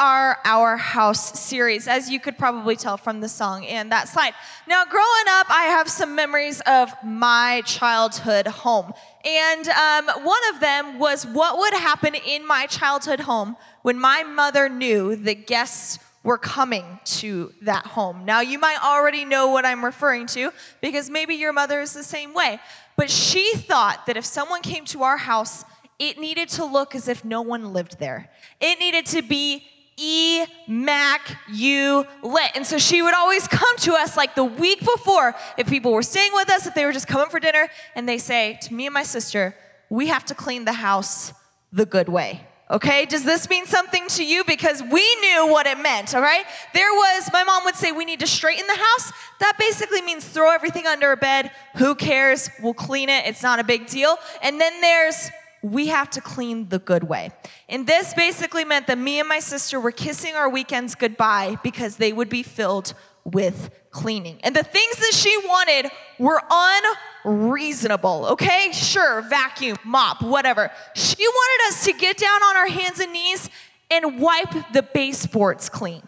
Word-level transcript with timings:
our 0.00 0.38
Our 0.46 0.78
House 0.78 1.38
series, 1.38 1.86
as 1.86 2.10
you 2.10 2.18
could 2.18 2.38
probably 2.38 2.74
tell 2.74 2.96
from 2.96 3.20
the 3.20 3.28
song 3.28 3.66
and 3.66 3.92
that 3.92 4.08
slide. 4.08 4.32
Now, 4.66 4.84
growing 4.86 5.26
up, 5.28 5.46
I 5.50 5.64
have 5.64 5.90
some 5.90 6.14
memories 6.14 6.62
of 6.62 6.90
my 7.04 7.62
childhood 7.66 8.46
home. 8.46 8.94
And 9.26 9.68
um, 9.68 10.24
one 10.24 10.40
of 10.54 10.60
them 10.60 10.98
was 10.98 11.26
what 11.26 11.58
would 11.58 11.74
happen 11.74 12.14
in 12.14 12.46
my 12.46 12.64
childhood 12.66 13.20
home 13.20 13.56
when 13.82 14.00
my 14.00 14.22
mother 14.22 14.70
knew 14.70 15.16
the 15.16 15.34
guests 15.34 15.98
were 16.22 16.38
coming 16.38 16.98
to 17.04 17.52
that 17.62 17.86
home. 17.86 18.24
Now, 18.24 18.40
you 18.40 18.58
might 18.58 18.82
already 18.82 19.26
know 19.26 19.48
what 19.48 19.66
I'm 19.66 19.84
referring 19.84 20.26
to 20.28 20.50
because 20.80 21.10
maybe 21.10 21.34
your 21.34 21.52
mother 21.52 21.80
is 21.80 21.92
the 21.92 22.02
same 22.02 22.32
way. 22.32 22.58
But 22.96 23.10
she 23.10 23.52
thought 23.54 24.06
that 24.06 24.16
if 24.16 24.24
someone 24.24 24.62
came 24.62 24.86
to 24.86 25.02
our 25.02 25.18
house, 25.18 25.64
it 25.98 26.18
needed 26.18 26.48
to 26.50 26.64
look 26.64 26.94
as 26.94 27.06
if 27.06 27.22
no 27.22 27.42
one 27.42 27.74
lived 27.74 27.98
there. 27.98 28.30
It 28.60 28.78
needed 28.78 29.04
to 29.06 29.20
be 29.20 29.64
E 30.00 30.46
Mac 30.66 31.36
U 31.52 32.06
lit. 32.22 32.50
And 32.54 32.66
so 32.66 32.78
she 32.78 33.02
would 33.02 33.14
always 33.14 33.46
come 33.46 33.76
to 33.78 33.92
us 33.92 34.16
like 34.16 34.34
the 34.34 34.44
week 34.44 34.80
before 34.80 35.34
if 35.58 35.68
people 35.68 35.92
were 35.92 36.02
staying 36.02 36.32
with 36.32 36.50
us, 36.50 36.66
if 36.66 36.74
they 36.74 36.84
were 36.84 36.92
just 36.92 37.06
coming 37.06 37.28
for 37.28 37.38
dinner, 37.38 37.68
and 37.94 38.08
they 38.08 38.18
say 38.18 38.58
to 38.62 38.74
me 38.74 38.86
and 38.86 38.94
my 38.94 39.02
sister, 39.02 39.54
We 39.90 40.06
have 40.06 40.24
to 40.26 40.34
clean 40.34 40.64
the 40.64 40.72
house 40.72 41.32
the 41.72 41.86
good 41.86 42.08
way. 42.08 42.46
Okay, 42.70 43.04
does 43.04 43.24
this 43.24 43.50
mean 43.50 43.66
something 43.66 44.06
to 44.10 44.24
you? 44.24 44.44
Because 44.44 44.80
we 44.80 45.14
knew 45.16 45.48
what 45.48 45.66
it 45.66 45.76
meant, 45.78 46.14
all 46.14 46.22
right? 46.22 46.44
There 46.72 46.92
was, 46.92 47.28
my 47.32 47.42
mom 47.42 47.64
would 47.64 47.74
say, 47.74 47.90
we 47.90 48.04
need 48.04 48.20
to 48.20 48.28
straighten 48.28 48.64
the 48.68 48.76
house. 48.76 49.12
That 49.40 49.56
basically 49.58 50.02
means 50.02 50.24
throw 50.24 50.54
everything 50.54 50.86
under 50.86 51.10
a 51.10 51.16
bed. 51.16 51.50
Who 51.78 51.96
cares? 51.96 52.48
We'll 52.62 52.74
clean 52.74 53.08
it. 53.08 53.26
It's 53.26 53.42
not 53.42 53.58
a 53.58 53.64
big 53.64 53.88
deal. 53.88 54.18
And 54.40 54.60
then 54.60 54.80
there's 54.80 55.30
we 55.62 55.88
have 55.88 56.10
to 56.10 56.20
clean 56.20 56.68
the 56.68 56.78
good 56.78 57.04
way. 57.04 57.30
And 57.68 57.86
this 57.86 58.14
basically 58.14 58.64
meant 58.64 58.86
that 58.86 58.98
me 58.98 59.20
and 59.20 59.28
my 59.28 59.40
sister 59.40 59.78
were 59.78 59.92
kissing 59.92 60.34
our 60.34 60.48
weekends 60.48 60.94
goodbye 60.94 61.58
because 61.62 61.96
they 61.96 62.12
would 62.12 62.28
be 62.28 62.42
filled 62.42 62.94
with 63.24 63.70
cleaning. 63.90 64.38
And 64.42 64.56
the 64.56 64.62
things 64.62 64.96
that 64.96 65.12
she 65.12 65.36
wanted 65.44 65.90
were 66.18 66.42
unreasonable, 67.24 68.26
okay? 68.30 68.70
Sure, 68.72 69.22
vacuum, 69.22 69.76
mop, 69.84 70.22
whatever. 70.22 70.70
She 70.94 71.26
wanted 71.26 71.72
us 71.72 71.84
to 71.84 71.92
get 71.92 72.16
down 72.16 72.42
on 72.42 72.56
our 72.56 72.68
hands 72.68 73.00
and 73.00 73.12
knees 73.12 73.50
and 73.90 74.20
wipe 74.20 74.72
the 74.72 74.82
baseboards 74.82 75.68
clean, 75.68 76.02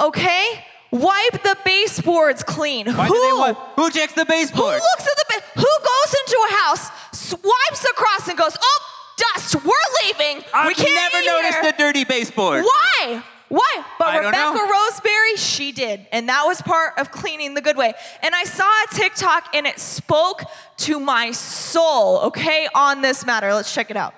okay? 0.00 0.64
Wipe 0.90 1.42
the 1.42 1.56
baseboards 1.64 2.42
clean. 2.42 2.86
Why 2.86 3.06
who, 3.06 3.14
do 3.14 3.20
they 3.20 3.32
want, 3.32 3.58
who 3.76 3.90
checks 3.90 4.14
the 4.14 4.24
baseboard? 4.24 4.74
who 4.74 4.88
looks 4.90 5.06
at 5.06 5.16
the 5.16 5.24
ba- 5.28 5.60
who 5.60 5.62
goes 5.62 6.14
into 6.26 6.46
a 6.50 6.52
house, 6.64 6.90
swipes 7.12 7.84
across, 7.92 8.28
and 8.28 8.36
goes, 8.36 8.56
"Oh, 8.60 8.80
dust. 9.16 9.54
We're 9.54 9.70
leaving. 10.04 10.38
we 10.38 10.44
I've 10.52 10.76
can't 10.76 10.94
never 10.94 11.18
eat 11.18 11.26
noticed 11.26 11.60
here." 11.60 11.72
the 11.72 11.78
dirty 11.78 12.04
baseboard. 12.04 12.64
Why? 12.64 13.22
Why? 13.48 13.84
But 13.98 14.08
I 14.08 14.18
Rebecca. 14.18 14.68
Roseberry, 14.70 15.36
she 15.36 15.72
did. 15.72 16.06
And 16.12 16.28
that 16.28 16.44
was 16.44 16.62
part 16.62 16.94
of 16.98 17.10
cleaning 17.10 17.54
the 17.54 17.60
good 17.60 17.76
way. 17.76 17.94
And 18.22 18.32
I 18.34 18.44
saw 18.44 18.62
a 18.64 18.94
TikTok 18.94 19.54
and 19.54 19.66
it 19.66 19.80
spoke 19.80 20.44
to 20.78 21.00
my 21.00 21.32
soul, 21.32 22.18
okay, 22.26 22.68
on 22.76 23.02
this 23.02 23.26
matter. 23.26 23.52
Let's 23.52 23.74
check 23.74 23.90
it 23.90 23.96
out. 23.96 24.14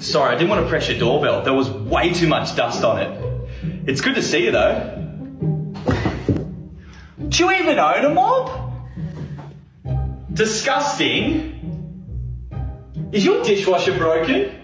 Sorry, 0.00 0.34
I 0.34 0.38
didn't 0.38 0.48
want 0.48 0.62
to 0.64 0.68
press 0.68 0.88
your 0.88 0.98
doorbell. 0.98 1.42
There 1.42 1.52
was 1.52 1.68
way 1.70 2.10
too 2.10 2.26
much 2.26 2.56
dust 2.56 2.84
on 2.84 2.98
it. 2.98 3.29
It's 3.90 4.00
good 4.00 4.14
to 4.14 4.22
see 4.22 4.44
you 4.44 4.52
though. 4.52 4.78
Do 7.28 7.44
you 7.44 7.50
even 7.50 7.76
own 7.80 8.04
a 8.04 8.10
mop? 8.10 8.72
Disgusting. 10.32 11.58
Is 13.10 13.24
your 13.24 13.42
dishwasher 13.42 13.98
broken? 13.98 14.54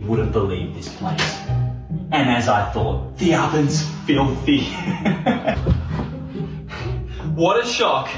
Wouldn't 0.00 0.32
believe 0.32 0.74
this 0.74 0.94
place. 0.96 1.22
And 2.12 2.28
as 2.28 2.46
I 2.46 2.70
thought, 2.72 3.16
the 3.16 3.34
oven's 3.34 3.88
filthy. 4.04 4.64
what 7.34 7.64
a 7.64 7.66
shock. 7.66 8.10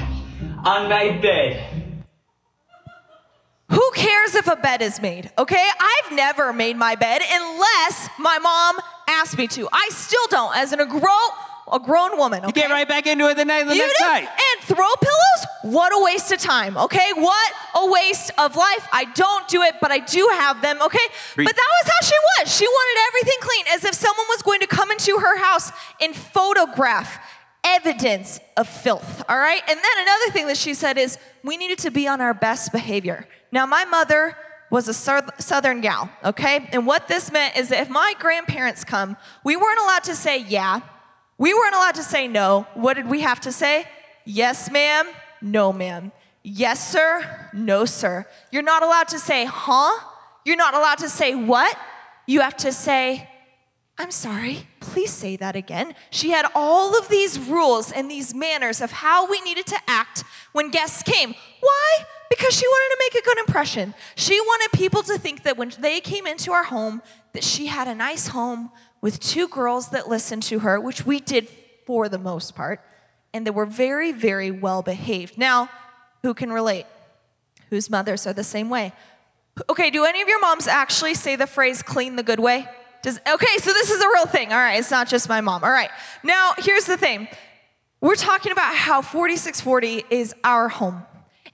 Unmade 0.65 1.23
bed. 1.23 1.76
Who 3.69 3.91
cares 3.95 4.35
if 4.35 4.47
a 4.47 4.57
bed 4.57 4.81
is 4.81 5.01
made, 5.01 5.31
okay? 5.37 5.69
I've 5.81 6.13
never 6.13 6.53
made 6.53 6.77
my 6.77 6.95
bed 6.95 7.21
unless 7.29 8.09
my 8.19 8.39
mom 8.39 8.77
asked 9.09 9.37
me 9.37 9.49
to. 9.49 9.69
I 9.73 9.89
still 9.91 10.27
don't, 10.31 10.57
as 10.57 10.73
an, 10.73 10.81
a, 10.81 10.87
grown, 10.87 11.31
a 11.73 11.81
grown 11.81 12.17
woman, 12.17 12.45
okay? 12.45 12.49
You 12.49 12.69
get 12.69 12.71
right 12.71 12.89
back 12.89 13.07
into 13.09 13.29
it 13.29 13.37
the, 13.37 13.45
night, 13.45 13.65
the 13.65 13.75
You 13.75 13.83
next 13.87 13.99
do. 13.99 14.05
night. 14.05 14.29
And 14.29 14.65
throw 14.65 14.87
pillows? 15.01 15.75
What 15.75 15.93
a 15.93 16.05
waste 16.05 16.31
of 16.31 16.39
time, 16.39 16.77
okay? 16.77 17.11
What 17.15 17.53
a 17.75 17.91
waste 17.91 18.31
of 18.39 18.55
life. 18.55 18.87
I 18.93 19.07
don't 19.15 19.49
do 19.49 19.63
it, 19.63 19.75
but 19.81 19.91
I 19.91 19.99
do 19.99 20.29
have 20.35 20.63
them, 20.63 20.81
okay? 20.83 21.07
But 21.35 21.47
that 21.47 21.71
was 21.83 21.93
how 21.93 22.07
she 22.07 22.15
was. 22.39 22.57
She 22.57 22.67
wanted 22.67 23.01
everything 23.09 23.39
clean, 23.41 23.65
as 23.75 23.85
if 23.85 23.95
someone 23.95 24.27
was 24.29 24.43
going 24.43 24.61
to 24.61 24.69
come 24.69 24.93
into 24.93 25.19
her 25.19 25.39
house 25.39 25.73
and 26.01 26.15
photograph 26.15 27.19
evidence 27.65 28.39
of 28.57 28.69
filth, 28.69 29.25
all 29.29 29.37
right? 29.37 29.61
And 29.69 29.77
then 29.77 30.03
another 30.03 30.31
thing 30.31 30.47
that 30.47 30.57
she 30.57 30.73
said 30.73 30.99
is 30.99 31.19
we 31.43 31.57
needed 31.57 31.79
to 31.81 31.91
be 31.91 32.07
on 32.07 32.21
our 32.21 32.33
best 32.33 32.71
behavior. 32.71 33.27
Now, 33.53 33.67
my 33.67 33.85
mother 33.85 34.37
was 34.71 34.89
a 34.89 34.95
southern 34.95 35.81
gal, 35.81 36.11
okay? 36.25 36.69
And 36.73 36.87
what 36.87 37.09
this 37.09 37.31
meant 37.31 37.57
is 37.57 37.69
that 37.69 37.81
if 37.81 37.89
my 37.89 38.15
grandparents 38.19 38.85
come, 38.85 39.17
we 39.45 39.57
weren't 39.57 39.79
allowed 39.79 40.05
to 40.05 40.15
say 40.15 40.39
yeah. 40.39 40.81
We 41.39 41.55
weren't 41.55 41.75
allowed 41.75 41.95
to 41.97 42.03
say 42.03 42.27
no. 42.27 42.67
What 42.75 42.95
did 42.95 43.09
we 43.09 43.21
have 43.21 43.41
to 43.41 43.53
say? 43.53 43.87
Yes, 44.25 44.71
ma'am. 44.71 45.07
No, 45.41 45.73
ma'am. 45.73 46.11
Yes, 46.43 46.91
sir. 46.91 47.49
No, 47.53 47.85
sir. 47.85 48.27
You're 48.51 48.63
not 48.63 48.83
allowed 48.83 49.09
to 49.09 49.19
say 49.19 49.45
huh. 49.45 50.01
You're 50.45 50.57
not 50.57 50.75
allowed 50.75 50.99
to 50.99 51.09
say 51.09 51.35
what. 51.35 51.77
You 52.27 52.41
have 52.41 52.57
to 52.59 52.73
say, 52.73 53.29
I'm 53.99 54.11
sorry, 54.11 54.67
please 54.81 55.13
say 55.13 55.37
that 55.37 55.57
again. 55.57 55.95
She 56.11 56.31
had 56.31 56.47
all 56.55 56.99
of 56.99 57.09
these 57.09 57.39
rules 57.39 57.93
and 57.93 58.11
these 58.11 58.35
manners 58.35 58.81
of 58.81 58.91
how 58.91 59.31
we 59.31 59.41
needed 59.43 59.67
to 59.67 59.79
act 59.87 60.25
when 60.53 60.71
guests 60.71 61.03
came. 61.03 61.35
Why? 61.61 62.05
Because 62.29 62.55
she 62.55 62.67
wanted 62.67 62.95
to 62.95 62.97
make 63.01 63.23
a 63.23 63.25
good 63.25 63.39
impression. 63.39 63.95
She 64.15 64.41
wanted 64.41 64.77
people 64.77 65.03
to 65.05 65.19
think 65.19 65.45
that 65.45 65.57
when 65.57 65.73
they 65.79 66.01
came 66.01 66.27
into 66.27 66.53
our 66.53 66.65
home 66.65 67.03
that 67.33 67.45
she 67.45 67.67
had 67.67 67.87
a 67.89 67.95
nice 67.95 68.29
home 68.29 68.71
with 69.01 69.21
two 69.21 69.49
girls 69.49 69.91
that 69.91 70.09
listened 70.09 70.43
to 70.45 70.61
her, 70.61 70.81
which 70.81 71.07
we 71.07 71.21
did 71.21 71.49
for 71.87 72.09
the 72.09 72.19
most 72.19 72.55
part, 72.57 72.81
and 73.33 73.47
they 73.47 73.51
were 73.51 73.67
very 73.67 74.13
very 74.13 74.51
well 74.51 74.83
behaved. 74.83 75.39
Now, 75.39 75.71
who 76.23 76.35
can 76.35 76.53
relate? 76.53 76.87
Whose 77.71 77.91
mothers 77.91 78.27
are 78.27 78.33
the 78.33 78.45
same 78.45 78.69
way? 78.69 78.93
Okay, 79.71 79.91
do 79.91 80.05
any 80.05 80.21
of 80.21 80.29
your 80.29 80.41
moms 80.41 80.67
actually 80.67 81.15
say 81.15 81.37
the 81.37 81.47
phrase 81.47 81.83
clean 81.83 82.17
the 82.17 82.23
good 82.23 82.41
way? 82.41 82.69
Does, 83.03 83.19
okay, 83.19 83.59
so 83.59 83.73
this 83.73 83.91
is 83.91 84.03
a 84.03 84.09
real 84.09 84.27
thing. 84.27 84.53
All 84.53 84.59
right, 84.59 84.79
it's 84.79 84.91
not 84.91 85.09
just 85.09 85.29
my 85.29 85.41
mom. 85.41 85.63
All 85.65 85.71
right, 85.71 85.91
now 86.23 86.53
here's 86.59 86.87
the 86.87 86.97
thing 86.97 87.29
we're 88.01 88.15
talking 88.15 88.53
about 88.53 88.75
how 88.75 89.01
4640 89.01 90.05
is 90.11 90.35
our 90.45 90.69
home, 90.69 91.03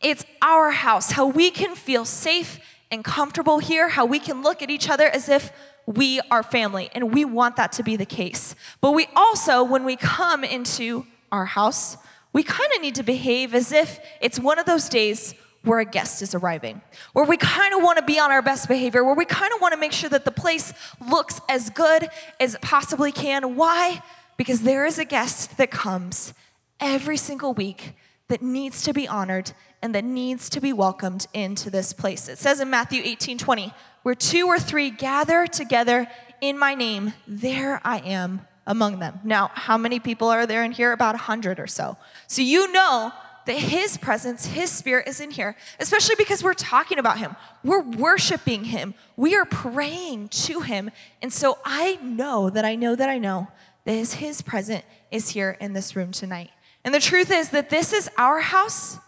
it's 0.02 0.24
our 0.40 0.70
house, 0.70 1.12
how 1.12 1.26
we 1.26 1.50
can 1.50 1.74
feel 1.74 2.04
safe 2.04 2.58
and 2.90 3.04
comfortable 3.04 3.58
here, 3.58 3.88
how 3.88 4.04
we 4.04 4.18
can 4.18 4.42
look 4.42 4.62
at 4.62 4.70
each 4.70 4.88
other 4.88 5.06
as 5.06 5.28
if 5.28 5.52
we 5.86 6.20
are 6.30 6.42
family, 6.42 6.90
and 6.94 7.12
we 7.12 7.24
want 7.24 7.56
that 7.56 7.72
to 7.72 7.82
be 7.82 7.96
the 7.96 8.06
case. 8.06 8.54
But 8.80 8.92
we 8.92 9.08
also, 9.16 9.64
when 9.64 9.84
we 9.84 9.96
come 9.96 10.44
into 10.44 11.06
our 11.32 11.46
house, 11.46 11.96
we 12.32 12.42
kind 12.42 12.70
of 12.76 12.82
need 12.82 12.94
to 12.96 13.02
behave 13.02 13.54
as 13.54 13.72
if 13.72 13.98
it's 14.20 14.38
one 14.38 14.58
of 14.58 14.66
those 14.66 14.88
days 14.88 15.34
where 15.64 15.80
a 15.80 15.84
guest 15.84 16.22
is 16.22 16.34
arriving, 16.34 16.82
where 17.12 17.24
we 17.24 17.36
kind 17.36 17.74
of 17.74 17.82
want 17.82 17.98
to 17.98 18.04
be 18.04 18.18
on 18.18 18.30
our 18.30 18.42
best 18.42 18.68
behavior, 18.68 19.04
where 19.04 19.14
we 19.14 19.24
kind 19.24 19.52
of 19.54 19.60
want 19.60 19.72
to 19.72 19.78
make 19.78 19.92
sure 19.92 20.10
that 20.10 20.24
the 20.24 20.30
place 20.32 20.72
looks 21.00 21.41
as 21.48 21.70
good 21.70 22.08
as 22.41 22.54
it 22.54 22.60
possibly 22.60 23.12
can. 23.12 23.56
Why? 23.56 24.02
Because 24.36 24.62
there 24.62 24.84
is 24.84 24.98
a 24.98 25.04
guest 25.04 25.56
that 25.58 25.70
comes 25.70 26.34
every 26.80 27.16
single 27.16 27.54
week 27.54 27.94
that 28.28 28.42
needs 28.42 28.82
to 28.82 28.92
be 28.92 29.06
honored 29.06 29.52
and 29.82 29.94
that 29.94 30.04
needs 30.04 30.48
to 30.50 30.60
be 30.60 30.72
welcomed 30.72 31.26
into 31.34 31.69
this 31.69 31.93
place. 31.93 32.28
It 32.28 32.38
says 32.38 32.60
in 32.60 32.70
Matthew 32.70 33.03
18 33.04 33.38
20, 33.38 33.72
where 34.03 34.15
two 34.15 34.47
or 34.47 34.59
three 34.59 34.91
gather 34.91 35.47
together 35.47 36.09
in 36.41 36.59
my 36.59 36.75
name, 36.75 37.12
there 37.26 37.80
I 37.84 37.98
am 37.98 38.47
among 38.66 38.98
them. 39.01 39.21
Now, 39.24 39.51
how 39.54 39.77
many 39.77 39.98
people 39.98 40.28
are 40.28 40.47
there 40.47 40.65
in 40.65 40.72
here? 40.72 40.92
About 40.92 41.15
100 41.15 41.59
or 41.59 41.66
so. 41.66 41.97
So 42.27 42.42
you 42.42 42.72
know 42.72 43.12
that 43.47 43.56
his 43.56 43.97
presence, 43.97 44.47
his 44.47 44.71
spirit 44.71 45.09
is 45.09 45.21
in 45.21 45.30
here, 45.30 45.56
especially 45.80 46.15
because 46.16 46.45
we're 46.45 46.54
talking 46.54 46.98
about 46.98 47.18
him. 47.18 47.34
We're 47.65 47.83
worshiping 47.83 48.65
him. 48.65 48.95
We 49.16 49.34
are 49.34 49.45
praying 49.45 50.28
to 50.28 50.60
him. 50.60 50.91
And 51.21 51.33
so 51.33 51.59
I 51.65 51.97
know 51.97 52.51
that 52.51 52.65
I 52.65 52.77
know 52.77 52.95
that 52.95 53.09
I 53.09 53.18
know 53.18 53.48
that 53.84 53.92
his, 53.92 54.15
his 54.15 54.42
presence 54.42 54.84
is 55.10 55.30
here 55.30 55.56
in 55.60 55.72
this 55.72 55.97
room 55.97 56.12
tonight. 56.12 56.51
And 56.84 56.95
the 56.95 57.01
truth 57.01 57.30
is 57.30 57.51
that 57.51 57.71
this 57.71 57.92
is 57.92 58.09
our 58.16 58.41
house, 58.41 58.98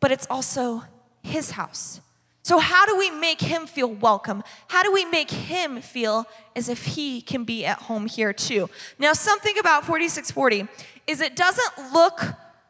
but 0.00 0.10
it's 0.10 0.26
also 0.28 0.84
his 1.22 1.52
house. 1.52 2.00
So, 2.42 2.58
how 2.58 2.86
do 2.86 2.96
we 2.96 3.10
make 3.10 3.40
him 3.40 3.66
feel 3.66 3.92
welcome? 3.92 4.42
How 4.68 4.82
do 4.82 4.92
we 4.92 5.04
make 5.04 5.30
him 5.30 5.82
feel 5.82 6.26
as 6.56 6.68
if 6.68 6.84
he 6.84 7.20
can 7.20 7.44
be 7.44 7.64
at 7.66 7.78
home 7.82 8.06
here 8.06 8.32
too? 8.32 8.70
Now, 8.98 9.12
something 9.12 9.58
about 9.58 9.84
4640 9.84 10.66
is 11.06 11.20
it 11.20 11.36
doesn't 11.36 11.92
look 11.92 12.22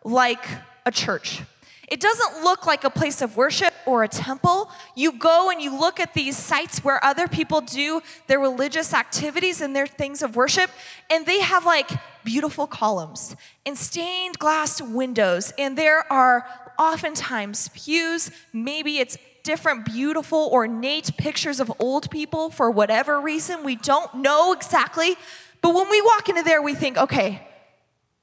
like 0.04 0.44
a 0.84 0.90
church. 0.90 1.42
It 1.90 1.98
doesn't 1.98 2.44
look 2.44 2.66
like 2.66 2.84
a 2.84 2.90
place 2.90 3.20
of 3.20 3.36
worship 3.36 3.74
or 3.84 4.04
a 4.04 4.08
temple. 4.08 4.70
You 4.94 5.12
go 5.12 5.50
and 5.50 5.60
you 5.60 5.76
look 5.76 5.98
at 5.98 6.14
these 6.14 6.36
sites 6.36 6.84
where 6.84 7.04
other 7.04 7.26
people 7.26 7.60
do 7.60 8.00
their 8.28 8.38
religious 8.38 8.94
activities 8.94 9.60
and 9.60 9.74
their 9.74 9.88
things 9.88 10.22
of 10.22 10.36
worship, 10.36 10.70
and 11.10 11.26
they 11.26 11.40
have 11.40 11.66
like 11.66 11.90
beautiful 12.22 12.68
columns 12.68 13.34
and 13.66 13.76
stained 13.76 14.38
glass 14.38 14.80
windows, 14.80 15.52
and 15.58 15.76
there 15.76 16.10
are 16.12 16.46
oftentimes 16.80 17.68
pews. 17.68 18.30
Maybe 18.52 18.98
it's 18.98 19.18
different, 19.42 19.84
beautiful, 19.84 20.48
ornate 20.50 21.16
pictures 21.16 21.60
of 21.60 21.70
old 21.78 22.10
people 22.10 22.50
for 22.50 22.70
whatever 22.70 23.20
reason. 23.20 23.62
We 23.62 23.76
don't 23.76 24.14
know 24.16 24.52
exactly. 24.52 25.16
But 25.60 25.74
when 25.74 25.90
we 25.90 26.00
walk 26.00 26.28
into 26.28 26.42
there, 26.42 26.62
we 26.62 26.74
think, 26.74 26.96
okay, 26.96 27.46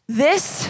this 0.07 0.69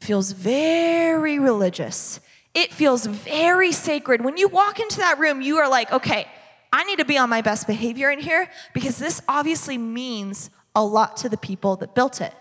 feels 0.00 0.32
very 0.32 1.38
religious. 1.38 2.20
It 2.54 2.72
feels 2.72 3.06
very 3.06 3.72
sacred. 3.72 4.24
When 4.24 4.36
you 4.36 4.48
walk 4.48 4.80
into 4.80 4.98
that 4.98 5.18
room, 5.18 5.40
you 5.40 5.58
are 5.58 5.68
like, 5.68 5.92
okay, 5.92 6.26
I 6.72 6.84
need 6.84 6.98
to 6.98 7.04
be 7.04 7.18
on 7.18 7.30
my 7.30 7.40
best 7.40 7.66
behavior 7.66 8.10
in 8.10 8.18
here 8.18 8.50
because 8.74 8.98
this 8.98 9.22
obviously 9.28 9.78
means 9.78 10.50
a 10.74 10.84
lot 10.84 11.18
to 11.18 11.28
the 11.28 11.36
people 11.36 11.76
that 11.76 11.94
built 11.94 12.20
it. 12.20 12.34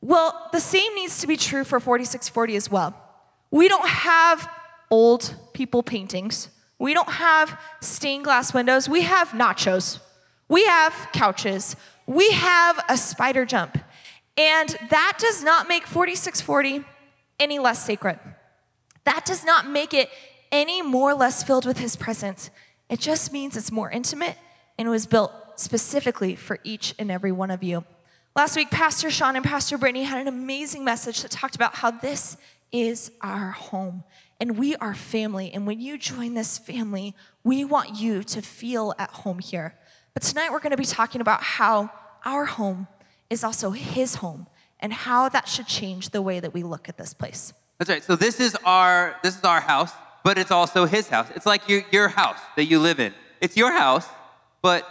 Well, 0.00 0.48
the 0.52 0.60
same 0.60 0.94
needs 0.94 1.20
to 1.20 1.26
be 1.26 1.36
true 1.36 1.64
for 1.64 1.80
4640 1.80 2.56
as 2.56 2.70
well. 2.70 3.09
We 3.50 3.68
don't 3.68 3.88
have 3.88 4.48
old 4.90 5.34
people 5.52 5.82
paintings. 5.82 6.48
We 6.78 6.94
don't 6.94 7.10
have 7.10 7.60
stained 7.80 8.24
glass 8.24 8.54
windows. 8.54 8.88
We 8.88 9.02
have 9.02 9.28
nachos. 9.30 10.00
We 10.48 10.64
have 10.66 11.08
couches. 11.12 11.76
We 12.06 12.30
have 12.32 12.82
a 12.88 12.96
spider 12.96 13.44
jump. 13.44 13.78
And 14.36 14.76
that 14.90 15.16
does 15.18 15.42
not 15.42 15.68
make 15.68 15.86
4640 15.86 16.84
any 17.38 17.58
less 17.58 17.84
sacred. 17.84 18.18
That 19.04 19.24
does 19.24 19.44
not 19.44 19.68
make 19.68 19.94
it 19.94 20.10
any 20.52 20.82
more 20.82 21.10
or 21.10 21.14
less 21.14 21.42
filled 21.42 21.66
with 21.66 21.78
his 21.78 21.96
presence. 21.96 22.50
It 22.88 23.00
just 23.00 23.32
means 23.32 23.56
it's 23.56 23.70
more 23.70 23.90
intimate 23.90 24.36
and 24.78 24.88
it 24.88 24.90
was 24.90 25.06
built 25.06 25.32
specifically 25.56 26.34
for 26.34 26.58
each 26.64 26.94
and 26.98 27.10
every 27.10 27.32
one 27.32 27.50
of 27.50 27.62
you. 27.62 27.84
Last 28.34 28.56
week, 28.56 28.70
Pastor 28.70 29.10
Sean 29.10 29.36
and 29.36 29.44
Pastor 29.44 29.76
Brittany 29.76 30.04
had 30.04 30.20
an 30.20 30.28
amazing 30.28 30.84
message 30.84 31.22
that 31.22 31.30
talked 31.30 31.54
about 31.54 31.76
how 31.76 31.90
this 31.90 32.36
is 32.72 33.10
our 33.20 33.50
home 33.50 34.04
and 34.40 34.56
we 34.56 34.74
are 34.76 34.94
family. 34.94 35.52
And 35.52 35.66
when 35.66 35.80
you 35.80 35.98
join 35.98 36.34
this 36.34 36.58
family, 36.58 37.14
we 37.44 37.64
want 37.64 38.00
you 38.00 38.22
to 38.24 38.40
feel 38.40 38.94
at 38.98 39.10
home 39.10 39.38
here. 39.38 39.76
But 40.14 40.22
tonight, 40.22 40.50
we're 40.50 40.60
going 40.60 40.70
to 40.70 40.76
be 40.76 40.84
talking 40.84 41.20
about 41.20 41.42
how 41.42 41.90
our 42.24 42.46
home 42.46 42.88
is 43.28 43.44
also 43.44 43.70
his 43.70 44.16
home 44.16 44.46
and 44.80 44.92
how 44.92 45.28
that 45.28 45.46
should 45.46 45.66
change 45.66 46.10
the 46.10 46.22
way 46.22 46.40
that 46.40 46.54
we 46.54 46.62
look 46.62 46.88
at 46.88 46.96
this 46.96 47.12
place. 47.12 47.52
That's 47.78 47.90
right. 47.90 48.02
So 48.02 48.16
this 48.16 48.40
is 48.40 48.56
our 48.64 49.16
this 49.22 49.38
is 49.38 49.44
our 49.44 49.60
house, 49.60 49.92
but 50.24 50.36
it's 50.38 50.50
also 50.50 50.86
his 50.86 51.08
house. 51.08 51.28
It's 51.34 51.46
like 51.46 51.68
your 51.68 51.82
your 51.90 52.08
house 52.08 52.38
that 52.56 52.64
you 52.64 52.78
live 52.78 52.98
in. 52.98 53.14
It's 53.40 53.56
your 53.56 53.72
house, 53.72 54.06
but 54.60 54.86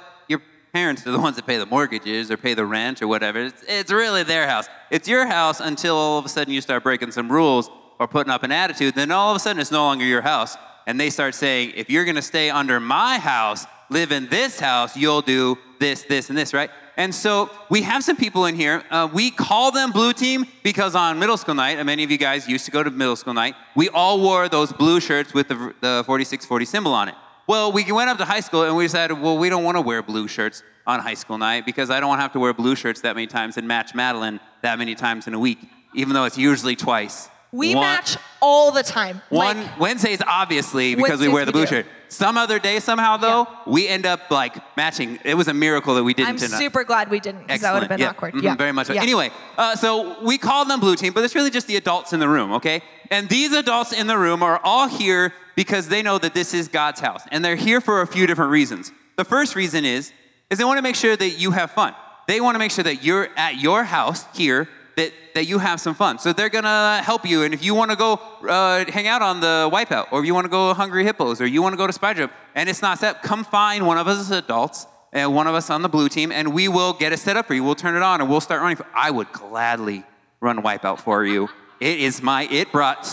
parents 0.74 1.06
are 1.06 1.12
the 1.12 1.20
ones 1.20 1.36
that 1.36 1.46
pay 1.46 1.58
the 1.58 1.66
mortgages 1.66 2.30
or 2.30 2.38
pay 2.38 2.54
the 2.54 2.66
rent 2.66 3.02
or 3.02 3.08
whatever. 3.08 3.40
It's, 3.40 3.64
it's 3.68 3.92
really 3.92 4.24
their 4.24 4.48
house. 4.48 4.68
It's 4.90 5.08
your 5.08 5.26
house 5.26 5.60
until 5.60 5.96
all 5.96 6.20
of 6.20 6.26
a 6.26 6.30
sudden 6.30 6.54
you 6.54 6.62
start 6.62 6.84
breaking 6.84 7.12
some 7.12 7.32
rules 7.32 7.70
or 8.00 8.08
putting 8.08 8.32
up 8.32 8.44
an 8.44 8.52
attitude. 8.52 8.96
Then 8.96 9.12
all 9.12 9.32
of 9.32 9.36
a 9.36 9.40
sudden 9.40 9.60
it's 9.60 9.72
no 9.72 9.84
longer 9.84 10.06
your 10.06 10.22
house, 10.22 10.58
and 10.88 11.00
they 11.00 11.10
start 11.10 11.36
saying, 11.36 11.74
if 11.76 11.90
you're 11.90 12.06
going 12.06 12.16
to 12.16 12.22
stay 12.22 12.50
under 12.50 12.80
my 12.80 13.20
house, 13.20 13.66
live 13.90 14.12
in 14.12 14.28
this 14.30 14.60
house, 14.60 14.96
you'll 14.96 15.22
do 15.22 15.58
this, 15.80 16.04
this, 16.04 16.30
and 16.30 16.38
this, 16.38 16.54
right? 16.54 16.70
And 16.98 17.16
so 17.16 17.50
we 17.70 17.84
have 17.84 18.04
some 18.04 18.18
people 18.18 18.46
in 18.46 18.56
here. 18.56 18.84
Uh, 18.92 19.08
we 19.12 19.32
call 19.32 19.72
them 19.72 19.92
blue 19.92 20.14
team 20.14 20.46
because 20.64 20.96
on 20.96 21.18
middle 21.18 21.38
school 21.38 21.56
night, 21.56 21.78
and 21.78 21.86
many 21.86 22.04
of 22.04 22.12
you 22.12 22.18
guys 22.18 22.48
used 22.48 22.66
to 22.66 22.72
go 22.72 22.84
to 22.84 22.92
middle 22.92 23.16
school 23.16 23.34
night, 23.34 23.56
we 23.76 23.88
all 23.90 24.20
wore 24.20 24.50
those 24.50 24.74
blue 24.74 25.00
shirts 25.00 25.34
with 25.34 25.48
the, 25.48 25.56
the 25.56 26.04
4640 26.06 26.66
symbol 26.66 26.94
on 26.94 27.08
it. 27.08 27.16
Well, 27.50 27.72
we 27.72 27.92
went 27.92 28.12
up 28.12 28.20
to 28.20 28.26
high 28.26 28.42
school 28.42 28.62
and 28.62 28.76
we 28.76 28.86
decided, 28.86 29.20
well, 29.20 29.36
we 29.36 29.50
don't 29.50 29.64
want 29.64 29.76
to 29.76 29.82
wear 29.82 30.04
blue 30.04 30.28
shirts 30.28 30.62
on 30.86 31.00
high 31.00 31.16
school 31.16 31.40
night 31.40 31.66
because 31.66 31.90
I 31.90 32.00
don't 32.00 32.08
want 32.08 32.20
to 32.20 32.22
have 32.22 32.34
to 32.34 32.40
wear 32.40 32.54
blue 32.54 32.76
shirts 32.76 33.02
that 33.02 33.16
many 33.16 33.26
times 33.26 33.58
and 33.58 33.68
match 33.68 33.96
Madeline 33.96 34.40
that 34.62 34.78
many 34.78 34.94
times 34.94 35.26
in 35.26 35.34
a 35.34 35.40
week, 35.40 35.58
even 35.96 36.14
though 36.14 36.26
it's 36.26 36.38
usually 36.38 36.76
twice. 36.76 37.28
We 37.52 37.74
One- 37.74 37.84
match 37.84 38.18
all 38.42 38.72
the 38.72 38.84
time. 38.84 39.22
one 39.30 39.58
Like, 39.64 39.80
Wednesdays, 39.80 40.22
obviously, 40.26 40.96
because 40.96 41.20
we 41.20 41.28
wear 41.28 41.46
the 41.46 41.52
blue 41.52 41.66
do. 41.66 41.68
shirt. 41.68 41.86
Some 42.08 42.38
other 42.38 42.58
day, 42.58 42.80
somehow 42.80 43.18
though, 43.18 43.48
we 43.68 43.88
end 43.88 44.06
up 44.06 44.32
like 44.32 44.56
matching. 44.78 45.20
It 45.24 45.36
was 45.36 45.48
a 45.48 45.54
miracle 45.54 45.96
that 45.96 46.04
we 46.04 46.14
didn't. 46.14 46.30
I'm 46.30 46.38
super 46.38 46.84
glad 46.84 47.10
we 47.10 47.20
didn't 47.20 47.42
because 47.48 47.62
that 47.62 47.74
would 47.74 47.84
have 47.84 47.90
been 47.90 48.00
yeah. 48.00 48.10
awkward. 48.10 48.34
Mhm, 48.34 48.44
yeah. 48.44 48.56
Very 48.56 48.72
much 48.72 48.88
so. 48.88 48.94
Yeah. 48.94 49.02
Anyway, 49.04 49.32
uh, 49.58 49.76
so 49.76 50.22
we 50.24 50.38
call 50.38 50.66
them 50.66 50.80
blue 50.80 50.96
team, 50.96 51.14
but 51.14 51.24
it's 51.24 51.36
really 51.36 51.52
just 51.52 51.68
the 51.68 51.76
adults 51.76 52.14
in 52.14 52.20
the 52.20 52.28
room, 52.30 52.52
okay? 52.54 52.82
And 53.12 53.30
these 53.30 53.52
adults 53.54 53.94
in 53.94 54.08
the 54.08 54.18
room 54.18 54.42
are 54.42 54.60
all 54.64 54.88
here 54.88 55.34
because 55.56 55.88
they 55.88 56.02
know 56.02 56.18
that 56.18 56.34
this 56.34 56.54
is 56.54 56.68
God's 56.68 57.00
house. 57.00 57.22
And 57.32 57.44
they're 57.46 57.56
here 57.56 57.82
for 57.82 58.02
a 58.02 58.08
few 58.08 58.26
different 58.26 58.52
reasons. 58.52 58.92
The 59.16 59.26
first 59.26 59.56
reason 59.56 59.86
is, 59.86 60.12
is 60.50 60.58
they 60.58 60.64
want 60.64 60.78
to 60.78 60.84
make 60.84 60.96
sure 60.96 61.16
that 61.16 61.30
you 61.32 61.52
have 61.52 61.72
fun. 61.72 61.94
They 62.28 62.42
want 62.42 62.56
to 62.56 62.60
make 62.60 62.72
sure 62.72 62.84
that 62.84 63.04
you're 63.04 63.28
at 63.38 63.60
your 63.60 63.84
house 63.84 64.26
here, 64.36 64.68
that, 65.00 65.12
that 65.36 65.46
you 65.46 65.60
have 65.60 65.80
some 65.80 65.96
fun. 65.96 66.20
So 66.20 66.34
they're 66.34 66.50
going 66.50 66.66
to 66.66 67.02
help 67.04 67.26
you. 67.26 67.44
And 67.44 67.54
if 67.54 67.64
you 67.64 67.74
want 67.74 67.92
to 67.92 67.98
go 67.98 68.14
uh, 68.48 68.86
hang 68.92 69.08
out 69.08 69.22
on 69.22 69.40
the 69.40 69.70
Wipeout, 69.72 70.08
or 70.12 70.20
if 70.20 70.26
you 70.26 70.34
want 70.34 70.46
to 70.46 70.50
go 70.50 70.74
Hungry 70.74 71.04
Hippos, 71.04 71.40
or 71.42 71.48
you 71.48 71.62
want 71.62 71.74
to 71.74 71.78
go 71.78 71.88
to 71.88 71.94
Spy 71.94 72.14
Jump, 72.14 72.32
and 72.56 72.68
it's 72.70 72.82
not 72.82 73.00
set, 73.00 73.24
come 73.24 73.44
find 73.44 73.88
one 73.88 73.98
of 73.98 74.08
us 74.08 74.20
as 74.20 74.32
adults 74.32 74.86
and 75.14 75.34
one 75.34 75.48
of 75.48 75.56
us 75.56 75.70
on 75.70 75.82
the 75.82 75.90
blue 75.90 76.10
team, 76.10 76.32
and 76.32 76.54
we 76.54 76.68
will 76.68 76.94
get 76.94 77.14
it 77.14 77.18
set 77.20 77.36
up 77.38 77.48
for 77.48 77.54
you. 77.54 77.64
We'll 77.64 77.76
turn 77.76 77.96
it 77.96 78.04
on 78.04 78.22
and 78.22 78.30
we'll 78.30 78.42
start 78.42 78.62
running. 78.62 78.78
I 78.94 79.10
would 79.10 79.32
gladly 79.32 80.04
run 80.42 80.62
Wipeout 80.62 81.00
for 81.00 81.26
you. 81.26 81.50
It 81.80 82.00
is 82.00 82.22
my, 82.22 82.48
it 82.52 82.72
brought, 82.72 83.08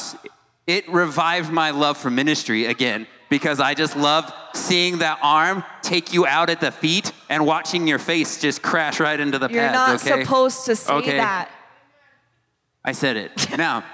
it 0.67 0.89
revived 0.89 1.51
my 1.53 1.71
love 1.71 1.97
for 1.97 2.11
ministry 2.11 2.67
again 2.67 3.07
because 3.31 3.61
I 3.61 3.75
just 3.75 3.97
love 3.97 4.33
seeing 4.55 4.99
that 4.99 5.19
arm 5.23 5.65
take 5.83 6.13
you 6.13 6.27
out 6.27 6.51
at 6.51 6.61
the 6.61 6.71
feet 6.73 7.13
and 7.29 7.47
watching 7.47 7.87
your 7.87 7.99
face 7.99 8.41
just 8.41 8.63
crash 8.63 9.01
right 9.01 9.19
into 9.19 9.39
the 9.39 9.49
You're 9.49 9.63
pads. 9.63 10.05
not 10.05 10.13
okay? 10.13 10.23
supposed 10.25 10.65
to 10.67 10.77
say 10.77 10.93
Okay. 10.95 11.17
that. 11.17 11.51
I 12.87 12.93
said 12.93 13.17
it. 13.17 13.59
Now, 13.59 13.85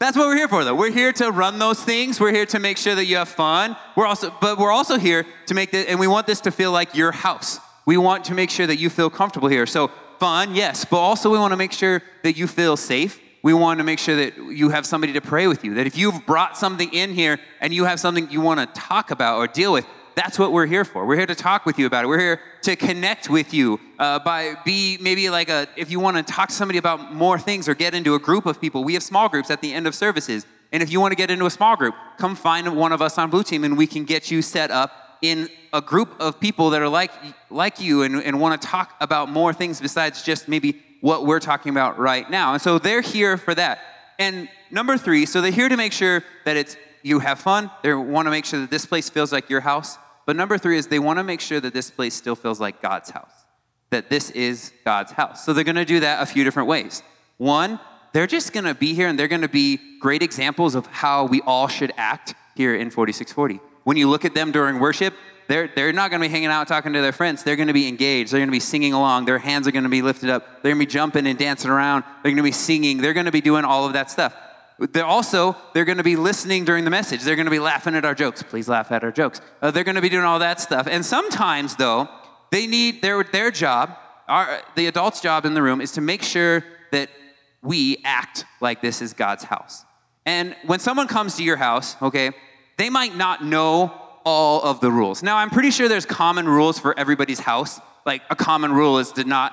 that's 0.00 0.16
what 0.16 0.26
we're 0.26 0.36
here 0.36 0.48
for, 0.48 0.64
though. 0.64 0.74
We're 0.74 0.90
here 0.90 1.12
to 1.12 1.30
run 1.30 1.60
those 1.60 1.82
things. 1.82 2.18
We're 2.18 2.32
here 2.32 2.44
to 2.46 2.58
make 2.58 2.76
sure 2.76 2.96
that 2.96 3.04
you 3.04 3.16
have 3.16 3.28
fun. 3.28 3.76
We're 3.96 4.06
also, 4.06 4.34
but 4.40 4.58
we're 4.58 4.72
also 4.72 4.98
here 4.98 5.24
to 5.46 5.54
make 5.54 5.70
this, 5.70 5.86
and 5.86 6.00
we 6.00 6.08
want 6.08 6.26
this 6.26 6.40
to 6.40 6.50
feel 6.50 6.72
like 6.72 6.96
your 6.96 7.12
house. 7.12 7.60
We 7.86 7.96
want 7.96 8.24
to 8.26 8.34
make 8.34 8.50
sure 8.50 8.66
that 8.66 8.76
you 8.76 8.90
feel 8.90 9.10
comfortable 9.10 9.48
here. 9.48 9.64
So 9.64 9.92
fun, 10.18 10.56
yes, 10.56 10.84
but 10.84 10.98
also 10.98 11.30
we 11.30 11.38
want 11.38 11.52
to 11.52 11.56
make 11.56 11.72
sure 11.72 12.02
that 12.24 12.36
you 12.36 12.48
feel 12.48 12.76
safe. 12.76 13.20
We 13.44 13.54
want 13.54 13.78
to 13.78 13.84
make 13.84 14.00
sure 14.00 14.16
that 14.16 14.36
you 14.36 14.70
have 14.70 14.84
somebody 14.84 15.12
to 15.12 15.20
pray 15.20 15.46
with 15.46 15.64
you. 15.64 15.74
That 15.74 15.86
if 15.86 15.96
you've 15.96 16.26
brought 16.26 16.58
something 16.58 16.92
in 16.92 17.12
here 17.12 17.38
and 17.60 17.72
you 17.72 17.84
have 17.84 18.00
something 18.00 18.28
you 18.30 18.40
want 18.40 18.58
to 18.58 18.80
talk 18.80 19.12
about 19.12 19.36
or 19.38 19.46
deal 19.46 19.72
with, 19.72 19.86
that's 20.14 20.38
what 20.38 20.52
we're 20.52 20.66
here 20.66 20.84
for. 20.84 21.06
We're 21.06 21.16
here 21.16 21.26
to 21.26 21.34
talk 21.34 21.66
with 21.66 21.78
you 21.78 21.86
about 21.86 22.04
it. 22.04 22.08
We're 22.08 22.20
here 22.20 22.40
to 22.62 22.76
connect 22.76 23.28
with 23.28 23.52
you 23.52 23.80
uh, 23.98 24.20
by 24.20 24.54
be 24.64 24.98
maybe 25.00 25.28
like 25.30 25.48
a 25.48 25.66
if 25.76 25.90
you 25.90 26.00
want 26.00 26.16
to 26.16 26.22
talk 26.22 26.48
to 26.48 26.54
somebody 26.54 26.78
about 26.78 27.12
more 27.14 27.38
things 27.38 27.68
or 27.68 27.74
get 27.74 27.94
into 27.94 28.14
a 28.14 28.18
group 28.18 28.46
of 28.46 28.60
people. 28.60 28.84
We 28.84 28.94
have 28.94 29.02
small 29.02 29.28
groups 29.28 29.50
at 29.50 29.60
the 29.60 29.72
end 29.72 29.86
of 29.86 29.94
services, 29.94 30.46
and 30.72 30.82
if 30.82 30.90
you 30.90 31.00
want 31.00 31.12
to 31.12 31.16
get 31.16 31.30
into 31.30 31.46
a 31.46 31.50
small 31.50 31.76
group, 31.76 31.94
come 32.18 32.36
find 32.36 32.76
one 32.76 32.92
of 32.92 33.02
us 33.02 33.18
on 33.18 33.30
Blue 33.30 33.42
Team, 33.42 33.64
and 33.64 33.76
we 33.76 33.86
can 33.86 34.04
get 34.04 34.30
you 34.30 34.42
set 34.42 34.70
up 34.70 35.18
in 35.22 35.48
a 35.72 35.80
group 35.80 36.14
of 36.20 36.38
people 36.38 36.70
that 36.70 36.82
are 36.82 36.88
like 36.88 37.10
like 37.50 37.80
you 37.80 38.02
and, 38.02 38.16
and 38.16 38.40
want 38.40 38.60
to 38.60 38.68
talk 38.68 38.94
about 39.00 39.30
more 39.30 39.52
things 39.52 39.80
besides 39.80 40.22
just 40.22 40.48
maybe 40.48 40.80
what 41.00 41.26
we're 41.26 41.40
talking 41.40 41.70
about 41.70 41.98
right 41.98 42.30
now. 42.30 42.52
And 42.52 42.62
so 42.62 42.78
they're 42.78 43.02
here 43.02 43.36
for 43.36 43.54
that. 43.54 43.80
And 44.18 44.48
number 44.70 44.96
three, 44.96 45.26
so 45.26 45.40
they're 45.40 45.50
here 45.50 45.68
to 45.68 45.76
make 45.76 45.92
sure 45.92 46.22
that 46.44 46.56
it's 46.56 46.76
you 47.02 47.18
have 47.18 47.38
fun. 47.38 47.70
They 47.82 47.92
want 47.92 48.26
to 48.26 48.30
make 48.30 48.44
sure 48.44 48.60
that 48.60 48.70
this 48.70 48.86
place 48.86 49.10
feels 49.10 49.30
like 49.30 49.50
your 49.50 49.60
house. 49.60 49.98
But 50.26 50.36
number 50.36 50.58
three 50.58 50.78
is 50.78 50.86
they 50.86 50.98
want 50.98 51.18
to 51.18 51.24
make 51.24 51.40
sure 51.40 51.60
that 51.60 51.74
this 51.74 51.90
place 51.90 52.14
still 52.14 52.36
feels 52.36 52.60
like 52.60 52.80
God's 52.80 53.10
house. 53.10 53.32
That 53.90 54.10
this 54.10 54.30
is 54.30 54.72
God's 54.84 55.12
house. 55.12 55.44
So 55.44 55.52
they're 55.52 55.64
going 55.64 55.76
to 55.76 55.84
do 55.84 56.00
that 56.00 56.22
a 56.22 56.26
few 56.26 56.44
different 56.44 56.68
ways. 56.68 57.02
One, 57.36 57.78
they're 58.12 58.26
just 58.26 58.52
going 58.52 58.64
to 58.64 58.74
be 58.74 58.94
here 58.94 59.08
and 59.08 59.18
they're 59.18 59.28
going 59.28 59.42
to 59.42 59.48
be 59.48 59.78
great 60.00 60.22
examples 60.22 60.74
of 60.74 60.86
how 60.86 61.26
we 61.26 61.42
all 61.42 61.68
should 61.68 61.92
act 61.96 62.34
here 62.54 62.74
in 62.74 62.90
4640. 62.90 63.60
When 63.84 63.96
you 63.96 64.08
look 64.08 64.24
at 64.24 64.34
them 64.34 64.52
during 64.52 64.78
worship, 64.78 65.14
they're, 65.46 65.68
they're 65.74 65.92
not 65.92 66.10
going 66.10 66.22
to 66.22 66.28
be 66.28 66.32
hanging 66.32 66.48
out 66.48 66.68
talking 66.68 66.92
to 66.94 67.02
their 67.02 67.12
friends. 67.12 67.42
They're 67.42 67.56
going 67.56 67.68
to 67.68 67.74
be 67.74 67.86
engaged. 67.86 68.32
They're 68.32 68.40
going 68.40 68.48
to 68.48 68.52
be 68.52 68.60
singing 68.60 68.94
along. 68.94 69.26
Their 69.26 69.38
hands 69.38 69.68
are 69.68 69.72
going 69.72 69.82
to 69.82 69.90
be 69.90 70.00
lifted 70.00 70.30
up. 70.30 70.62
They're 70.62 70.72
going 70.72 70.80
to 70.80 70.86
be 70.86 70.90
jumping 70.90 71.26
and 71.26 71.38
dancing 71.38 71.70
around. 71.70 72.04
They're 72.22 72.30
going 72.30 72.36
to 72.36 72.42
be 72.42 72.52
singing. 72.52 72.98
They're 72.98 73.12
going 73.12 73.26
to 73.26 73.32
be 73.32 73.42
doing 73.42 73.64
all 73.64 73.84
of 73.84 73.92
that 73.92 74.10
stuff. 74.10 74.34
They're 74.78 75.04
also 75.04 75.56
they're 75.72 75.84
going 75.84 75.98
to 75.98 76.04
be 76.04 76.16
listening 76.16 76.64
during 76.64 76.84
the 76.84 76.90
message. 76.90 77.22
They're 77.22 77.36
going 77.36 77.46
to 77.46 77.50
be 77.50 77.60
laughing 77.60 77.94
at 77.94 78.04
our 78.04 78.14
jokes. 78.14 78.42
Please 78.42 78.68
laugh 78.68 78.90
at 78.90 79.04
our 79.04 79.12
jokes. 79.12 79.40
Uh, 79.62 79.70
they're 79.70 79.84
going 79.84 79.94
to 79.94 80.02
be 80.02 80.08
doing 80.08 80.24
all 80.24 80.40
that 80.40 80.60
stuff. 80.60 80.86
And 80.90 81.04
sometimes 81.04 81.76
though, 81.76 82.08
they 82.50 82.66
need 82.66 83.00
their 83.02 83.22
their 83.22 83.50
job. 83.50 83.96
Our 84.26 84.60
the 84.74 84.86
adult's 84.86 85.20
job 85.20 85.44
in 85.44 85.54
the 85.54 85.62
room 85.62 85.80
is 85.80 85.92
to 85.92 86.00
make 86.00 86.22
sure 86.22 86.64
that 86.90 87.08
we 87.62 87.98
act 88.04 88.44
like 88.60 88.82
this 88.82 89.00
is 89.00 89.12
God's 89.12 89.44
house. 89.44 89.84
And 90.26 90.56
when 90.66 90.80
someone 90.80 91.06
comes 91.06 91.36
to 91.36 91.44
your 91.44 91.56
house, 91.56 92.00
okay, 92.00 92.30
they 92.76 92.90
might 92.90 93.16
not 93.16 93.44
know 93.44 93.92
all 94.24 94.62
of 94.62 94.80
the 94.80 94.90
rules. 94.90 95.22
Now, 95.22 95.36
I'm 95.36 95.50
pretty 95.50 95.70
sure 95.70 95.88
there's 95.88 96.06
common 96.06 96.48
rules 96.48 96.78
for 96.78 96.98
everybody's 96.98 97.40
house. 97.40 97.80
Like 98.06 98.22
a 98.30 98.36
common 98.36 98.72
rule 98.72 98.98
is 98.98 99.12
to 99.12 99.24
not 99.24 99.52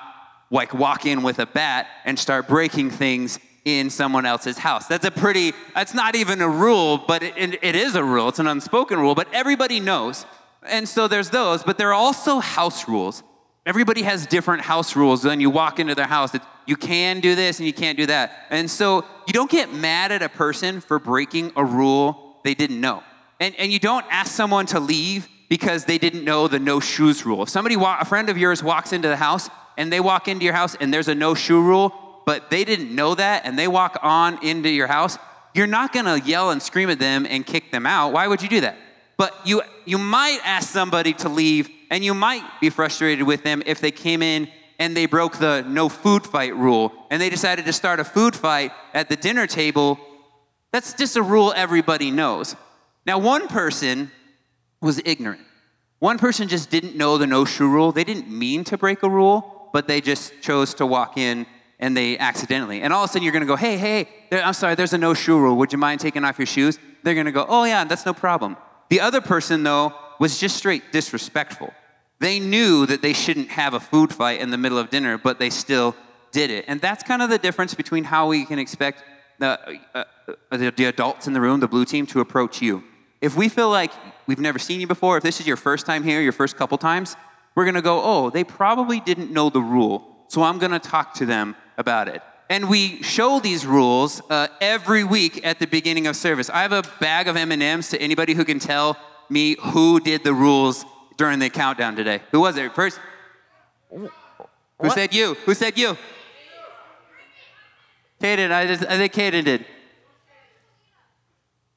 like 0.50 0.74
walk 0.74 1.06
in 1.06 1.24
with 1.24 1.40
a 1.40 1.46
bat 1.46 1.88
and 2.06 2.18
start 2.18 2.48
breaking 2.48 2.90
things 2.90 3.40
in 3.66 3.90
someone 3.90 4.26
else's 4.26 4.58
house. 4.58 4.88
That's 4.88 5.06
a 5.06 5.12
pretty, 5.12 5.54
that's 5.76 5.94
not 5.94 6.16
even 6.16 6.42
a 6.42 6.50
rule, 6.50 6.98
but 6.98 7.22
it, 7.22 7.60
it, 7.62 7.76
is 7.76 7.96
a 7.96 8.04
rule. 8.04 8.30
It's 8.30 8.40
an 8.40 8.48
unspoken 8.48 9.00
rule, 9.00 9.14
but 9.14 9.28
everybody 9.34 9.80
knows. 9.80 10.26
And 10.64 10.88
so 10.88 11.08
there's 11.08 11.30
those, 11.30 11.64
but 11.64 11.78
there 11.78 11.90
are 11.90 11.94
also 11.94 12.40
house 12.40 12.88
rules. 12.88 13.24
Everybody 13.66 14.02
has 14.02 14.26
different 14.26 14.64
house 14.64 14.96
rules. 14.96 15.24
When 15.24 15.40
you 15.40 15.52
walk 15.52 15.80
into 15.80 15.94
their 15.94 16.08
house, 16.08 16.36
you 16.66 16.76
can 16.76 17.20
do 17.20 17.36
this 17.36 17.60
and 17.60 17.68
you 17.68 17.74
can't 17.74 17.98
do 17.98 18.08
that. 18.08 18.48
And 18.50 18.70
so 18.70 19.06
you 19.28 19.34
don't 19.34 19.52
get 19.52 19.72
mad 19.74 20.12
at 20.12 20.24
a 20.24 20.30
person 20.30 20.82
for 20.82 20.98
breaking 20.98 21.52
a 21.56 21.64
rule 21.64 22.38
they 22.44 22.56
didn't 22.56 22.82
know. 22.82 23.04
And, 23.40 23.56
and 23.56 23.72
you 23.72 23.80
don't 23.80 24.06
ask 24.10 24.32
someone 24.32 24.66
to 24.68 24.80
leave 24.80 25.28
because 25.50 25.86
they 25.86 25.98
didn't 25.98 26.24
know 26.24 26.48
the 26.48 26.60
no 26.60 26.80
shoes 26.80 27.26
rule. 27.26 27.44
If 27.44 27.50
somebody, 27.50 27.76
a 27.80 28.06
friend 28.06 28.30
of 28.30 28.38
yours 28.38 28.64
walks 28.64 28.94
into 28.94 29.08
the 29.08 29.18
house 29.18 29.50
and 29.78 29.92
they 29.92 30.00
walk 30.00 30.28
into 30.28 30.46
your 30.46 30.54
house 30.54 30.76
and 30.80 30.94
there's 30.94 31.08
a 31.08 31.16
no 31.16 31.34
shoe 31.34 31.62
rule, 31.62 31.94
but 32.32 32.50
they 32.50 32.64
didn't 32.64 32.96
know 32.96 33.14
that 33.14 33.42
and 33.44 33.60
they 33.60 33.68
walk 33.68 34.00
on 34.02 34.42
into 34.42 34.70
your 34.70 34.88
house, 34.88 35.18
you're 35.54 35.68
not 35.68 35.92
gonna 35.92 36.16
yell 36.16 36.52
and 36.52 36.64
scream 36.64 36.90
at 36.90 36.98
them 36.98 37.28
and 37.30 37.46
kick 37.46 37.74
them 37.74 37.86
out. 37.86 38.14
Why 38.14 38.26
would 38.26 38.42
you 38.42 38.48
do 38.48 38.62
that? 38.62 38.78
But 39.18 39.36
you, 39.44 39.64
you 39.84 39.98
might 39.98 40.40
ask 40.46 40.70
somebody 40.70 41.12
to 41.16 41.28
leave 41.28 41.70
and 41.90 42.06
you 42.06 42.14
might 42.14 42.42
be 42.62 42.70
frustrated 42.70 43.28
with 43.28 43.44
them 43.44 43.62
if 43.66 43.82
they 43.82 43.92
came 43.92 44.22
in 44.24 44.48
and 44.80 44.96
they 44.96 45.08
broke 45.08 45.40
the 45.40 45.66
no 45.68 45.90
food 45.90 46.26
fight 46.26 46.56
rule 46.56 46.94
and 47.10 47.22
they 47.22 47.30
decided 47.30 47.66
to 47.66 47.74
start 47.74 48.00
a 48.00 48.06
food 48.06 48.34
fight 48.34 48.72
at 48.94 49.10
the 49.10 49.18
dinner 49.18 49.46
table. 49.46 50.00
That's 50.72 50.94
just 50.94 51.18
a 51.18 51.22
rule 51.22 51.52
everybody 51.54 52.12
knows. 52.12 52.56
Now, 53.06 53.18
one 53.18 53.50
person 53.50 54.10
was 54.80 55.02
ignorant. 55.04 55.42
One 56.00 56.18
person 56.18 56.48
just 56.48 56.70
didn't 56.70 56.96
know 56.96 57.18
the 57.18 57.28
no 57.28 57.44
shoe 57.44 57.70
rule. 57.70 57.92
They 57.92 58.06
didn't 58.06 58.30
mean 58.30 58.64
to 58.64 58.78
break 58.78 59.04
a 59.04 59.10
rule, 59.10 59.70
but 59.74 59.90
they 59.90 60.00
just 60.00 60.32
chose 60.42 60.74
to 60.76 60.86
walk 60.86 61.18
in 61.18 61.46
and 61.82 61.98
they 61.98 62.18
accidentally. 62.18 62.82
And 62.82 62.94
all 62.94 63.04
of 63.04 63.10
a 63.10 63.14
sudden 63.14 63.24
you're 63.24 63.34
gonna 63.34 63.46
go, 63.46 63.58
hey, 63.58 63.78
hey, 63.78 64.08
there, 64.30 64.44
I'm 64.44 64.54
sorry, 64.54 64.76
there's 64.76 64.94
a 64.94 64.98
no 64.98 65.14
shoe 65.14 65.38
rule. 65.38 65.58
Would 65.58 65.74
you 65.74 65.78
mind 65.80 66.00
taking 66.00 66.24
off 66.24 66.40
your 66.40 66.46
shoes? 66.46 66.80
They're 67.04 67.16
gonna 67.16 67.32
go, 67.32 67.46
oh 67.50 67.66
yeah, 67.66 67.84
that's 67.84 68.06
no 68.06 68.14
problem. 68.14 68.56
The 68.90 69.00
other 69.00 69.22
person, 69.22 69.64
though, 69.64 69.94
was 70.20 70.38
just 70.38 70.58
straight 70.58 70.92
disrespectful. 70.92 71.74
They 72.20 72.40
knew 72.40 72.86
that 72.86 73.02
they 73.02 73.14
shouldn't 73.14 73.50
have 73.50 73.74
a 73.74 73.80
food 73.80 74.14
fight 74.14 74.42
in 74.42 74.52
the 74.52 74.58
middle 74.58 74.78
of 74.78 74.90
dinner, 74.90 75.18
but 75.18 75.40
they 75.40 75.50
still 75.50 75.96
did 76.32 76.52
it. 76.52 76.66
And 76.68 76.80
that's 76.80 77.02
kind 77.04 77.22
of 77.22 77.30
the 77.30 77.38
difference 77.38 77.74
between 77.74 78.04
how 78.04 78.28
we 78.28 78.46
can 78.46 78.60
expect 78.60 79.04
the, 79.40 79.80
uh, 79.96 80.04
the, 80.52 80.72
the 80.76 80.86
adults 80.86 81.26
in 81.26 81.34
the 81.34 81.42
room, 81.42 81.62
the 81.62 81.68
blue 81.68 81.86
team, 81.86 82.06
to 82.08 82.20
approach 82.20 82.62
you. 82.62 82.84
If 83.22 83.36
we 83.36 83.50
feel 83.50 83.70
like 83.70 83.92
we've 84.28 84.40
never 84.40 84.60
seen 84.60 84.82
you 84.82 84.88
before, 84.88 85.18
if 85.18 85.24
this 85.24 85.40
is 85.40 85.48
your 85.48 85.58
first 85.58 85.86
time 85.86 86.04
here, 86.04 86.22
your 86.22 86.32
first 86.32 86.58
couple 86.58 86.78
times, 86.78 87.16
we're 87.56 87.66
gonna 87.66 87.82
go, 87.82 88.02
oh, 88.04 88.30
they 88.30 88.44
probably 88.44 89.00
didn't 89.00 89.32
know 89.32 89.50
the 89.50 89.62
rule, 89.62 90.11
so 90.32 90.44
I'm 90.44 90.60
gonna 90.60 90.80
talk 90.80 91.16
to 91.16 91.26
them 91.26 91.58
about 91.78 92.08
it. 92.08 92.22
And 92.50 92.70
we 92.70 93.04
show 93.04 93.42
these 93.42 93.66
rules 93.66 94.22
uh, 94.30 94.48
every 94.62 95.04
week 95.04 95.46
at 95.46 95.60
the 95.60 95.68
beginning 95.68 96.08
of 96.08 96.16
service. 96.16 96.50
I 96.50 96.62
have 96.62 96.72
a 96.72 96.84
bag 97.02 97.28
of 97.28 97.36
M&Ms 97.36 97.90
to 97.90 98.02
anybody 98.02 98.34
who 98.34 98.46
can 98.46 98.58
tell 98.58 98.96
me 99.30 99.58
who 99.60 100.00
did 100.00 100.24
the 100.24 100.34
rules 100.34 100.86
during 101.18 101.40
the 101.40 101.50
countdown 101.50 101.98
today. 101.98 102.22
Who 102.32 102.40
was 102.40 102.56
it? 102.56 102.74
First, 102.74 102.98
who 103.90 104.10
What? 104.78 104.94
said 104.94 105.14
you? 105.14 105.34
Who 105.46 105.54
said 105.54 105.78
you? 105.78 105.98
Caden, 108.22 108.52
I, 108.54 108.68
just, 108.68 108.86
I 108.86 108.98
think 108.98 109.12
Caden 109.12 109.44
did. 109.44 109.66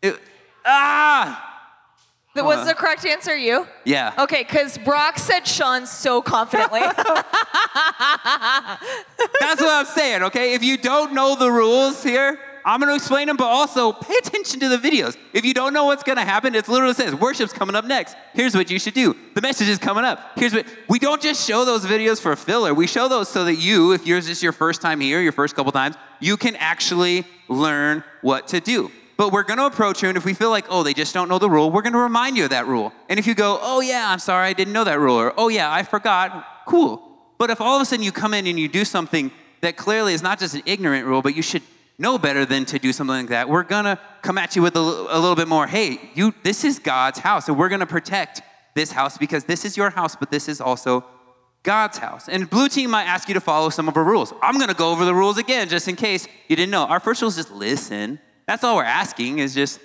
It- 0.00 0.20
ah! 0.64 1.53
That 2.34 2.44
was 2.44 2.66
the 2.66 2.74
correct 2.74 3.06
answer, 3.06 3.36
you? 3.36 3.66
Yeah. 3.84 4.12
Okay, 4.18 4.42
because 4.42 4.76
Brock 4.78 5.18
said 5.18 5.46
Sean 5.46 5.86
so 5.86 6.20
confidently. 6.20 6.80
That's 6.90 7.00
what 9.60 9.70
I'm 9.70 9.86
saying, 9.86 10.24
okay? 10.24 10.54
If 10.54 10.64
you 10.64 10.76
don't 10.76 11.12
know 11.12 11.36
the 11.36 11.50
rules 11.50 12.02
here, 12.02 12.40
I'm 12.64 12.80
gonna 12.80 12.94
explain 12.94 13.28
them, 13.28 13.36
but 13.36 13.44
also 13.46 13.92
pay 13.92 14.14
attention 14.16 14.58
to 14.60 14.68
the 14.68 14.78
videos. 14.78 15.16
If 15.32 15.44
you 15.44 15.54
don't 15.54 15.72
know 15.74 15.84
what's 15.84 16.02
gonna 16.02 16.24
happen, 16.24 16.54
it 16.54 16.66
literally 16.66 16.94
says 16.94 17.14
worship's 17.14 17.52
coming 17.52 17.76
up 17.76 17.84
next. 17.84 18.16
Here's 18.32 18.56
what 18.56 18.70
you 18.70 18.78
should 18.78 18.94
do. 18.94 19.14
The 19.34 19.42
message 19.42 19.68
is 19.68 19.78
coming 19.78 20.04
up. 20.04 20.32
Here's 20.36 20.54
what 20.54 20.66
we 20.88 20.98
don't 20.98 21.20
just 21.20 21.46
show 21.46 21.64
those 21.64 21.84
videos 21.84 22.20
for 22.20 22.34
filler. 22.34 22.72
We 22.74 22.86
show 22.86 23.06
those 23.06 23.28
so 23.28 23.44
that 23.44 23.56
you, 23.56 23.92
if 23.92 24.06
yours 24.06 24.28
is 24.28 24.42
your 24.42 24.52
first 24.52 24.80
time 24.80 25.00
here, 25.00 25.20
your 25.20 25.32
first 25.32 25.54
couple 25.54 25.72
times, 25.72 25.96
you 26.20 26.36
can 26.36 26.56
actually 26.56 27.26
learn 27.48 28.02
what 28.22 28.48
to 28.48 28.60
do. 28.60 28.90
But 29.16 29.32
we're 29.32 29.44
gonna 29.44 29.66
approach 29.66 30.02
you, 30.02 30.08
and 30.08 30.18
if 30.18 30.24
we 30.24 30.34
feel 30.34 30.50
like, 30.50 30.66
oh, 30.68 30.82
they 30.82 30.94
just 30.94 31.14
don't 31.14 31.28
know 31.28 31.38
the 31.38 31.48
rule, 31.48 31.70
we're 31.70 31.82
gonna 31.82 31.98
remind 31.98 32.36
you 32.36 32.44
of 32.44 32.50
that 32.50 32.66
rule. 32.66 32.92
And 33.08 33.18
if 33.18 33.26
you 33.26 33.34
go, 33.34 33.58
oh 33.62 33.80
yeah, 33.80 34.10
I'm 34.10 34.18
sorry, 34.18 34.48
I 34.48 34.52
didn't 34.52 34.72
know 34.72 34.84
that 34.84 34.98
rule, 34.98 35.16
or 35.16 35.32
oh 35.36 35.48
yeah, 35.48 35.72
I 35.72 35.84
forgot, 35.84 36.44
cool. 36.66 37.02
But 37.38 37.50
if 37.50 37.60
all 37.60 37.76
of 37.76 37.82
a 37.82 37.84
sudden 37.84 38.04
you 38.04 38.12
come 38.12 38.34
in 38.34 38.46
and 38.46 38.58
you 38.58 38.68
do 38.68 38.84
something 38.84 39.30
that 39.60 39.76
clearly 39.76 40.14
is 40.14 40.22
not 40.22 40.38
just 40.38 40.54
an 40.54 40.62
ignorant 40.66 41.06
rule, 41.06 41.22
but 41.22 41.36
you 41.36 41.42
should 41.42 41.62
know 41.96 42.18
better 42.18 42.44
than 42.44 42.64
to 42.66 42.78
do 42.78 42.92
something 42.92 43.16
like 43.16 43.28
that, 43.28 43.48
we're 43.48 43.62
gonna 43.62 44.00
come 44.22 44.36
at 44.36 44.56
you 44.56 44.62
with 44.62 44.74
a, 44.76 44.80
a 44.80 45.18
little 45.18 45.36
bit 45.36 45.48
more. 45.48 45.66
Hey, 45.66 46.00
you, 46.14 46.34
this 46.42 46.64
is 46.64 46.80
God's 46.80 47.20
house, 47.20 47.48
and 47.48 47.56
we're 47.56 47.68
gonna 47.68 47.86
protect 47.86 48.42
this 48.74 48.90
house 48.90 49.16
because 49.16 49.44
this 49.44 49.64
is 49.64 49.76
your 49.76 49.90
house, 49.90 50.16
but 50.16 50.32
this 50.32 50.48
is 50.48 50.60
also 50.60 51.04
God's 51.62 51.98
house. 51.98 52.28
And 52.28 52.48
blue 52.50 52.68
team 52.68 52.90
might 52.90 53.04
ask 53.04 53.28
you 53.28 53.34
to 53.34 53.40
follow 53.40 53.70
some 53.70 53.88
of 53.88 53.96
our 53.96 54.04
rules. 54.04 54.32
I'm 54.42 54.58
gonna 54.58 54.74
go 54.74 54.90
over 54.90 55.04
the 55.04 55.14
rules 55.14 55.38
again 55.38 55.68
just 55.68 55.86
in 55.88 55.96
case 55.96 56.26
you 56.48 56.56
didn't 56.56 56.70
know. 56.70 56.84
Our 56.84 57.00
first 57.00 57.22
rule 57.22 57.28
is 57.28 57.36
just 57.36 57.52
listen. 57.52 58.18
That's 58.46 58.62
all 58.64 58.76
we're 58.76 58.84
asking 58.84 59.38
is 59.38 59.54
just 59.54 59.80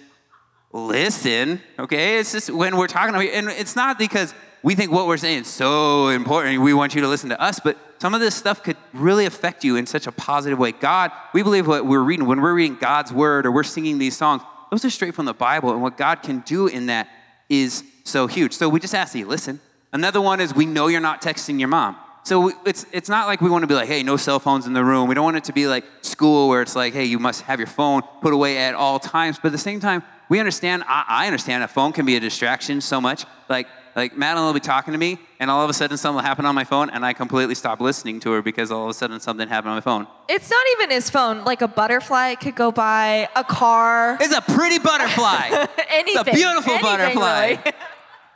listen, 0.72 1.62
okay? 1.78 2.20
It's 2.20 2.32
just 2.32 2.50
when 2.52 2.78
we're 2.78 2.88
talking, 2.88 3.16
and 3.16 3.50
it's 3.50 3.76
not 3.76 3.98
because 3.98 4.34
we 4.62 4.76
think 4.76 4.92
what 4.92 5.08
we're 5.08 5.18
saying 5.18 5.42
is 5.42 5.48
so 5.48 6.10
important, 6.10 6.62
we 6.62 6.74
want 6.74 6.94
you 6.94 7.02
to 7.02 7.08
listen 7.08 7.30
to 7.30 7.42
us, 7.42 7.60
but 7.60 7.78
some 8.00 8.14
of 8.14 8.20
this 8.20 8.36
stuff 8.36 8.62
could 8.64 8.78
really 8.94 9.26
affect 9.26 9.64
you 9.64 9.76
in 9.78 9.86
such 9.86 10.08
a 10.08 10.12
positive 10.12 10.60
way. 10.60 10.72
God, 10.72 11.12
we 11.34 11.44
believe 11.44 11.68
what 11.68 11.86
we're 11.86 12.04
reading, 12.04 12.28
when 12.28 12.42
we're 12.42 12.54
reading 12.54 12.78
God's 12.78 13.12
word 13.12 13.46
or 13.46 13.52
we're 13.52 13.64
singing 13.64 13.98
these 13.98 14.16
songs, 14.16 14.42
those 14.72 14.86
are 14.86 14.90
straight 14.90 15.16
from 15.16 15.26
the 15.26 15.34
Bible, 15.34 15.72
and 15.72 15.82
what 15.82 15.98
God 15.98 16.22
can 16.22 16.42
do 16.42 16.68
in 16.68 16.88
that 16.88 17.10
is 17.48 17.84
so 18.04 18.28
huge. 18.28 18.54
So 18.54 18.70
we 18.70 18.80
just 18.80 18.94
ask 18.94 19.14
that 19.14 19.20
you 19.20 19.26
listen. 19.26 19.60
Another 19.92 20.22
one 20.22 20.40
is 20.40 20.54
we 20.54 20.66
know 20.66 20.88
you're 20.88 21.02
not 21.02 21.22
texting 21.22 21.60
your 21.60 21.70
mom. 21.70 21.96
So 22.30 22.42
we- 22.42 22.54
it's, 22.64 22.86
it's 22.92 23.10
not 23.10 23.26
like 23.26 23.42
we 23.42 23.50
want 23.50 23.64
to 23.64 23.68
be 23.68 23.74
like, 23.74 23.88
hey, 23.88 24.04
no 24.04 24.16
cell 24.16 24.40
phones 24.40 24.68
in 24.68 24.74
the 24.74 24.84
room. 24.86 25.10
We 25.10 25.16
don't 25.16 25.24
want 25.24 25.38
it 25.38 25.46
to 25.46 25.52
be 25.54 25.66
like 25.66 25.84
school 26.02 26.48
where 26.48 26.62
it's 26.62 26.76
like, 26.76 26.94
hey, 26.94 27.06
you 27.06 27.18
must 27.18 27.42
have 27.42 27.60
your 27.60 27.66
phone 27.66 28.04
put 28.22 28.34
away 28.36 28.60
at 28.60 28.76
all 28.76 29.00
times. 29.00 29.38
But 29.42 29.48
at 29.48 29.54
the 29.54 29.58
same 29.58 29.80
time, 29.80 30.04
we 30.30 30.38
understand, 30.40 30.84
I, 30.88 31.06
I 31.08 31.26
understand 31.26 31.64
a 31.64 31.68
phone 31.68 31.92
can 31.92 32.06
be 32.06 32.16
a 32.18 32.20
distraction 32.20 32.82
so 32.82 33.02
much. 33.02 33.26
Like, 33.50 33.68
like 33.96 34.16
Madeline 34.16 34.46
will 34.46 34.54
be 34.54 34.60
talking 34.60 34.92
to 34.92 35.00
me, 35.00 35.18
and 35.40 35.50
all 35.50 35.64
of 35.64 35.70
a 35.72 35.74
sudden 35.74 35.98
something 35.98 36.18
will 36.18 36.22
happen 36.24 36.46
on 36.46 36.54
my 36.54 36.64
phone, 36.64 36.92
and 36.92 37.04
I 37.04 37.14
completely 37.14 37.56
stop 37.56 37.82
listening 37.82 38.20
to 38.20 38.32
her 38.34 38.44
because 38.44 38.70
all 38.72 38.84
of 38.84 38.92
a 38.92 38.94
sudden 38.94 39.20
something 39.20 39.48
happened 39.50 39.72
on 39.72 39.78
my 39.78 39.82
phone. 39.82 40.06
it's 40.30 40.52
not 40.52 40.64
even 40.78 40.92
his 40.92 41.10
phone. 41.10 41.44
Like 41.44 41.64
a 41.64 41.68
butterfly 41.68 42.36
could 42.36 42.56
go 42.56 42.72
by, 42.72 43.28
a 43.36 43.44
car, 43.44 44.20
It's 44.22 44.36
a 44.36 44.42
pretty 44.42 44.78
butterfly. 44.78 45.48
anything. 45.90 46.22
It's 46.22 46.30
a 46.30 46.32
beautiful 46.32 46.74
Anything, 46.74 46.92
butterfly. 46.92 47.48
really. 47.48 47.60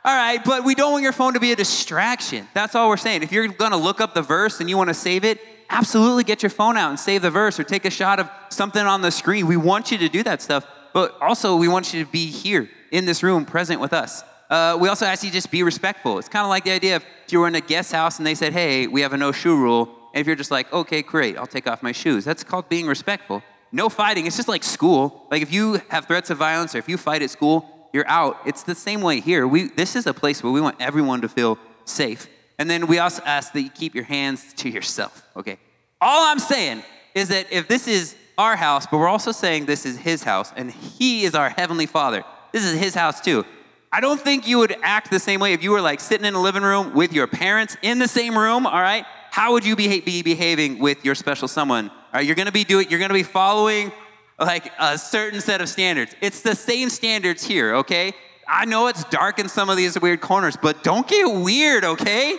All 0.06 0.14
right, 0.14 0.44
but 0.44 0.64
we 0.64 0.74
don't 0.74 0.92
want 0.92 1.02
your 1.02 1.14
phone 1.14 1.32
to 1.32 1.40
be 1.40 1.52
a 1.52 1.56
distraction. 1.56 2.46
That's 2.52 2.74
all 2.74 2.90
we're 2.90 2.98
saying. 2.98 3.22
If 3.22 3.32
you're 3.32 3.48
gonna 3.48 3.78
look 3.78 4.02
up 4.02 4.12
the 4.12 4.20
verse 4.20 4.60
and 4.60 4.68
you 4.68 4.76
wanna 4.76 4.92
save 4.92 5.24
it, 5.24 5.40
absolutely 5.70 6.24
get 6.24 6.42
your 6.42 6.50
phone 6.50 6.76
out 6.76 6.90
and 6.90 7.00
save 7.00 7.22
the 7.22 7.30
verse 7.30 7.58
or 7.58 7.64
take 7.64 7.86
a 7.86 7.90
shot 7.90 8.20
of 8.20 8.28
something 8.50 8.84
on 8.84 9.00
the 9.00 9.10
screen. 9.10 9.46
We 9.46 9.56
want 9.56 9.90
you 9.90 9.96
to 9.96 10.10
do 10.10 10.22
that 10.24 10.42
stuff, 10.42 10.66
but 10.92 11.16
also 11.22 11.56
we 11.56 11.68
want 11.68 11.94
you 11.94 12.04
to 12.04 12.10
be 12.10 12.26
here 12.26 12.68
in 12.90 13.06
this 13.06 13.22
room 13.22 13.46
present 13.46 13.80
with 13.80 13.94
us. 13.94 14.22
Uh, 14.50 14.76
we 14.78 14.90
also 14.90 15.06
ask 15.06 15.24
you 15.24 15.30
to 15.30 15.34
just 15.34 15.50
be 15.50 15.62
respectful. 15.62 16.18
It's 16.18 16.28
kind 16.28 16.44
of 16.44 16.50
like 16.50 16.64
the 16.64 16.72
idea 16.72 16.96
of 16.96 17.02
if 17.24 17.32
you 17.32 17.40
were 17.40 17.48
in 17.48 17.54
a 17.54 17.62
guest 17.62 17.90
house 17.90 18.18
and 18.18 18.26
they 18.26 18.34
said, 18.34 18.52
hey, 18.52 18.86
we 18.86 19.00
have 19.00 19.14
a 19.14 19.16
no 19.16 19.32
shoe 19.32 19.56
rule, 19.56 19.88
and 20.12 20.20
if 20.20 20.26
you're 20.26 20.36
just 20.36 20.50
like, 20.50 20.70
okay, 20.70 21.00
great, 21.00 21.38
I'll 21.38 21.46
take 21.46 21.66
off 21.66 21.82
my 21.82 21.92
shoes. 21.92 22.26
That's 22.26 22.44
called 22.44 22.68
being 22.68 22.86
respectful. 22.86 23.42
No 23.72 23.88
fighting. 23.88 24.26
It's 24.26 24.36
just 24.36 24.48
like 24.48 24.64
school. 24.64 25.26
Like 25.30 25.40
if 25.40 25.50
you 25.50 25.80
have 25.88 26.06
threats 26.06 26.28
of 26.28 26.36
violence 26.36 26.74
or 26.74 26.78
if 26.78 26.90
you 26.90 26.98
fight 26.98 27.22
at 27.22 27.30
school, 27.30 27.73
you're 27.94 28.08
out. 28.08 28.38
It's 28.44 28.64
the 28.64 28.74
same 28.74 29.00
way 29.00 29.20
here. 29.20 29.46
We, 29.46 29.68
this 29.68 29.94
is 29.94 30.06
a 30.06 30.12
place 30.12 30.42
where 30.42 30.52
we 30.52 30.60
want 30.60 30.76
everyone 30.80 31.20
to 31.20 31.28
feel 31.28 31.58
safe. 31.84 32.28
And 32.58 32.68
then 32.68 32.88
we 32.88 32.98
also 32.98 33.22
ask 33.24 33.52
that 33.52 33.62
you 33.62 33.70
keep 33.70 33.94
your 33.94 34.04
hands 34.04 34.52
to 34.54 34.68
yourself, 34.68 35.26
okay? 35.36 35.58
All 36.00 36.26
I'm 36.26 36.40
saying 36.40 36.82
is 37.14 37.28
that 37.28 37.52
if 37.52 37.68
this 37.68 37.86
is 37.86 38.16
our 38.36 38.56
house, 38.56 38.86
but 38.88 38.98
we're 38.98 39.08
also 39.08 39.30
saying 39.30 39.66
this 39.66 39.86
is 39.86 39.96
his 39.96 40.24
house, 40.24 40.52
and 40.56 40.72
he 40.72 41.24
is 41.24 41.36
our 41.36 41.48
heavenly 41.48 41.86
father, 41.86 42.24
this 42.52 42.64
is 42.64 42.78
his 42.78 42.94
house 42.96 43.20
too. 43.20 43.44
I 43.92 44.00
don't 44.00 44.20
think 44.20 44.48
you 44.48 44.58
would 44.58 44.74
act 44.82 45.12
the 45.12 45.20
same 45.20 45.38
way 45.38 45.52
if 45.52 45.62
you 45.62 45.70
were 45.70 45.80
like 45.80 46.00
sitting 46.00 46.26
in 46.26 46.34
a 46.34 46.42
living 46.42 46.64
room 46.64 46.94
with 46.94 47.12
your 47.12 47.28
parents 47.28 47.76
in 47.80 48.00
the 48.00 48.08
same 48.08 48.36
room, 48.36 48.66
all 48.66 48.82
right? 48.82 49.04
How 49.30 49.52
would 49.52 49.64
you 49.64 49.76
be, 49.76 50.00
be 50.00 50.22
behaving 50.22 50.80
with 50.80 51.04
your 51.04 51.14
special 51.14 51.46
someone? 51.46 51.90
All 51.90 51.96
right, 52.14 52.26
you're 52.26 52.34
gonna 52.34 52.50
be 52.50 52.64
doing, 52.64 52.90
you're 52.90 53.00
gonna 53.00 53.14
be 53.14 53.22
following 53.22 53.92
like 54.38 54.70
a 54.78 54.98
certain 54.98 55.40
set 55.40 55.60
of 55.60 55.68
standards. 55.68 56.14
It's 56.20 56.42
the 56.42 56.54
same 56.54 56.90
standards 56.90 57.44
here, 57.44 57.76
okay? 57.76 58.14
I 58.46 58.64
know 58.64 58.88
it's 58.88 59.04
dark 59.04 59.38
in 59.38 59.48
some 59.48 59.70
of 59.70 59.76
these 59.76 59.98
weird 60.00 60.20
corners, 60.20 60.56
but 60.60 60.82
don't 60.82 61.06
get 61.06 61.24
weird, 61.24 61.84
okay? 61.84 62.36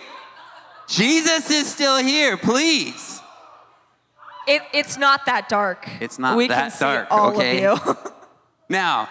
Jesus 0.88 1.50
is 1.50 1.68
still 1.68 1.98
here, 1.98 2.38
please. 2.38 3.22
It, 4.48 4.62
it's 4.74 4.98
not 4.98 5.26
that 5.26 5.50
dark. 5.50 5.90
It's 6.00 6.20
not 6.20 6.38
we 6.38 6.48
that 6.48 6.72
can 6.72 7.08
dark, 7.08 7.12
okay? 7.12 7.76
Now, 8.70 9.10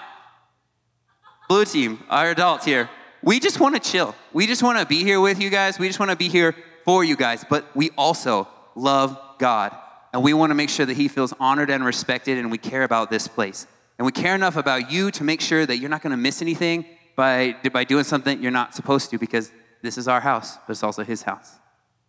blue 1.49 1.65
team, 1.65 2.03
our 2.11 2.31
adults 2.31 2.65
here, 2.65 2.91
we 3.23 3.39
just 3.39 3.61
want 3.61 3.75
to 3.75 3.81
chill. 3.81 4.15
We 4.33 4.47
just 4.47 4.63
want 4.63 4.79
to 4.79 4.87
be 4.87 5.05
here 5.05 5.21
with 5.21 5.41
you 5.41 5.49
guys. 5.49 5.79
We 5.79 5.87
just 5.87 6.01
want 6.01 6.11
to 6.11 6.17
be 6.17 6.29
here 6.29 6.57
for 6.85 7.05
you 7.05 7.17
guys. 7.17 7.45
But 7.49 7.65
we 7.75 7.91
also 7.97 8.49
love 8.75 9.19
God. 9.39 9.77
And 10.15 10.23
we 10.23 10.33
want 10.33 10.51
to 10.51 10.55
make 10.55 10.71
sure 10.71 10.87
that 10.87 10.97
he 10.97 11.09
feels 11.09 11.35
honored 11.41 11.71
and 11.71 11.85
respected, 11.85 12.39
and 12.39 12.49
we 12.49 12.57
care 12.57 12.85
about 12.85 13.11
this 13.11 13.27
place. 13.27 13.67
And 13.99 14.07
we 14.07 14.13
care 14.13 14.37
enough 14.37 14.57
about 14.57 14.93
you 14.93 15.11
to 15.11 15.25
make 15.25 15.41
sure 15.41 15.67
that 15.67 15.79
you're 15.79 15.91
not 15.91 16.03
going 16.03 16.13
to 16.13 16.17
miss 16.17 16.41
anything 16.41 16.85
by, 17.17 17.57
by 17.73 17.83
doing 17.83 18.05
something 18.05 18.41
you're 18.41 18.53
not 18.53 18.77
supposed 18.77 19.11
to 19.11 19.19
because 19.19 19.51
this 19.83 19.99
is 19.99 20.07
our 20.07 20.21
house, 20.21 20.57
but 20.69 20.71
it's 20.71 20.85
also 20.85 21.03
his 21.03 21.23
house. 21.23 21.59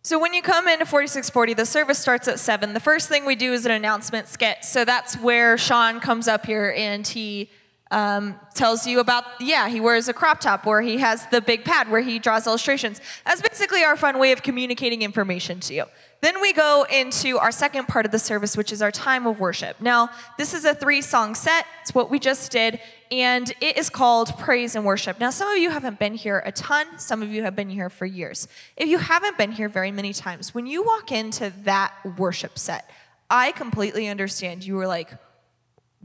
So 0.02 0.20
when 0.20 0.34
you 0.34 0.40
come 0.40 0.68
into 0.68 0.86
4640, 0.86 1.54
the 1.54 1.66
service 1.66 1.98
starts 1.98 2.28
at 2.28 2.38
7. 2.38 2.74
The 2.74 2.80
first 2.80 3.08
thing 3.08 3.26
we 3.26 3.34
do 3.34 3.52
is 3.52 3.66
an 3.66 3.72
announcement 3.72 4.28
skit. 4.28 4.58
So 4.62 4.84
that's 4.84 5.16
where 5.16 5.58
Sean 5.58 5.98
comes 5.98 6.28
up 6.28 6.46
here 6.46 6.72
and 6.76 7.04
he 7.04 7.50
um, 7.90 8.38
tells 8.54 8.86
you 8.86 9.00
about, 9.00 9.24
yeah, 9.40 9.68
he 9.68 9.80
wears 9.80 10.08
a 10.08 10.12
crop 10.12 10.40
top 10.40 10.64
where 10.64 10.80
he 10.80 10.98
has 10.98 11.26
the 11.26 11.40
big 11.40 11.64
pad 11.64 11.90
where 11.90 12.00
he 12.00 12.20
draws 12.20 12.46
illustrations. 12.46 13.00
That's 13.24 13.42
basically 13.42 13.82
our 13.82 13.96
fun 13.96 14.20
way 14.20 14.30
of 14.30 14.42
communicating 14.44 15.02
information 15.02 15.58
to 15.60 15.74
you. 15.74 15.84
Then 16.26 16.40
we 16.40 16.52
go 16.52 16.84
into 16.90 17.38
our 17.38 17.52
second 17.52 17.86
part 17.86 18.04
of 18.04 18.10
the 18.10 18.18
service, 18.18 18.56
which 18.56 18.72
is 18.72 18.82
our 18.82 18.90
time 18.90 19.28
of 19.28 19.38
worship. 19.38 19.80
Now, 19.80 20.10
this 20.36 20.54
is 20.54 20.64
a 20.64 20.74
three 20.74 21.00
song 21.00 21.36
set. 21.36 21.66
It's 21.82 21.94
what 21.94 22.10
we 22.10 22.18
just 22.18 22.50
did, 22.50 22.80
and 23.12 23.48
it 23.60 23.76
is 23.76 23.88
called 23.88 24.36
Praise 24.36 24.74
and 24.74 24.84
Worship. 24.84 25.20
Now, 25.20 25.30
some 25.30 25.48
of 25.48 25.58
you 25.58 25.70
haven't 25.70 26.00
been 26.00 26.14
here 26.14 26.42
a 26.44 26.50
ton, 26.50 26.98
some 26.98 27.22
of 27.22 27.30
you 27.30 27.44
have 27.44 27.54
been 27.54 27.70
here 27.70 27.88
for 27.88 28.06
years. 28.06 28.48
If 28.76 28.88
you 28.88 28.98
haven't 28.98 29.38
been 29.38 29.52
here 29.52 29.68
very 29.68 29.92
many 29.92 30.12
times, 30.12 30.52
when 30.52 30.66
you 30.66 30.82
walk 30.82 31.12
into 31.12 31.52
that 31.62 31.94
worship 32.18 32.58
set, 32.58 32.90
I 33.30 33.52
completely 33.52 34.08
understand. 34.08 34.66
You 34.66 34.74
were 34.74 34.88
like, 34.88 35.10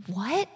what? 0.06 0.48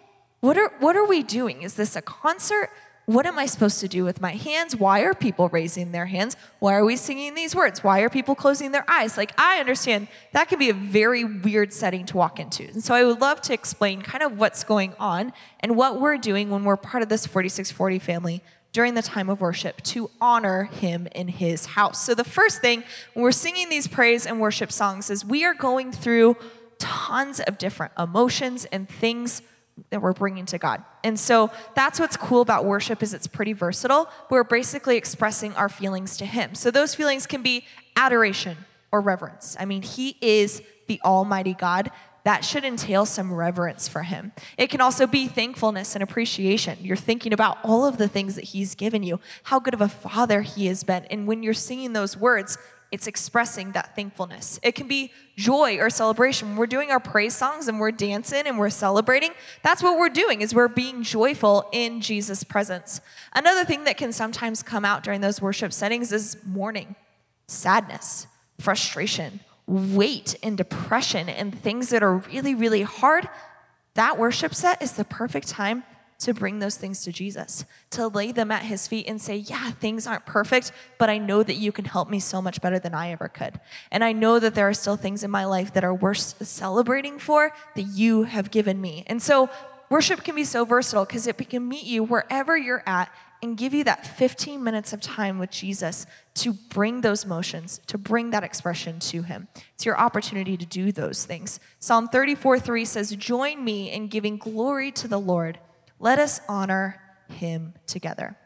What 0.41 0.59
are, 0.59 0.73
what 0.77 0.95
are 0.95 1.07
we 1.07 1.23
doing? 1.23 1.63
Is 1.63 1.73
this 1.73 1.95
a 1.95 2.03
concert? 2.03 2.69
What 3.05 3.27
am 3.27 3.37
I 3.37 3.45
supposed 3.45 3.79
to 3.81 3.87
do 3.87 4.03
with 4.03 4.19
my 4.19 4.31
hands? 4.31 4.75
Why 4.75 5.01
are 5.01 5.13
people 5.13 5.47
raising 5.49 5.91
their 5.91 6.07
hands? 6.07 6.35
Why 6.57 6.73
are 6.73 6.83
we 6.83 6.95
singing 6.95 7.35
these 7.35 7.55
words? 7.55 7.83
Why 7.83 7.99
are 7.99 8.09
people 8.09 8.33
closing 8.33 8.71
their 8.71 8.89
eyes? 8.89 9.15
Like, 9.15 9.31
I 9.39 9.59
understand 9.59 10.07
that 10.31 10.47
can 10.49 10.57
be 10.57 10.71
a 10.71 10.73
very 10.73 11.23
weird 11.23 11.71
setting 11.71 12.07
to 12.07 12.17
walk 12.17 12.39
into. 12.39 12.63
And 12.63 12.83
so 12.83 12.95
I 12.95 13.03
would 13.03 13.21
love 13.21 13.41
to 13.41 13.53
explain 13.53 14.01
kind 14.01 14.23
of 14.23 14.39
what's 14.39 14.63
going 14.63 14.95
on 14.97 15.33
and 15.59 15.75
what 15.75 16.01
we're 16.01 16.17
doing 16.17 16.49
when 16.49 16.63
we're 16.63 16.77
part 16.77 17.03
of 17.03 17.09
this 17.09 17.27
4640 17.27 17.99
family 17.99 18.41
during 18.71 18.95
the 18.95 19.03
time 19.03 19.29
of 19.29 19.39
worship 19.39 19.81
to 19.83 20.09
honor 20.19 20.63
him 20.63 21.07
in 21.13 21.27
his 21.27 21.67
house. 21.67 22.03
So 22.03 22.15
the 22.15 22.23
first 22.23 22.59
thing 22.59 22.83
when 23.13 23.21
we're 23.23 23.31
singing 23.31 23.69
these 23.69 23.87
praise 23.87 24.25
and 24.25 24.41
worship 24.41 24.71
songs 24.71 25.11
is 25.11 25.23
we 25.23 25.45
are 25.45 25.53
going 25.53 25.91
through 25.91 26.37
tons 26.79 27.39
of 27.39 27.57
different 27.59 27.93
emotions 27.97 28.65
and 28.65 28.89
things 28.89 29.43
that 29.89 30.01
we're 30.01 30.13
bringing 30.13 30.45
to 30.47 30.57
God. 30.57 30.83
And 31.03 31.19
so 31.19 31.51
that's 31.75 31.99
what's 31.99 32.17
cool 32.17 32.41
about 32.41 32.65
worship 32.65 33.03
is 33.03 33.13
it's 33.13 33.27
pretty 33.27 33.53
versatile. 33.53 34.09
We're 34.29 34.43
basically 34.43 34.97
expressing 34.97 35.53
our 35.53 35.69
feelings 35.69 36.17
to 36.17 36.25
him. 36.25 36.55
So 36.55 36.71
those 36.71 36.95
feelings 36.95 37.27
can 37.27 37.41
be 37.41 37.65
adoration 37.95 38.57
or 38.91 39.01
reverence. 39.01 39.55
I 39.59 39.65
mean, 39.65 39.81
he 39.81 40.17
is 40.21 40.61
the 40.87 41.01
almighty 41.03 41.53
God. 41.53 41.91
That 42.23 42.43
should 42.43 42.65
entail 42.65 43.05
some 43.05 43.31
reverence 43.31 43.87
for 43.87 44.01
him. 44.01 44.31
It 44.57 44.71
can 44.71 44.81
also 44.81 45.05
be 45.05 45.27
thankfulness 45.27 45.95
and 45.95 46.01
appreciation. 46.01 46.79
You're 46.81 46.97
thinking 46.97 47.33
about 47.33 47.59
all 47.63 47.85
of 47.85 47.97
the 47.97 48.07
things 48.07 48.33
that 48.35 48.45
he's 48.45 48.73
given 48.73 49.03
you, 49.03 49.19
how 49.43 49.59
good 49.59 49.75
of 49.75 49.81
a 49.81 49.89
father 49.89 50.41
he 50.41 50.65
has 50.65 50.83
been. 50.83 51.05
And 51.05 51.27
when 51.27 51.43
you're 51.43 51.53
singing 51.53 51.93
those 51.93 52.17
words, 52.17 52.57
it's 52.95 53.07
expressing 53.07 53.73
that 53.73 53.93
thankfulness. 53.93 54.57
It 54.63 54.71
can 54.71 54.87
be 54.87 55.11
joy 55.35 55.79
or 55.79 55.89
celebration. 55.89 56.55
We're 56.55 56.65
doing 56.65 56.91
our 56.91 56.99
praise 57.01 57.35
songs 57.35 57.67
and 57.67 57.77
we're 57.77 57.91
dancing 57.91 58.47
and 58.47 58.57
we're 58.57 58.69
celebrating, 58.69 59.31
that's 59.63 59.83
what 59.83 59.99
we're 59.99 60.07
doing 60.07 60.39
is 60.39 60.55
we're 60.55 60.69
being 60.69 61.03
joyful 61.03 61.67
in 61.73 61.99
Jesus' 61.99 62.45
presence. 62.45 63.01
Another 63.33 63.65
thing 63.65 63.83
that 63.83 63.97
can 63.97 64.13
sometimes 64.13 64.63
come 64.63 64.85
out 64.85 65.03
during 65.03 65.19
those 65.19 65.41
worship 65.41 65.73
settings 65.73 66.13
is 66.13 66.37
mourning, 66.45 66.95
sadness, 67.47 68.27
frustration, 68.61 69.41
weight 69.67 70.37
and 70.41 70.57
depression 70.57 71.27
and 71.27 71.53
things 71.59 71.89
that 71.89 72.01
are 72.01 72.19
really 72.19 72.55
really 72.55 72.83
hard. 72.83 73.27
That 73.95 74.17
worship 74.17 74.55
set 74.55 74.81
is 74.81 74.93
the 74.93 75.03
perfect 75.03 75.49
time 75.49 75.83
to 76.19 76.33
bring 76.33 76.59
those 76.59 76.77
things 76.77 77.03
to 77.03 77.11
Jesus, 77.11 77.65
to 77.91 78.07
lay 78.07 78.31
them 78.31 78.51
at 78.51 78.63
his 78.63 78.87
feet 78.87 79.07
and 79.07 79.21
say, 79.21 79.35
Yeah, 79.35 79.71
things 79.71 80.07
aren't 80.07 80.25
perfect, 80.25 80.71
but 80.97 81.09
I 81.09 81.17
know 81.17 81.43
that 81.43 81.55
you 81.55 81.71
can 81.71 81.85
help 81.85 82.09
me 82.09 82.19
so 82.19 82.41
much 82.41 82.61
better 82.61 82.79
than 82.79 82.93
I 82.93 83.11
ever 83.11 83.27
could. 83.27 83.59
And 83.91 84.03
I 84.03 84.13
know 84.13 84.39
that 84.39 84.55
there 84.55 84.67
are 84.69 84.73
still 84.73 84.95
things 84.95 85.23
in 85.23 85.31
my 85.31 85.45
life 85.45 85.73
that 85.73 85.83
are 85.83 85.93
worth 85.93 86.45
celebrating 86.45 87.19
for 87.19 87.51
that 87.75 87.83
you 87.83 88.23
have 88.23 88.51
given 88.51 88.79
me. 88.79 89.03
And 89.07 89.21
so 89.21 89.49
worship 89.89 90.23
can 90.23 90.35
be 90.35 90.43
so 90.43 90.65
versatile 90.65 91.05
because 91.05 91.27
it 91.27 91.37
can 91.49 91.67
meet 91.67 91.85
you 91.85 92.03
wherever 92.03 92.57
you're 92.57 92.83
at 92.85 93.09
and 93.41 93.57
give 93.57 93.73
you 93.73 93.83
that 93.83 94.07
15 94.07 94.63
minutes 94.63 94.93
of 94.93 95.01
time 95.01 95.37
with 95.37 95.51
Jesus 95.51 96.05
to 96.35 96.53
bring 96.53 97.01
those 97.01 97.25
motions, 97.25 97.79
to 97.87 97.97
bring 97.97 98.31
that 98.31 98.43
expression 98.43 98.99
to 98.99 99.21
Him. 99.21 99.47
It's 99.75 99.85
your 99.85 99.99
opportunity 99.99 100.57
to 100.57 100.65
do 100.65 100.91
those 100.91 101.25
things. 101.25 101.59
Psalm 101.79 102.07
34 102.07 102.59
3 102.59 102.85
says, 102.85 103.15
Join 103.15 103.63
me 103.63 103.91
in 103.91 104.07
giving 104.07 104.37
glory 104.37 104.91
to 104.93 105.07
the 105.07 105.19
Lord 105.19 105.59
let 106.05 106.19
us 106.19 106.39
honor 106.47 107.01
him 107.29 107.73
together. 107.87 108.37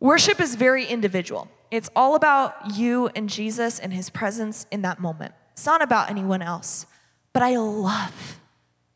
Worship 0.00 0.40
is 0.40 0.54
very 0.54 0.86
individual. 0.86 1.46
It's 1.70 1.90
all 1.94 2.14
about 2.14 2.74
you 2.74 3.08
and 3.14 3.28
Jesus 3.28 3.78
and 3.78 3.92
his 3.92 4.08
presence 4.08 4.64
in 4.70 4.80
that 4.80 4.98
moment. 4.98 5.34
It's 5.52 5.66
not 5.66 5.82
about 5.82 6.08
anyone 6.08 6.40
else. 6.40 6.86
But 7.34 7.42
I 7.42 7.58
love 7.58 8.40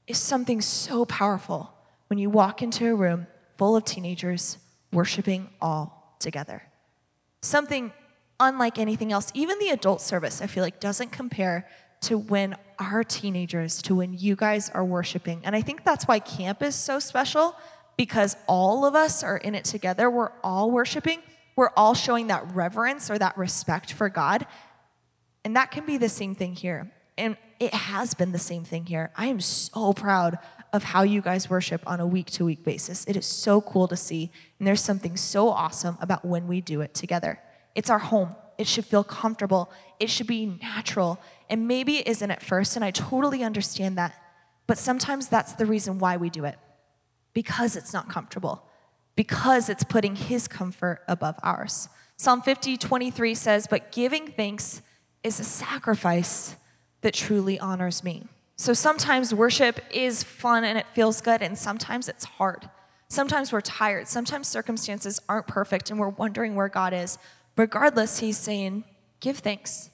is 0.06 0.16
something 0.16 0.62
so 0.62 1.04
powerful 1.04 1.74
when 2.06 2.18
you 2.18 2.30
walk 2.30 2.62
into 2.62 2.86
a 2.86 2.94
room 2.94 3.26
full 3.58 3.76
of 3.76 3.84
teenagers 3.84 4.56
worshiping 4.90 5.50
all 5.60 6.16
together. 6.20 6.62
Something 7.42 7.92
unlike 8.40 8.78
anything 8.78 9.12
else. 9.12 9.30
Even 9.34 9.58
the 9.58 9.68
adult 9.68 10.00
service, 10.00 10.40
I 10.40 10.46
feel 10.46 10.64
like, 10.64 10.80
doesn't 10.80 11.12
compare 11.12 11.68
to 12.00 12.16
when 12.16 12.56
our 12.78 13.04
teenagers, 13.04 13.80
to 13.82 13.94
when 13.94 14.14
you 14.14 14.36
guys 14.36 14.70
are 14.70 14.84
worshiping. 14.84 15.40
And 15.44 15.54
I 15.54 15.62
think 15.62 15.84
that's 15.84 16.06
why 16.06 16.18
camp 16.18 16.62
is 16.62 16.74
so 16.74 16.98
special 16.98 17.56
because 17.96 18.36
all 18.46 18.84
of 18.84 18.94
us 18.94 19.22
are 19.22 19.36
in 19.36 19.54
it 19.54 19.64
together. 19.64 20.10
We're 20.10 20.32
all 20.42 20.70
worshiping. 20.70 21.22
We're 21.56 21.70
all 21.76 21.94
showing 21.94 22.28
that 22.28 22.54
reverence 22.54 23.10
or 23.10 23.18
that 23.18 23.36
respect 23.38 23.92
for 23.92 24.08
God. 24.08 24.46
And 25.44 25.56
that 25.56 25.70
can 25.70 25.86
be 25.86 25.96
the 25.96 26.08
same 26.08 26.34
thing 26.34 26.54
here. 26.54 26.90
And 27.16 27.36
it 27.60 27.72
has 27.72 28.14
been 28.14 28.32
the 28.32 28.38
same 28.38 28.64
thing 28.64 28.86
here. 28.86 29.12
I 29.16 29.26
am 29.26 29.40
so 29.40 29.92
proud 29.92 30.38
of 30.72 30.82
how 30.82 31.02
you 31.02 31.20
guys 31.20 31.48
worship 31.48 31.82
on 31.86 32.00
a 32.00 32.06
week 32.06 32.26
to 32.26 32.44
week 32.44 32.64
basis. 32.64 33.04
It 33.04 33.16
is 33.16 33.26
so 33.26 33.60
cool 33.60 33.86
to 33.86 33.96
see. 33.96 34.32
And 34.58 34.66
there's 34.66 34.80
something 34.80 35.16
so 35.16 35.48
awesome 35.48 35.96
about 36.00 36.24
when 36.24 36.48
we 36.48 36.60
do 36.60 36.80
it 36.80 36.94
together. 36.94 37.38
It's 37.76 37.90
our 37.90 38.00
home. 38.00 38.34
It 38.58 38.66
should 38.66 38.84
feel 38.84 39.04
comfortable. 39.04 39.70
It 40.00 40.10
should 40.10 40.26
be 40.26 40.58
natural. 40.62 41.20
And 41.48 41.68
maybe 41.68 41.98
it 41.98 42.08
isn't 42.08 42.30
at 42.30 42.42
first, 42.42 42.74
and 42.74 42.84
I 42.84 42.90
totally 42.90 43.44
understand 43.44 43.98
that. 43.98 44.14
But 44.66 44.78
sometimes 44.78 45.28
that's 45.28 45.52
the 45.52 45.66
reason 45.66 45.98
why 45.98 46.16
we 46.16 46.30
do 46.30 46.44
it 46.44 46.58
because 47.34 47.76
it's 47.76 47.92
not 47.92 48.08
comfortable, 48.08 48.62
because 49.16 49.68
it's 49.68 49.84
putting 49.84 50.16
His 50.16 50.48
comfort 50.48 51.02
above 51.06 51.36
ours. 51.42 51.88
Psalm 52.16 52.40
50, 52.40 52.76
23 52.76 53.34
says, 53.34 53.66
But 53.66 53.92
giving 53.92 54.28
thanks 54.28 54.80
is 55.22 55.40
a 55.40 55.44
sacrifice 55.44 56.56
that 57.02 57.12
truly 57.12 57.58
honors 57.58 58.02
me. 58.04 58.24
So 58.56 58.72
sometimes 58.72 59.34
worship 59.34 59.80
is 59.90 60.22
fun 60.22 60.64
and 60.64 60.78
it 60.78 60.86
feels 60.94 61.20
good, 61.20 61.42
and 61.42 61.58
sometimes 61.58 62.08
it's 62.08 62.24
hard. 62.24 62.70
Sometimes 63.08 63.52
we're 63.52 63.60
tired. 63.60 64.08
Sometimes 64.08 64.48
circumstances 64.48 65.20
aren't 65.28 65.46
perfect 65.46 65.90
and 65.90 65.98
we're 65.98 66.08
wondering 66.08 66.54
where 66.54 66.68
God 66.68 66.92
is. 66.92 67.18
Regardless, 67.56 68.20
He's 68.20 68.38
saying, 68.38 68.84
Give 69.20 69.38
thanks, 69.38 69.90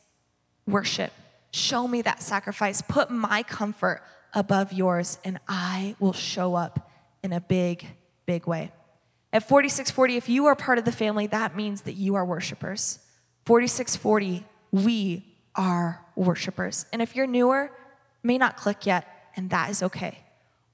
worship, 0.66 1.12
show 1.52 1.86
me 1.86 2.02
that 2.02 2.22
sacrifice, 2.22 2.82
put 2.82 3.10
my 3.10 3.42
comfort 3.42 4.02
above 4.34 4.72
yours, 4.72 5.18
and 5.24 5.38
I 5.48 5.96
will 5.98 6.12
show 6.12 6.54
up 6.54 6.89
in 7.22 7.32
a 7.32 7.40
big, 7.40 7.86
big 8.26 8.46
way. 8.46 8.72
At 9.32 9.48
4640, 9.48 10.16
if 10.16 10.28
you 10.28 10.46
are 10.46 10.56
part 10.56 10.78
of 10.78 10.84
the 10.84 10.92
family, 10.92 11.26
that 11.28 11.56
means 11.56 11.82
that 11.82 11.92
you 11.92 12.14
are 12.16 12.24
worshipers. 12.24 12.98
4640, 13.44 14.44
we 14.72 15.24
are 15.54 16.04
worshipers. 16.16 16.86
And 16.92 17.00
if 17.00 17.14
you're 17.14 17.26
newer, 17.26 17.70
may 18.22 18.38
not 18.38 18.56
click 18.56 18.86
yet, 18.86 19.06
and 19.36 19.50
that 19.50 19.70
is 19.70 19.82
okay. 19.82 20.18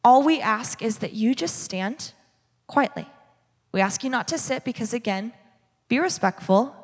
All 0.03 0.23
we 0.23 0.41
ask 0.41 0.83
is 0.83 0.99
that 0.99 1.13
you 1.13 1.35
just 1.35 1.63
stand 1.63 2.13
quietly. 2.67 3.07
We 3.73 3.81
ask 3.81 4.03
you 4.03 4.11
not 4.11 4.29
to 4.29 4.39
sit 4.39 4.65
because, 4.65 4.95
again, 4.95 5.33
be 5.89 5.99
respectful. 5.99 6.75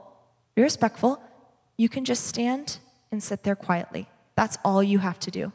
Be 0.55 0.63
respectful. 0.63 1.23
You 1.77 1.89
can 1.89 2.05
just 2.05 2.27
stand 2.27 2.79
and 3.11 3.23
sit 3.23 3.45
there 3.45 3.57
quietly. 3.57 4.09
That's 4.35 4.59
all 4.65 4.83
you 4.83 4.99
have 4.99 5.19
to 5.21 5.31
do. 5.31 5.53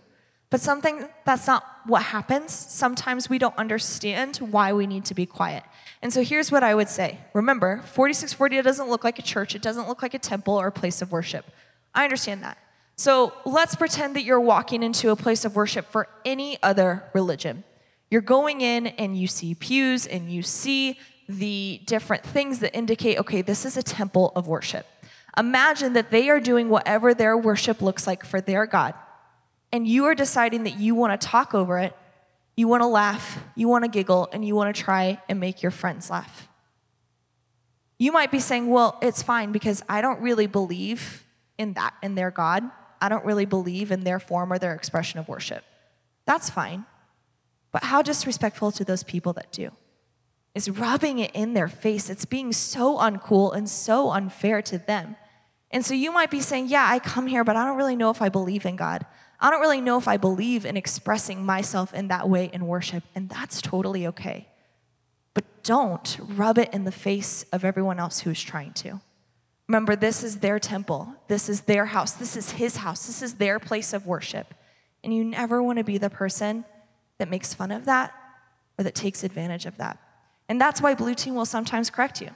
But 0.49 0.62
something 0.62 1.07
that's 1.25 1.45
not 1.45 1.65
what 1.86 2.03
happens. 2.03 2.53
Sometimes 2.53 3.29
we 3.29 3.38
don't 3.38 3.57
understand 3.57 4.38
why 4.38 4.71
we 4.71 4.88
need 4.88 5.03
to 5.05 5.13
be 5.13 5.25
quiet. 5.25 5.63
And 6.01 6.13
so 6.13 6.23
here's 6.23 6.51
what 6.51 6.63
I 6.63 6.73
would 6.73 6.88
say. 6.89 7.17
Remember, 7.33 7.81
4640 7.86 8.62
doesn't 8.62 8.89
look 8.89 9.03
like 9.03 9.19
a 9.19 9.21
church, 9.21 9.55
it 9.55 9.62
doesn't 9.62 9.88
look 9.88 10.01
like 10.01 10.13
a 10.13 10.19
temple 10.19 10.55
or 10.55 10.67
a 10.67 10.71
place 10.71 11.01
of 11.01 11.12
worship. 11.12 11.45
I 11.93 12.03
understand 12.03 12.43
that. 12.43 12.57
So 12.95 13.33
let's 13.45 13.75
pretend 13.75 14.15
that 14.15 14.23
you're 14.23 14.39
walking 14.39 14.83
into 14.83 15.10
a 15.10 15.15
place 15.15 15.45
of 15.45 15.55
worship 15.55 15.91
for 15.91 16.07
any 16.25 16.57
other 16.63 17.03
religion. 17.13 17.63
You're 18.10 18.21
going 18.21 18.62
in 18.62 18.88
and 18.88 19.17
you 19.17 19.27
see 19.27 19.53
pews 19.53 20.07
and 20.07 20.31
you 20.31 20.41
see 20.41 20.97
the 21.27 21.81
different 21.86 22.23
things 22.23 22.60
that 22.60 22.75
indicate, 22.75 23.19
okay, 23.19 23.41
this 23.41 23.65
is 23.65 23.75
a 23.75 23.83
temple 23.83 24.31
of 24.36 24.47
worship. 24.47 24.88
Imagine 25.38 25.93
that 25.93 26.10
they 26.10 26.29
are 26.29 26.39
doing 26.39 26.69
whatever 26.69 27.13
their 27.13 27.38
worship 27.38 27.81
looks 27.81 28.07
like 28.07 28.25
for 28.25 28.39
their 28.39 28.65
God 28.65 28.93
and 29.71 29.88
you 29.88 30.06
are 30.06 30.15
deciding 30.15 30.63
that 30.63 30.77
you 30.77 30.95
want 30.95 31.19
to 31.19 31.27
talk 31.27 31.53
over 31.53 31.80
it, 31.80 31.95
you 32.56 32.67
want 32.67 32.82
to 32.82 32.88
laugh, 32.88 33.39
you 33.56 33.67
want 33.67 33.84
to 33.84 33.89
giggle, 33.89 34.30
and 34.32 34.43
you 34.43 34.56
want 34.56 34.75
to 34.75 34.82
try 34.82 35.21
and 35.30 35.39
make 35.39 35.62
your 35.62 35.71
friends 35.71 36.10
laugh. 36.10 36.47
You 37.99 38.12
might 38.12 38.32
be 38.32 38.39
saying, 38.39 38.69
Well, 38.69 38.97
it's 39.01 39.21
fine 39.21 39.51
because 39.51 39.84
I 39.89 40.01
don't 40.01 40.21
really 40.21 40.47
believe 40.47 41.23
in 41.58 41.73
that, 41.73 41.93
in 42.01 42.15
their 42.15 42.32
God. 42.32 42.63
I 43.01 43.10
don't 43.10 43.25
really 43.25 43.45
believe 43.45 43.91
in 43.91 44.03
their 44.03 44.19
form 44.19 44.51
or 44.51 44.58
their 44.58 44.73
expression 44.73 45.19
of 45.19 45.27
worship. 45.27 45.63
That's 46.25 46.49
fine. 46.49 46.86
But 47.71 47.84
how 47.84 48.01
disrespectful 48.01 48.71
to 48.73 48.84
those 48.84 49.03
people 49.03 49.34
that 49.34 49.51
do? 49.51 49.71
It's 50.56 50.69
rubbing 50.69 51.19
it 51.19 51.32
in 51.36 51.53
their 51.53 51.67
face. 51.67 52.10
It's 52.10 52.25
being 52.25 52.51
so 52.51 52.97
uncool 52.97 53.56
and 53.56 53.69
so 53.69 54.10
unfair 54.10 54.62
to 54.63 54.80
them. 54.80 55.15
And 55.69 55.86
so 55.86 55.93
you 55.93 56.12
might 56.12 56.32
be 56.32 56.41
saying, 56.41 56.67
Yeah, 56.67 56.88
I 56.88 56.99
come 56.99 57.27
here, 57.27 57.43
but 57.43 57.56
I 57.56 57.65
don't 57.65 57.77
really 57.77 57.95
know 57.95 58.10
if 58.10 58.21
I 58.21 58.30
believe 58.30 58.65
in 58.65 58.75
God. 58.75 59.06
I 59.39 59.52
don't 59.52 59.62
really 59.62 59.82
know 59.82 59.97
if 59.97 60.08
I 60.08 60.17
believe 60.17 60.65
in 60.65 60.78
expressing 60.78 61.45
myself 61.45 61.93
in 61.93 62.08
that 62.08 62.28
way 62.28 62.50
in 62.52 62.65
worship. 62.65 63.04
And 63.13 63.30
that's 63.30 63.62
totally 63.62 64.08
okay. 64.08 64.47
But 65.34 65.45
don't 65.63 66.17
rub 66.21 66.58
it 66.58 66.73
in 66.73 66.86
the 66.86 66.91
face 66.91 67.45
of 67.52 67.63
everyone 67.63 68.00
else 68.00 68.21
who's 68.21 68.41
trying 68.41 68.73
to. 68.73 69.00
Remember, 69.67 69.95
this 69.95 70.23
is 70.23 70.38
their 70.39 70.60
temple. 70.60 71.13
This 71.28 71.50
is 71.50 71.62
their 71.62 71.86
house. 71.86 72.13
This 72.13 72.36
is 72.36 72.52
his 72.52 72.78
house. 72.78 73.06
This 73.06 73.21
is 73.21 73.36
their 73.36 73.60
place 73.60 73.93
of 73.93 74.08
worship. 74.08 74.54
And 75.04 75.13
you 75.13 75.23
never 75.23 75.62
want 75.62 75.78
to 75.78 75.84
be 75.84 75.97
the 75.97 76.10
person 76.10 76.65
that 77.17 77.30
makes 77.30 77.54
fun 77.54 77.71
of 77.71 77.86
that 77.86 78.13
or 78.78 78.84
that 78.84 78.95
takes 78.95 79.23
advantage 79.23 79.65
of 79.65 79.78
that. 79.78 80.00
And 80.50 80.60
that's 80.60 80.82
why 80.82 80.95
Blue 80.95 81.13
Team 81.13 81.36
will 81.36 81.45
sometimes 81.45 81.89
correct 81.89 82.21
you. 82.21 82.30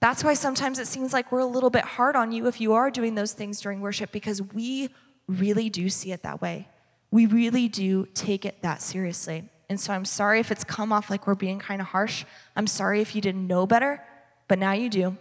That's 0.00 0.22
why 0.22 0.34
sometimes 0.34 0.78
it 0.78 0.86
seems 0.86 1.12
like 1.12 1.32
we're 1.32 1.40
a 1.40 1.46
little 1.46 1.70
bit 1.70 1.84
hard 1.84 2.14
on 2.14 2.30
you 2.30 2.46
if 2.46 2.60
you 2.60 2.72
are 2.74 2.90
doing 2.90 3.16
those 3.16 3.32
things 3.32 3.60
during 3.60 3.80
worship 3.80 4.12
because 4.12 4.40
we 4.40 4.90
really 5.28 5.70
do 5.70 5.88
see 5.88 6.12
it 6.12 6.22
that 6.22 6.40
way. 6.40 6.68
We 7.10 7.26
really 7.26 7.68
do 7.68 8.06
take 8.14 8.44
it 8.44 8.62
that 8.62 8.82
seriously. 8.82 9.48
And 9.68 9.78
so 9.78 9.92
I'm 9.92 10.04
sorry 10.04 10.40
if 10.40 10.50
it's 10.50 10.64
come 10.64 10.92
off 10.92 11.10
like 11.10 11.26
we're 11.26 11.34
being 11.34 11.58
kind 11.58 11.80
of 11.80 11.88
harsh. 11.88 12.24
I'm 12.56 12.66
sorry 12.66 13.00
if 13.00 13.14
you 13.14 13.20
didn't 13.20 13.46
know 13.46 13.66
better, 13.66 14.02
but 14.48 14.58
now 14.58 14.72
you 14.72 14.88
do. 14.88 15.16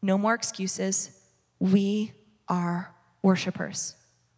No 0.00 0.16
more 0.16 0.34
excuses. 0.34 1.10
We 1.58 2.12
are 2.48 2.94
worshipers. 3.22 3.96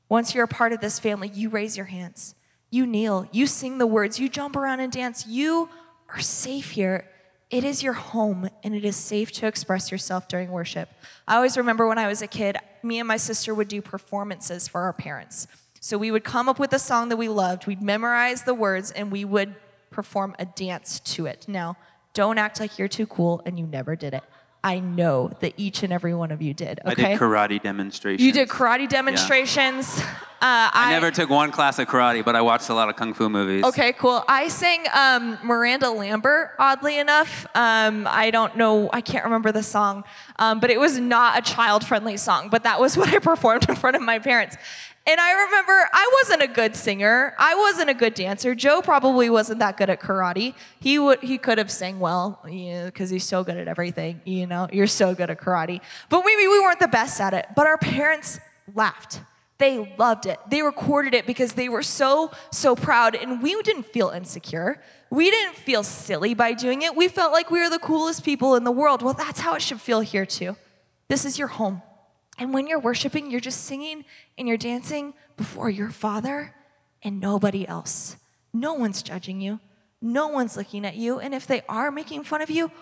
Once 0.08 0.34
you're 0.34 0.44
a 0.44 0.48
part 0.48 0.72
of 0.72 0.80
this 0.80 0.98
family, 0.98 1.28
you 1.28 1.48
raise 1.48 1.76
your 1.76 1.86
hands, 1.86 2.34
you 2.70 2.86
kneel, 2.86 3.26
you 3.32 3.46
sing 3.46 3.78
the 3.78 3.86
words, 3.86 4.18
you 4.18 4.28
jump 4.28 4.56
around 4.56 4.80
and 4.80 4.92
dance. 4.92 5.26
You 5.26 5.68
are 6.10 6.20
safe 6.20 6.72
here. 6.72 7.06
It 7.52 7.64
is 7.64 7.82
your 7.82 7.92
home 7.92 8.48
and 8.64 8.74
it 8.74 8.82
is 8.82 8.96
safe 8.96 9.30
to 9.32 9.46
express 9.46 9.92
yourself 9.92 10.26
during 10.26 10.50
worship. 10.50 10.88
I 11.28 11.36
always 11.36 11.58
remember 11.58 11.86
when 11.86 11.98
I 11.98 12.08
was 12.08 12.22
a 12.22 12.26
kid, 12.26 12.56
me 12.82 12.98
and 12.98 13.06
my 13.06 13.18
sister 13.18 13.54
would 13.54 13.68
do 13.68 13.82
performances 13.82 14.66
for 14.66 14.80
our 14.80 14.94
parents. 14.94 15.46
So 15.78 15.98
we 15.98 16.10
would 16.10 16.24
come 16.24 16.48
up 16.48 16.58
with 16.58 16.72
a 16.72 16.78
song 16.78 17.10
that 17.10 17.18
we 17.18 17.28
loved, 17.28 17.66
we'd 17.66 17.82
memorize 17.82 18.44
the 18.44 18.54
words, 18.54 18.90
and 18.90 19.12
we 19.12 19.26
would 19.26 19.54
perform 19.90 20.34
a 20.38 20.46
dance 20.46 20.98
to 21.00 21.26
it. 21.26 21.44
Now, 21.46 21.76
don't 22.14 22.38
act 22.38 22.58
like 22.58 22.78
you're 22.78 22.88
too 22.88 23.06
cool 23.06 23.42
and 23.44 23.58
you 23.58 23.66
never 23.66 23.96
did 23.96 24.14
it. 24.14 24.22
I 24.64 24.78
know 24.78 25.30
that 25.40 25.52
each 25.58 25.82
and 25.82 25.92
every 25.92 26.14
one 26.14 26.30
of 26.30 26.40
you 26.40 26.54
did. 26.54 26.80
Okay? 26.86 27.04
I 27.04 27.08
did 27.10 27.18
karate 27.18 27.62
demonstrations. 27.62 28.24
You 28.24 28.32
did 28.32 28.48
karate 28.48 28.88
demonstrations. 28.88 29.98
Yeah. 29.98 30.14
Uh, 30.42 30.68
I, 30.74 30.88
I, 30.88 30.90
never 30.90 31.12
took 31.12 31.30
one 31.30 31.52
class 31.52 31.78
of 31.78 31.86
karate, 31.86 32.24
but 32.24 32.34
I 32.34 32.40
watched 32.40 32.68
a 32.68 32.74
lot 32.74 32.88
of 32.88 32.96
kung 32.96 33.14
fu 33.14 33.28
movies. 33.28 33.62
Okay, 33.62 33.92
cool. 33.92 34.24
I 34.26 34.48
sang 34.48 34.84
um, 34.92 35.38
Miranda 35.44 35.88
Lambert, 35.88 36.50
oddly 36.58 36.98
enough. 36.98 37.46
Um, 37.54 38.08
I 38.10 38.32
don't 38.32 38.56
know, 38.56 38.90
I 38.92 39.02
can't 39.02 39.24
remember 39.24 39.52
the 39.52 39.62
song, 39.62 40.02
um, 40.40 40.58
but 40.58 40.70
it 40.70 40.80
was 40.80 40.98
not 40.98 41.38
a 41.38 41.42
child 41.42 41.86
friendly 41.86 42.16
song, 42.16 42.48
but 42.48 42.64
that 42.64 42.80
was 42.80 42.96
what 42.98 43.14
I 43.14 43.20
performed 43.20 43.68
in 43.68 43.76
front 43.76 43.94
of 43.94 44.02
my 44.02 44.18
parents. 44.18 44.56
And 45.06 45.20
I 45.20 45.44
remember 45.44 45.88
I 45.92 46.10
wasn't 46.20 46.42
a 46.42 46.48
good 46.48 46.74
singer. 46.74 47.36
I 47.38 47.54
wasn't 47.54 47.90
a 47.90 47.94
good 47.94 48.14
dancer. 48.14 48.56
Joe 48.56 48.82
probably 48.82 49.30
wasn't 49.30 49.60
that 49.60 49.76
good 49.76 49.90
at 49.90 50.00
karate. 50.00 50.54
He 50.80 50.98
would 50.98 51.20
he 51.20 51.38
could 51.38 51.58
have 51.58 51.70
sang 51.70 52.00
well, 52.00 52.40
because 52.44 53.10
he's 53.10 53.24
so 53.24 53.44
good 53.44 53.58
at 53.58 53.68
everything. 53.68 54.20
You 54.24 54.48
know, 54.48 54.66
you're 54.72 54.88
so 54.88 55.14
good 55.14 55.30
at 55.30 55.40
karate. 55.40 55.80
But 56.08 56.24
maybe 56.26 56.48
we 56.48 56.58
weren't 56.58 56.80
the 56.80 56.88
best 56.88 57.20
at 57.20 57.32
it. 57.32 57.46
But 57.54 57.68
our 57.68 57.78
parents 57.78 58.40
laughed. 58.74 59.20
They 59.62 59.94
loved 59.96 60.26
it. 60.26 60.40
They 60.50 60.60
recorded 60.60 61.14
it 61.14 61.24
because 61.24 61.52
they 61.52 61.68
were 61.68 61.84
so 61.84 62.32
so 62.50 62.74
proud, 62.74 63.14
and 63.14 63.40
we 63.40 63.62
didn't 63.62 63.84
feel 63.84 64.08
insecure. 64.08 64.82
We 65.08 65.30
didn't 65.30 65.54
feel 65.54 65.84
silly 65.84 66.34
by 66.34 66.54
doing 66.54 66.82
it. 66.82 66.96
We 66.96 67.06
felt 67.06 67.30
like 67.30 67.48
we 67.52 67.60
were 67.60 67.70
the 67.70 67.78
coolest 67.78 68.24
people 68.24 68.56
in 68.56 68.64
the 68.64 68.72
world. 68.72 69.02
Well, 69.02 69.14
that's 69.14 69.38
how 69.38 69.54
it 69.54 69.62
should 69.62 69.80
feel 69.80 70.00
here 70.00 70.26
too. 70.26 70.56
This 71.06 71.24
is 71.24 71.38
your 71.38 71.46
home. 71.46 71.80
And 72.38 72.52
when 72.52 72.66
you're 72.66 72.80
worshiping, 72.80 73.30
you're 73.30 73.38
just 73.38 73.62
singing 73.62 74.04
and 74.36 74.48
you're 74.48 74.56
dancing 74.56 75.14
before 75.36 75.70
your 75.70 75.90
Father 75.90 76.56
and 77.00 77.20
nobody 77.20 77.68
else. 77.68 78.16
No 78.52 78.74
one's 78.74 79.00
judging 79.00 79.40
you, 79.40 79.60
no 80.00 80.26
one's 80.26 80.56
looking 80.56 80.84
at 80.84 80.96
you. 80.96 81.20
And 81.20 81.32
if 81.32 81.46
they 81.46 81.62
are 81.68 81.92
making 81.92 82.24
fun 82.24 82.42
of 82.42 82.50
you, 82.50 82.72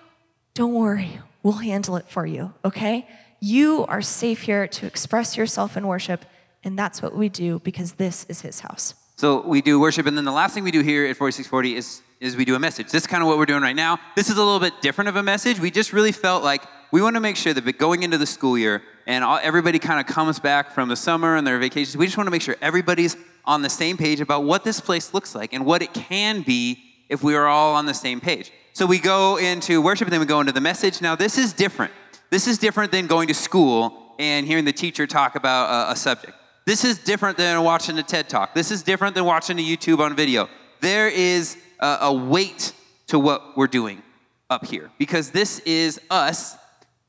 don't 0.54 0.72
worry, 0.72 1.20
we'll 1.42 1.52
handle 1.52 1.96
it 1.96 2.08
for 2.08 2.24
you, 2.24 2.54
okay? 2.64 3.06
You 3.38 3.84
are 3.84 4.00
safe 4.00 4.40
here 4.40 4.66
to 4.66 4.86
express 4.86 5.36
yourself 5.36 5.76
in 5.76 5.86
worship, 5.86 6.24
and 6.64 6.78
that's 6.78 7.02
what 7.02 7.14
we 7.14 7.28
do 7.28 7.58
because 7.60 7.92
this 7.92 8.24
is 8.28 8.42
His 8.42 8.60
house. 8.60 8.94
So 9.16 9.46
we 9.46 9.60
do 9.60 9.78
worship, 9.78 10.06
and 10.06 10.16
then 10.16 10.24
the 10.24 10.32
last 10.32 10.54
thing 10.54 10.64
we 10.64 10.70
do 10.70 10.80
here 10.80 11.04
at 11.06 11.16
4640 11.16 11.76
is, 11.76 12.02
is 12.20 12.36
we 12.36 12.44
do 12.44 12.54
a 12.54 12.58
message. 12.58 12.86
This 12.86 13.02
is 13.02 13.06
kind 13.06 13.22
of 13.22 13.28
what 13.28 13.36
we're 13.36 13.46
doing 13.46 13.62
right 13.62 13.76
now. 13.76 13.98
This 14.16 14.30
is 14.30 14.36
a 14.36 14.42
little 14.42 14.60
bit 14.60 14.80
different 14.80 15.08
of 15.08 15.16
a 15.16 15.22
message. 15.22 15.60
We 15.60 15.70
just 15.70 15.92
really 15.92 16.12
felt 16.12 16.42
like 16.42 16.62
we 16.90 17.02
want 17.02 17.16
to 17.16 17.20
make 17.20 17.36
sure 17.36 17.52
that 17.52 17.78
going 17.78 18.02
into 18.02 18.16
the 18.16 18.26
school 18.26 18.56
year 18.56 18.82
and 19.06 19.22
all, 19.22 19.38
everybody 19.42 19.78
kind 19.78 20.00
of 20.00 20.06
comes 20.06 20.40
back 20.40 20.72
from 20.72 20.88
the 20.88 20.96
summer 20.96 21.36
and 21.36 21.46
their 21.46 21.58
vacations, 21.58 21.96
we 21.96 22.06
just 22.06 22.16
want 22.16 22.28
to 22.28 22.30
make 22.30 22.42
sure 22.42 22.56
everybody's 22.62 23.16
on 23.44 23.62
the 23.62 23.70
same 23.70 23.96
page 23.96 24.20
about 24.20 24.44
what 24.44 24.64
this 24.64 24.80
place 24.80 25.12
looks 25.12 25.34
like 25.34 25.52
and 25.52 25.66
what 25.66 25.82
it 25.82 25.92
can 25.92 26.42
be 26.42 26.82
if 27.08 27.22
we 27.22 27.34
are 27.34 27.46
all 27.46 27.74
on 27.74 27.86
the 27.86 27.94
same 27.94 28.20
page. 28.20 28.52
So 28.72 28.86
we 28.86 28.98
go 28.98 29.36
into 29.36 29.82
worship 29.82 30.06
and 30.06 30.12
then 30.12 30.20
we 30.20 30.26
go 30.26 30.40
into 30.40 30.52
the 30.52 30.60
message. 30.60 31.02
Now, 31.02 31.14
this 31.14 31.36
is 31.36 31.52
different. 31.52 31.92
This 32.30 32.46
is 32.46 32.58
different 32.58 32.92
than 32.92 33.06
going 33.06 33.28
to 33.28 33.34
school 33.34 34.14
and 34.18 34.46
hearing 34.46 34.64
the 34.64 34.72
teacher 34.72 35.06
talk 35.06 35.34
about 35.34 35.88
a, 35.88 35.92
a 35.92 35.96
subject. 35.96 36.39
This 36.66 36.84
is 36.84 36.98
different 36.98 37.36
than 37.36 37.62
watching 37.64 37.98
a 37.98 38.02
TED 38.02 38.28
talk. 38.28 38.54
This 38.54 38.70
is 38.70 38.82
different 38.82 39.14
than 39.14 39.24
watching 39.24 39.58
a 39.58 39.62
YouTube 39.62 39.98
on 39.98 40.14
video. 40.14 40.48
There 40.80 41.08
is 41.08 41.56
a, 41.78 41.98
a 42.02 42.12
weight 42.12 42.72
to 43.08 43.18
what 43.18 43.56
we're 43.56 43.66
doing 43.66 44.02
up 44.48 44.66
here 44.66 44.90
because 44.98 45.30
this 45.30 45.58
is 45.60 46.00
us 46.10 46.56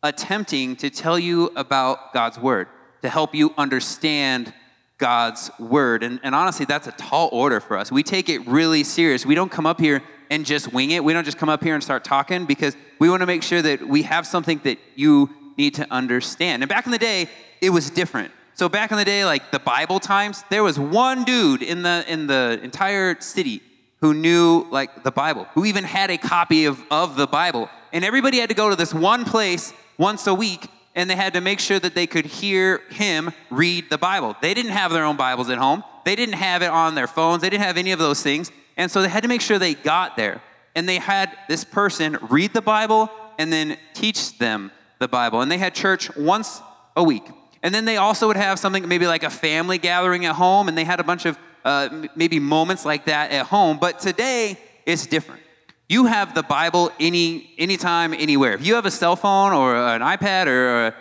attempting 0.04 0.76
to 0.78 0.90
tell 0.90 1.20
you 1.20 1.52
about 1.56 2.14
God's 2.14 2.40
word, 2.40 2.68
to 3.02 3.10
help 3.10 3.36
you 3.36 3.54
understand 3.58 4.54
God's 4.98 5.52
word. 5.60 6.04
And, 6.04 6.20
and 6.24 6.34
honestly, 6.34 6.66
that's 6.66 6.88
a 6.88 6.92
tall 6.94 7.30
order 7.32 7.60
for 7.60 7.78
us. 7.78 7.92
We 7.92 8.04
take 8.04 8.30
it 8.30 8.48
really 8.48 8.84
serious. 8.84 9.26
We 9.26 9.36
don't 9.36 9.52
come 9.52 9.66
up 9.66 9.80
here 9.80 10.02
and 10.30 10.46
just 10.46 10.72
wing 10.72 10.92
it. 10.92 11.04
We 11.04 11.12
don't 11.12 11.26
just 11.26 11.38
come 11.38 11.50
up 11.50 11.64
here 11.64 11.76
and 11.76 11.84
start 11.84 12.04
talking 12.04 12.46
because 12.46 12.76
we 13.00 13.10
want 13.10 13.22
to 13.22 13.28
make 13.28 13.44
sure 13.44 13.62
that 13.62 13.86
we 13.88 14.04
have 14.04 14.26
something 14.26 14.62
that 14.64 14.80
you 14.96 15.30
need 15.58 15.76
to 15.76 15.92
understand. 15.92 16.64
And 16.64 16.70
back 16.70 16.86
in 16.86 16.92
the 16.92 16.98
day, 16.98 17.28
it 17.60 17.72
was 17.72 17.90
different. 17.90 18.32
So 18.54 18.70
back 18.70 18.92
in 18.92 18.98
the 18.98 19.06
day, 19.06 19.26
like 19.26 19.52
the 19.52 19.60
Bible 19.60 20.00
times, 20.00 20.44
there 20.50 20.64
was 20.64 20.78
one 20.78 21.24
dude 21.24 21.64
in 21.64 21.82
the 21.84 22.06
in 22.08 22.28
the 22.28 22.60
entire 22.62 23.20
city 23.20 23.62
who 24.02 24.14
knew 24.14 24.68
like 24.72 25.04
the 25.04 25.12
Bible, 25.12 25.46
who 25.54 25.66
even 25.66 25.84
had 25.84 26.10
a 26.10 26.18
copy 26.18 26.66
of, 26.66 26.82
of 26.92 27.16
the 27.16 27.28
Bible. 27.28 27.70
And 27.94 28.04
everybody 28.04 28.40
had 28.40 28.50
to 28.50 28.56
go 28.56 28.70
to 28.70 28.76
this 28.76 28.94
one 28.94 29.26
place 29.26 29.74
once 29.98 30.28
a 30.28 30.34
week 30.34 30.68
and 30.96 31.10
they 31.10 31.16
had 31.16 31.34
to 31.34 31.42
make 31.42 31.60
sure 31.60 31.80
that 31.80 31.96
they 31.96 32.08
could 32.08 32.26
hear 32.26 32.82
him 32.90 33.32
read 33.50 33.90
the 33.90 33.98
Bible. 33.98 34.36
They 34.42 34.54
didn't 34.54 34.72
have 34.72 34.92
their 34.92 35.06
own 35.06 35.16
Bibles 35.16 35.50
at 35.50 35.58
home, 35.58 35.84
they 36.04 36.16
didn't 36.16 36.36
have 36.36 36.62
it 36.62 36.70
on 36.70 36.96
their 36.96 37.08
phones, 37.08 37.42
they 37.42 37.50
didn't 37.50 37.64
have 37.64 37.78
any 37.78 37.92
of 37.92 38.00
those 38.00 38.22
things. 38.22 38.52
And 38.76 38.92
so 38.92 39.02
they 39.02 39.10
had 39.10 39.24
to 39.24 39.30
make 39.30 39.42
sure 39.42 39.60
they 39.60 39.76
got 39.76 40.18
there. 40.18 40.42
And 40.76 40.88
they 40.88 40.98
had 40.98 41.38
this 41.48 41.64
person 41.64 42.18
read 42.30 42.54
the 42.54 42.62
Bible 42.62 43.10
and 43.38 43.52
then 43.52 43.78
teach 43.94 44.38
them 44.38 44.72
the 45.00 45.08
Bible. 45.08 45.42
And 45.42 45.52
they 45.52 45.58
had 45.58 45.76
church 45.76 46.16
once 46.16 46.62
a 46.96 47.04
week. 47.04 47.24
And 47.64 47.74
then 47.74 47.86
they 47.86 47.98
also 47.98 48.28
would 48.28 48.38
have 48.38 48.60
something 48.60 48.88
maybe 48.88 49.08
like 49.08 49.24
a 49.24 49.30
family 49.30 49.78
gathering 49.78 50.26
at 50.26 50.36
home, 50.36 50.68
and 50.68 50.78
they 50.78 50.84
had 50.84 51.00
a 51.00 51.04
bunch 51.04 51.26
of 51.26 51.38
uh, 51.64 52.06
maybe 52.16 52.40
moments 52.40 52.86
like 52.86 53.06
that 53.06 53.32
at 53.32 53.46
home. 53.46 53.78
But 53.80 54.00
today, 54.00 54.58
it's 54.86 55.06
different. 55.06 55.42
You 55.88 56.06
have 56.06 56.34
the 56.34 56.44
Bible 56.44 56.92
any 57.00 57.54
anytime, 57.58 58.14
anywhere. 58.14 58.54
If 58.54 58.66
you 58.66 58.76
have 58.76 58.86
a 58.86 58.92
cell 58.92 59.16
phone 59.16 59.52
or 59.52 59.76
an 59.76 60.02
iPad 60.02 60.48
or 60.48 60.96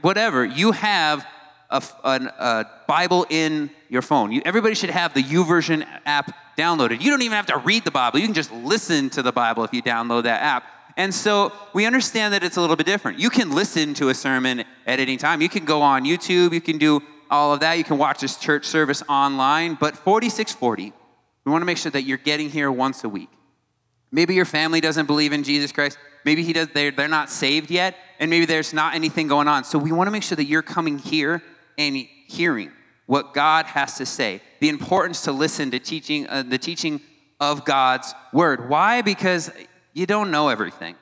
whatever, 0.00 0.44
you 0.44 0.72
have 0.72 1.26
a, 1.70 1.82
a, 2.02 2.10
a, 2.38 2.66
Bible 2.86 3.26
in 3.28 3.70
your 3.88 4.02
phone. 4.02 4.32
You, 4.32 4.42
everybody 4.44 4.74
should 4.74 4.90
have 4.90 5.14
the 5.14 5.22
YouVersion 5.22 5.86
app 6.06 6.34
downloaded. 6.56 7.00
You 7.02 7.10
don't 7.10 7.22
even 7.22 7.36
have 7.36 7.46
to 7.46 7.58
read 7.58 7.84
the 7.84 7.90
Bible. 7.90 8.18
You 8.18 8.26
can 8.26 8.34
just 8.34 8.52
listen 8.52 9.10
to 9.10 9.22
the 9.22 9.32
Bible 9.32 9.64
if 9.64 9.72
you 9.72 9.82
download 9.82 10.24
that 10.24 10.42
app. 10.42 10.64
And 10.96 11.12
so 11.12 11.52
we 11.72 11.86
understand 11.86 12.34
that 12.34 12.44
it's 12.44 12.56
a 12.56 12.60
little 12.60 12.76
bit 12.76 12.86
different. 12.86 13.18
You 13.18 13.30
can 13.30 13.50
listen 13.50 13.94
to 13.94 14.10
a 14.10 14.14
sermon 14.14 14.64
at 14.86 15.00
any 15.00 15.16
time. 15.16 15.40
You 15.40 15.48
can 15.48 15.64
go 15.64 15.82
on 15.82 16.04
YouTube. 16.04 16.52
You 16.52 16.60
can 16.60 16.78
do 16.78 17.02
all 17.30 17.52
of 17.52 17.60
that. 17.60 17.78
You 17.78 17.84
can 17.84 17.98
watch 17.98 18.20
this 18.20 18.36
church 18.36 18.64
service 18.64 19.02
online. 19.08 19.76
But 19.80 19.96
4640, 19.96 20.92
we 21.44 21.52
want 21.52 21.62
to 21.62 21.66
make 21.66 21.78
sure 21.78 21.90
that 21.90 22.02
you're 22.02 22.18
getting 22.18 22.48
here 22.48 22.70
once 22.70 23.02
a 23.02 23.08
week. 23.08 23.30
Maybe 24.12 24.34
your 24.34 24.44
family 24.44 24.80
doesn't 24.80 25.06
believe 25.06 25.32
in 25.32 25.42
Jesus 25.42 25.72
Christ. 25.72 25.98
Maybe 26.24 26.44
he 26.44 26.52
does, 26.52 26.68
they're, 26.68 26.92
they're 26.92 27.08
not 27.08 27.28
saved 27.28 27.70
yet, 27.70 27.96
and 28.18 28.30
maybe 28.30 28.46
there's 28.46 28.72
not 28.72 28.94
anything 28.94 29.26
going 29.26 29.48
on. 29.48 29.64
So 29.64 29.78
we 29.78 29.92
want 29.92 30.06
to 30.06 30.12
make 30.12 30.22
sure 30.22 30.36
that 30.36 30.44
you're 30.44 30.62
coming 30.62 30.98
here 30.98 31.42
and 31.76 31.96
hearing. 32.28 32.70
what 33.06 33.34
God 33.34 33.66
has 33.66 33.98
to 33.98 34.06
say, 34.06 34.40
the 34.60 34.68
importance 34.70 35.22
to 35.22 35.32
listen 35.32 35.70
to 35.72 35.78
teaching, 35.78 36.26
uh, 36.28 36.42
the 36.42 36.56
teaching 36.56 37.00
of 37.38 37.64
God's 37.64 38.14
word. 38.32 38.70
Why? 38.70 39.02
Because 39.02 39.50
you 39.94 40.06
don't 40.06 40.30
know 40.30 40.48
everything. 40.48 40.96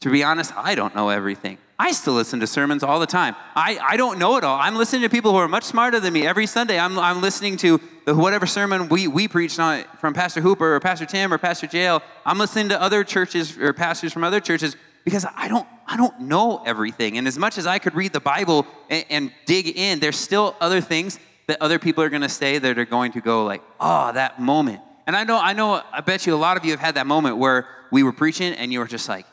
To 0.00 0.10
be 0.10 0.24
honest, 0.24 0.52
I 0.56 0.74
don't 0.74 0.94
know 0.94 1.10
everything. 1.10 1.58
I 1.78 1.92
still 1.92 2.14
listen 2.14 2.40
to 2.40 2.46
sermons 2.46 2.82
all 2.82 3.00
the 3.00 3.06
time. 3.06 3.34
I, 3.54 3.78
I 3.82 3.96
don't 3.96 4.18
know 4.18 4.36
it 4.36 4.44
all. 4.44 4.58
I'm 4.58 4.76
listening 4.76 5.02
to 5.02 5.10
people 5.10 5.32
who 5.32 5.38
are 5.38 5.48
much 5.48 5.64
smarter 5.64 6.00
than 6.00 6.12
me 6.12 6.26
every 6.26 6.46
Sunday. 6.46 6.78
I'm, 6.78 6.98
I'm 6.98 7.20
listening 7.20 7.56
to 7.58 7.80
the, 8.06 8.14
whatever 8.14 8.46
sermon 8.46 8.88
we, 8.88 9.08
we 9.08 9.28
preached 9.28 9.58
on 9.58 9.84
from 9.98 10.14
Pastor 10.14 10.40
Hooper 10.40 10.74
or 10.74 10.80
Pastor 10.80 11.04
Tim 11.04 11.32
or 11.32 11.38
Pastor 11.38 11.66
Jail. 11.66 12.02
I'm 12.24 12.38
listening 12.38 12.70
to 12.70 12.80
other 12.80 13.04
churches 13.04 13.58
or 13.58 13.72
pastors 13.72 14.12
from 14.12 14.24
other 14.24 14.40
churches 14.40 14.76
because 15.04 15.26
I 15.34 15.48
don't, 15.48 15.66
I 15.86 15.96
don't 15.96 16.20
know 16.20 16.62
everything. 16.64 17.18
And 17.18 17.26
as 17.26 17.38
much 17.38 17.58
as 17.58 17.66
I 17.66 17.78
could 17.78 17.94
read 17.94 18.12
the 18.12 18.20
Bible 18.20 18.66
and, 18.88 19.04
and 19.10 19.32
dig 19.46 19.76
in, 19.76 20.00
there's 20.00 20.18
still 20.18 20.56
other 20.60 20.80
things 20.80 21.18
that 21.46 21.60
other 21.60 21.78
people 21.78 22.04
are 22.04 22.10
going 22.10 22.22
to 22.22 22.28
say 22.28 22.58
that 22.58 22.78
are 22.78 22.84
going 22.84 23.12
to 23.12 23.20
go 23.20 23.44
like, 23.44 23.62
oh, 23.80 24.12
that 24.12 24.40
moment. 24.40 24.80
And 25.06 25.16
I 25.16 25.24
know, 25.24 25.38
I 25.38 25.52
know, 25.52 25.82
I 25.92 26.00
bet 26.00 26.26
you 26.26 26.34
a 26.34 26.36
lot 26.36 26.56
of 26.56 26.64
you 26.64 26.70
have 26.72 26.80
had 26.80 26.94
that 26.96 27.06
moment 27.06 27.36
where 27.36 27.66
we 27.90 28.02
were 28.02 28.12
preaching 28.12 28.52
and 28.54 28.72
you 28.72 28.78
were 28.78 28.86
just 28.86 29.08
like, 29.08 29.26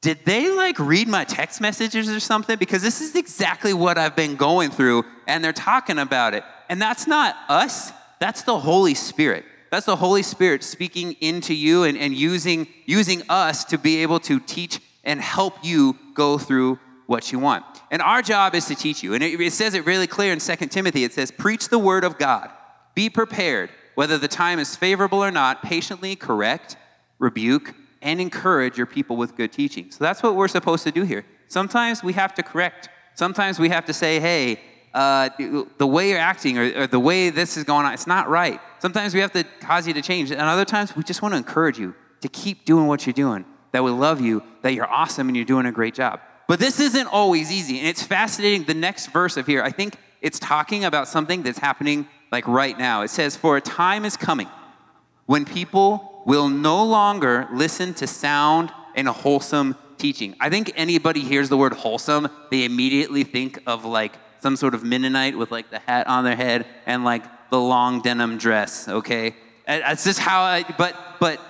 did 0.00 0.24
they 0.24 0.50
like 0.50 0.78
read 0.78 1.08
my 1.08 1.24
text 1.24 1.60
messages 1.60 2.08
or 2.08 2.20
something? 2.20 2.56
Because 2.56 2.82
this 2.82 3.00
is 3.00 3.16
exactly 3.16 3.72
what 3.72 3.98
I've 3.98 4.14
been 4.14 4.36
going 4.36 4.70
through, 4.70 5.04
and 5.26 5.42
they're 5.42 5.52
talking 5.52 5.98
about 5.98 6.34
it. 6.34 6.44
And 6.68 6.80
that's 6.80 7.06
not 7.06 7.36
us, 7.48 7.92
that's 8.20 8.42
the 8.42 8.58
Holy 8.58 8.94
Spirit. 8.94 9.44
That's 9.70 9.86
the 9.86 9.96
Holy 9.96 10.22
Spirit 10.22 10.62
speaking 10.62 11.16
into 11.20 11.54
you 11.54 11.84
and, 11.84 11.98
and 11.98 12.14
using, 12.14 12.68
using 12.86 13.22
us 13.28 13.64
to 13.66 13.78
be 13.78 14.02
able 14.02 14.20
to 14.20 14.40
teach 14.40 14.80
and 15.04 15.20
help 15.20 15.62
you 15.62 15.98
go 16.14 16.38
through 16.38 16.78
what 17.06 17.32
you 17.32 17.38
want. 17.38 17.64
And 17.90 18.00
our 18.00 18.22
job 18.22 18.54
is 18.54 18.66
to 18.66 18.74
teach 18.74 19.02
you. 19.02 19.14
And 19.14 19.22
it, 19.22 19.40
it 19.40 19.52
says 19.52 19.74
it 19.74 19.84
really 19.84 20.06
clear 20.06 20.32
in 20.32 20.38
2 20.38 20.56
Timothy 20.66 21.04
it 21.04 21.12
says, 21.12 21.30
Preach 21.30 21.68
the 21.68 21.78
word 21.78 22.04
of 22.04 22.18
God. 22.18 22.50
Be 22.94 23.10
prepared, 23.10 23.70
whether 23.98 24.16
the 24.16 24.28
time 24.28 24.60
is 24.60 24.76
favorable 24.76 25.18
or 25.18 25.32
not, 25.32 25.60
patiently 25.60 26.14
correct, 26.14 26.76
rebuke, 27.18 27.74
and 28.00 28.20
encourage 28.20 28.78
your 28.78 28.86
people 28.86 29.16
with 29.16 29.34
good 29.34 29.50
teaching. 29.50 29.90
So 29.90 30.04
that's 30.04 30.22
what 30.22 30.36
we're 30.36 30.46
supposed 30.46 30.84
to 30.84 30.92
do 30.92 31.02
here. 31.02 31.26
Sometimes 31.48 32.04
we 32.04 32.12
have 32.12 32.32
to 32.36 32.44
correct. 32.44 32.88
Sometimes 33.16 33.58
we 33.58 33.70
have 33.70 33.86
to 33.86 33.92
say, 33.92 34.20
hey, 34.20 34.60
uh, 34.94 35.30
the 35.78 35.86
way 35.88 36.10
you're 36.10 36.20
acting 36.20 36.58
or, 36.58 36.82
or, 36.82 36.86
the 36.86 37.00
way 37.00 37.30
this 37.30 37.56
is 37.56 37.64
going 37.64 37.86
on, 37.86 37.92
it's 37.92 38.06
not 38.06 38.28
right. 38.28 38.60
Sometimes 38.78 39.14
we 39.14 39.20
have 39.20 39.32
to 39.32 39.42
cause 39.58 39.88
you 39.88 39.94
to 39.94 40.00
change. 40.00 40.30
And 40.30 40.40
other 40.42 40.64
times 40.64 40.94
we 40.94 41.02
just 41.02 41.20
want 41.20 41.32
to 41.32 41.36
encourage 41.36 41.76
you 41.76 41.96
to 42.20 42.28
keep 42.28 42.64
doing 42.64 42.86
what 42.86 43.04
you're 43.04 43.12
doing, 43.12 43.44
that 43.72 43.82
we 43.82 43.90
love 43.90 44.20
you, 44.20 44.44
that 44.62 44.74
you're 44.74 44.88
awesome 44.88 45.26
and 45.26 45.34
you're 45.34 45.44
doing 45.44 45.66
a 45.66 45.72
great 45.72 45.94
job. 45.94 46.20
But 46.46 46.60
this 46.60 46.78
isn't 46.78 47.08
always 47.08 47.50
easy. 47.50 47.80
And 47.80 47.88
it's 47.88 48.04
fascinating. 48.04 48.62
The 48.62 48.74
next 48.74 49.08
verse 49.08 49.36
of 49.36 49.48
here, 49.48 49.64
I 49.64 49.72
think 49.72 49.96
it's 50.20 50.38
talking 50.38 50.84
about 50.84 51.08
something 51.08 51.42
that's 51.42 51.58
happening 51.58 52.06
like 52.30 52.46
right 52.46 52.78
now. 52.78 53.02
It 53.02 53.08
says, 53.08 53.36
For 53.36 53.56
a 53.56 53.60
time 53.60 54.04
is 54.04 54.16
coming 54.16 54.48
when 55.26 55.44
people 55.44 56.22
will 56.26 56.48
no 56.48 56.84
longer 56.84 57.48
listen 57.52 57.94
to 57.94 58.06
sound 58.06 58.72
and 58.94 59.08
wholesome 59.08 59.76
teaching. 59.98 60.36
I 60.40 60.50
think 60.50 60.72
anybody 60.76 61.20
hears 61.20 61.48
the 61.48 61.56
word 61.56 61.72
wholesome, 61.72 62.28
they 62.50 62.64
immediately 62.64 63.24
think 63.24 63.60
of 63.66 63.84
like 63.84 64.14
some 64.40 64.56
sort 64.56 64.74
of 64.74 64.84
Mennonite 64.84 65.36
with 65.36 65.50
like 65.50 65.70
the 65.70 65.80
hat 65.80 66.06
on 66.06 66.24
their 66.24 66.36
head 66.36 66.66
and 66.86 67.04
like 67.04 67.50
the 67.50 67.58
long 67.58 68.00
denim 68.00 68.38
dress, 68.38 68.88
okay? 68.88 69.34
That's 69.66 70.04
just 70.04 70.18
how 70.18 70.42
I, 70.42 70.64
but, 70.78 70.96
but 71.20 71.40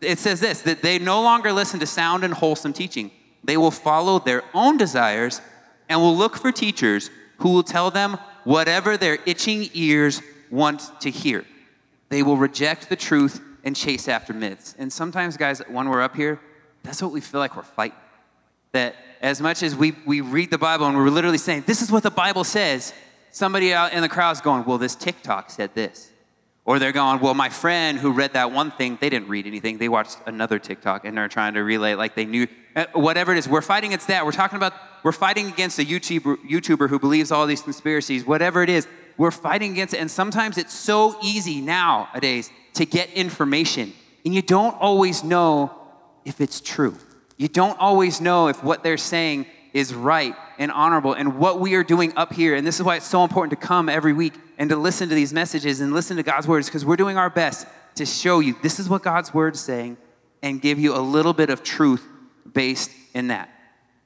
it 0.00 0.18
says 0.18 0.40
this 0.40 0.62
that 0.62 0.82
they 0.82 0.98
no 0.98 1.22
longer 1.22 1.52
listen 1.52 1.80
to 1.80 1.86
sound 1.86 2.24
and 2.24 2.34
wholesome 2.34 2.72
teaching. 2.72 3.10
They 3.44 3.56
will 3.56 3.70
follow 3.70 4.18
their 4.18 4.42
own 4.52 4.76
desires 4.76 5.40
and 5.88 6.00
will 6.00 6.16
look 6.16 6.36
for 6.36 6.52
teachers 6.52 7.10
who 7.38 7.50
will 7.50 7.62
tell 7.62 7.90
them 7.90 8.18
whatever 8.44 8.96
their 8.96 9.18
itching 9.26 9.70
ears 9.74 10.22
want 10.50 11.00
to 11.00 11.10
hear. 11.10 11.44
They 12.08 12.22
will 12.22 12.36
reject 12.36 12.88
the 12.88 12.96
truth 12.96 13.40
and 13.64 13.76
chase 13.76 14.08
after 14.08 14.32
myths. 14.32 14.74
And 14.78 14.92
sometimes, 14.92 15.36
guys, 15.36 15.62
when 15.68 15.88
we're 15.88 16.02
up 16.02 16.16
here, 16.16 16.40
that's 16.82 17.02
what 17.02 17.12
we 17.12 17.20
feel 17.20 17.40
like 17.40 17.56
we're 17.56 17.62
fighting. 17.62 17.98
That 18.72 18.94
as 19.20 19.40
much 19.40 19.62
as 19.62 19.76
we, 19.76 19.94
we 20.06 20.20
read 20.20 20.50
the 20.50 20.58
Bible 20.58 20.86
and 20.86 20.96
we're 20.96 21.10
literally 21.10 21.38
saying, 21.38 21.64
this 21.66 21.82
is 21.82 21.92
what 21.92 22.02
the 22.02 22.10
Bible 22.10 22.44
says, 22.44 22.94
somebody 23.30 23.72
out 23.74 23.92
in 23.92 24.00
the 24.02 24.08
crowd's 24.08 24.40
going, 24.40 24.64
well, 24.64 24.78
this 24.78 24.94
TikTok 24.94 25.50
said 25.50 25.74
this. 25.74 26.09
Or 26.64 26.78
they're 26.78 26.92
going, 26.92 27.20
well, 27.20 27.34
my 27.34 27.48
friend 27.48 27.98
who 27.98 28.12
read 28.12 28.34
that 28.34 28.52
one 28.52 28.70
thing, 28.70 28.98
they 29.00 29.08
didn't 29.08 29.28
read 29.28 29.46
anything. 29.46 29.78
They 29.78 29.88
watched 29.88 30.18
another 30.26 30.58
TikTok 30.58 31.04
and 31.04 31.16
they're 31.16 31.26
trying 31.28 31.54
to 31.54 31.60
relay 31.60 31.94
like 31.94 32.14
they 32.14 32.26
knew. 32.26 32.46
Uh, 32.76 32.84
whatever 32.92 33.32
it 33.32 33.38
is, 33.38 33.48
we're 33.48 33.62
fighting 33.62 33.90
against 33.90 34.08
that. 34.08 34.24
We're 34.24 34.32
talking 34.32 34.56
about, 34.56 34.74
we're 35.02 35.12
fighting 35.12 35.48
against 35.48 35.78
a 35.78 35.84
YouTuber, 35.84 36.48
YouTuber 36.48 36.88
who 36.88 36.98
believes 36.98 37.32
all 37.32 37.46
these 37.46 37.62
conspiracies. 37.62 38.24
Whatever 38.26 38.62
it 38.62 38.68
is, 38.68 38.86
we're 39.16 39.30
fighting 39.30 39.72
against 39.72 39.94
it. 39.94 39.98
And 39.98 40.10
sometimes 40.10 40.56
it's 40.56 40.72
so 40.72 41.16
easy 41.22 41.60
nowadays 41.60 42.50
to 42.74 42.86
get 42.86 43.10
information, 43.10 43.92
and 44.24 44.34
you 44.34 44.42
don't 44.42 44.74
always 44.80 45.24
know 45.24 45.70
if 46.24 46.40
it's 46.40 46.60
true. 46.60 46.96
You 47.36 47.48
don't 47.48 47.78
always 47.78 48.20
know 48.20 48.48
if 48.48 48.62
what 48.62 48.82
they're 48.82 48.96
saying 48.96 49.46
is 49.72 49.92
right 49.92 50.34
and 50.58 50.70
honorable. 50.70 51.12
And 51.12 51.38
what 51.38 51.60
we 51.60 51.74
are 51.74 51.82
doing 51.82 52.12
up 52.16 52.32
here, 52.32 52.54
and 52.54 52.66
this 52.66 52.78
is 52.78 52.82
why 52.82 52.96
it's 52.96 53.06
so 53.06 53.22
important 53.24 53.60
to 53.60 53.66
come 53.66 53.88
every 53.88 54.12
week 54.12 54.34
and 54.60 54.70
to 54.70 54.76
listen 54.76 55.08
to 55.08 55.14
these 55.14 55.32
messages 55.32 55.80
and 55.80 55.92
listen 55.92 56.18
to 56.18 56.22
God's 56.22 56.46
words, 56.46 56.68
because 56.68 56.84
we're 56.84 56.94
doing 56.94 57.16
our 57.16 57.30
best 57.30 57.66
to 57.94 58.06
show 58.06 58.38
you 58.38 58.54
this 58.62 58.78
is 58.78 58.88
what 58.88 59.02
God's 59.02 59.34
word 59.34 59.54
is 59.54 59.60
saying 59.60 59.96
and 60.42 60.60
give 60.60 60.78
you 60.78 60.94
a 60.94 61.00
little 61.00 61.32
bit 61.32 61.50
of 61.50 61.62
truth 61.62 62.06
based 62.52 62.90
in 63.14 63.28
that. 63.28 63.48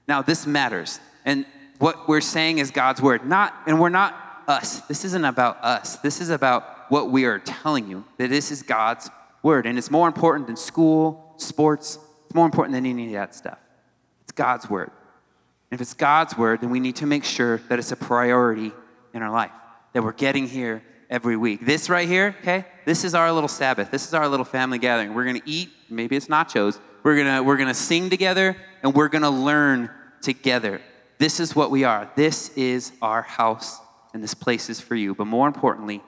Now, 0.06 0.22
this 0.22 0.46
matters. 0.46 1.00
And 1.24 1.44
what 1.78 2.08
we're 2.08 2.20
saying 2.20 2.58
is 2.58 2.70
God's 2.70 3.02
word. 3.02 3.26
Not, 3.26 3.52
and 3.66 3.80
we're 3.80 3.88
not 3.88 4.14
us. 4.46 4.80
This 4.82 5.04
isn't 5.04 5.24
about 5.24 5.62
us. 5.64 5.96
This 5.96 6.20
is 6.20 6.30
about 6.30 6.90
what 6.90 7.10
we 7.10 7.24
are 7.24 7.40
telling 7.40 7.88
you, 7.88 8.04
that 8.18 8.30
this 8.30 8.52
is 8.52 8.62
God's 8.62 9.10
word. 9.42 9.66
And 9.66 9.76
it's 9.76 9.90
more 9.90 10.06
important 10.06 10.46
than 10.46 10.56
school, 10.56 11.34
sports, 11.36 11.98
it's 12.26 12.34
more 12.34 12.46
important 12.46 12.74
than 12.74 12.86
any 12.86 13.06
of 13.06 13.12
that 13.12 13.34
stuff. 13.34 13.58
It's 14.22 14.32
God's 14.32 14.70
word. 14.70 14.90
And 15.70 15.78
if 15.78 15.80
it's 15.80 15.94
God's 15.94 16.38
word, 16.38 16.60
then 16.60 16.70
we 16.70 16.78
need 16.78 16.96
to 16.96 17.06
make 17.06 17.24
sure 17.24 17.58
that 17.68 17.80
it's 17.80 17.90
a 17.90 17.96
priority 17.96 18.70
in 19.12 19.22
our 19.22 19.30
life, 19.30 19.50
that 19.94 20.02
we're 20.02 20.12
getting 20.12 20.46
here 20.46 20.82
every 21.08 21.36
week. 21.36 21.64
This 21.64 21.88
right 21.88 22.06
here, 22.06 22.36
okay, 22.42 22.66
this 22.84 23.04
is 23.04 23.14
our 23.14 23.32
little 23.32 23.48
Sabbath. 23.48 23.90
This 23.90 24.06
is 24.06 24.12
our 24.12 24.28
little 24.28 24.44
family 24.44 24.78
gathering. 24.78 25.14
We're 25.14 25.24
gonna 25.24 25.40
eat, 25.46 25.70
maybe 25.88 26.16
it's 26.16 26.26
nachos. 26.26 26.78
We're 27.02 27.16
gonna, 27.16 27.42
we're 27.42 27.56
gonna 27.56 27.74
sing 27.74 28.10
together 28.10 28.56
and 28.82 28.94
we're 28.94 29.08
gonna 29.08 29.30
learn 29.30 29.88
together. 30.20 30.80
This 31.18 31.40
is 31.40 31.54
what 31.54 31.70
we 31.70 31.84
are. 31.84 32.10
This 32.16 32.50
is 32.56 32.92
our 33.00 33.22
house, 33.22 33.78
and 34.12 34.22
this 34.22 34.34
place 34.34 34.68
is 34.68 34.80
for 34.80 34.96
you. 34.96 35.14
But 35.14 35.26
more 35.26 35.46
importantly, 35.46 36.02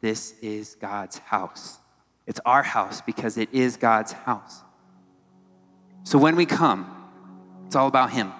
this 0.00 0.34
is 0.42 0.76
God's 0.76 1.18
house. 1.18 1.78
It's 2.26 2.40
our 2.44 2.62
house 2.62 3.00
because 3.00 3.38
it 3.38 3.48
is 3.52 3.76
God's 3.78 4.12
house. 4.12 4.60
So 6.04 6.18
when 6.18 6.36
we 6.36 6.44
come, 6.44 7.10
it's 7.66 7.74
all 7.74 7.88
about 7.88 8.10
Him. 8.10 8.30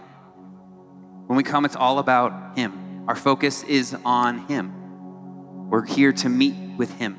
When 1.27 1.37
we 1.39 1.43
come, 1.43 1.65
it's 1.65 1.77
all 1.77 1.99
about 1.99 2.59
Him. 2.59 2.84
Our 3.07 3.17
focus 3.17 3.63
is 3.65 3.95
on 4.05 4.47
Him. 4.47 5.69
We're 5.69 5.85
here 5.85 6.13
to 6.13 6.29
meet 6.29 6.55
with 6.79 6.93
Him. 6.95 7.19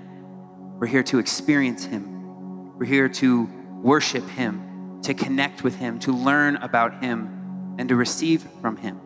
We're 0.80 0.88
here 0.88 1.04
to 1.04 1.20
experience 1.20 1.86
Him. 1.86 2.78
We're 2.78 2.86
here 2.86 3.08
to 3.10 3.50
worship 3.84 4.28
Him, 4.30 5.00
to 5.04 5.14
connect 5.14 5.64
with 5.64 5.76
Him, 5.76 6.00
to 6.00 6.12
learn 6.12 6.56
about 6.58 7.04
Him, 7.04 7.76
and 7.78 7.88
to 7.90 7.96
receive 7.96 8.48
from 8.62 8.78
Him. 8.78 9.00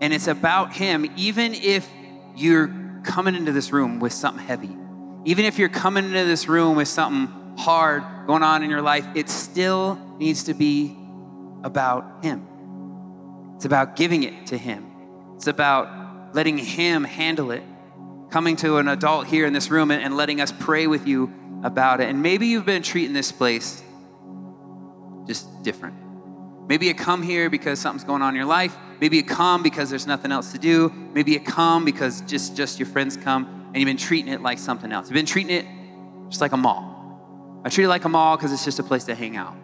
And 0.00 0.12
it's 0.12 0.26
about 0.26 0.72
Him, 0.72 1.10
even 1.16 1.54
if 1.54 1.88
you're 2.34 3.00
coming 3.04 3.34
into 3.34 3.52
this 3.52 3.72
room 3.72 4.00
with 4.00 4.12
something 4.12 4.44
heavy, 4.44 4.76
even 5.24 5.44
if 5.44 5.58
you're 5.58 5.68
coming 5.68 6.04
into 6.04 6.24
this 6.24 6.48
room 6.48 6.76
with 6.76 6.88
something 6.88 7.56
hard 7.56 8.02
going 8.26 8.42
on 8.42 8.62
in 8.62 8.70
your 8.70 8.82
life, 8.82 9.06
it 9.14 9.30
still 9.30 9.98
needs 10.18 10.44
to 10.44 10.54
be 10.54 10.96
about 11.62 12.24
Him. 12.24 12.46
It's 13.54 13.64
about 13.64 13.94
giving 13.96 14.24
it 14.24 14.46
to 14.48 14.58
Him. 14.58 14.92
It's 15.36 15.46
about 15.46 16.34
letting 16.34 16.58
Him 16.58 17.04
handle 17.04 17.50
it. 17.50 17.62
Coming 18.30 18.56
to 18.56 18.78
an 18.78 18.88
adult 18.88 19.28
here 19.28 19.46
in 19.46 19.52
this 19.52 19.70
room 19.70 19.90
and 19.90 20.16
letting 20.16 20.40
us 20.40 20.52
pray 20.58 20.86
with 20.86 21.06
you 21.06 21.32
about 21.62 22.00
it. 22.00 22.08
And 22.08 22.22
maybe 22.22 22.48
you've 22.48 22.66
been 22.66 22.82
treating 22.82 23.12
this 23.12 23.30
place 23.30 23.82
just 25.26 25.62
different. 25.62 25.94
Maybe 26.68 26.86
you 26.86 26.94
come 26.94 27.22
here 27.22 27.48
because 27.48 27.78
something's 27.78 28.04
going 28.04 28.22
on 28.22 28.30
in 28.30 28.36
your 28.36 28.46
life. 28.46 28.76
Maybe 29.00 29.16
you 29.16 29.22
come 29.22 29.62
because 29.62 29.90
there's 29.90 30.06
nothing 30.06 30.32
else 30.32 30.52
to 30.52 30.58
do. 30.58 30.92
Maybe 31.14 31.32
you 31.32 31.40
come 31.40 31.84
because 31.84 32.22
just, 32.22 32.56
just 32.56 32.78
your 32.78 32.86
friends 32.86 33.16
come 33.16 33.68
and 33.68 33.76
you've 33.76 33.86
been 33.86 33.96
treating 33.96 34.32
it 34.32 34.42
like 34.42 34.58
something 34.58 34.90
else. 34.90 35.06
You've 35.08 35.14
been 35.14 35.26
treating 35.26 35.54
it 35.54 35.66
just 36.28 36.40
like 36.40 36.52
a 36.52 36.56
mall. 36.56 37.60
I 37.64 37.68
treat 37.68 37.84
it 37.84 37.88
like 37.88 38.04
a 38.04 38.08
mall 38.08 38.36
because 38.36 38.52
it's 38.52 38.64
just 38.64 38.78
a 38.78 38.82
place 38.82 39.04
to 39.04 39.14
hang 39.14 39.36
out. 39.36 39.56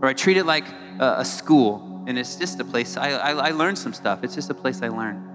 Or 0.00 0.08
I 0.08 0.12
treat 0.12 0.36
it 0.36 0.44
like 0.44 0.68
a, 0.98 1.16
a 1.18 1.24
school 1.24 1.91
and 2.06 2.18
it's 2.18 2.36
just 2.36 2.58
a 2.60 2.64
place 2.64 2.96
I, 2.96 3.10
I, 3.10 3.30
I 3.32 3.50
learn 3.50 3.76
some 3.76 3.92
stuff. 3.92 4.24
It's 4.24 4.34
just 4.34 4.50
a 4.50 4.54
place 4.54 4.82
I 4.82 4.88
learn. 4.88 5.28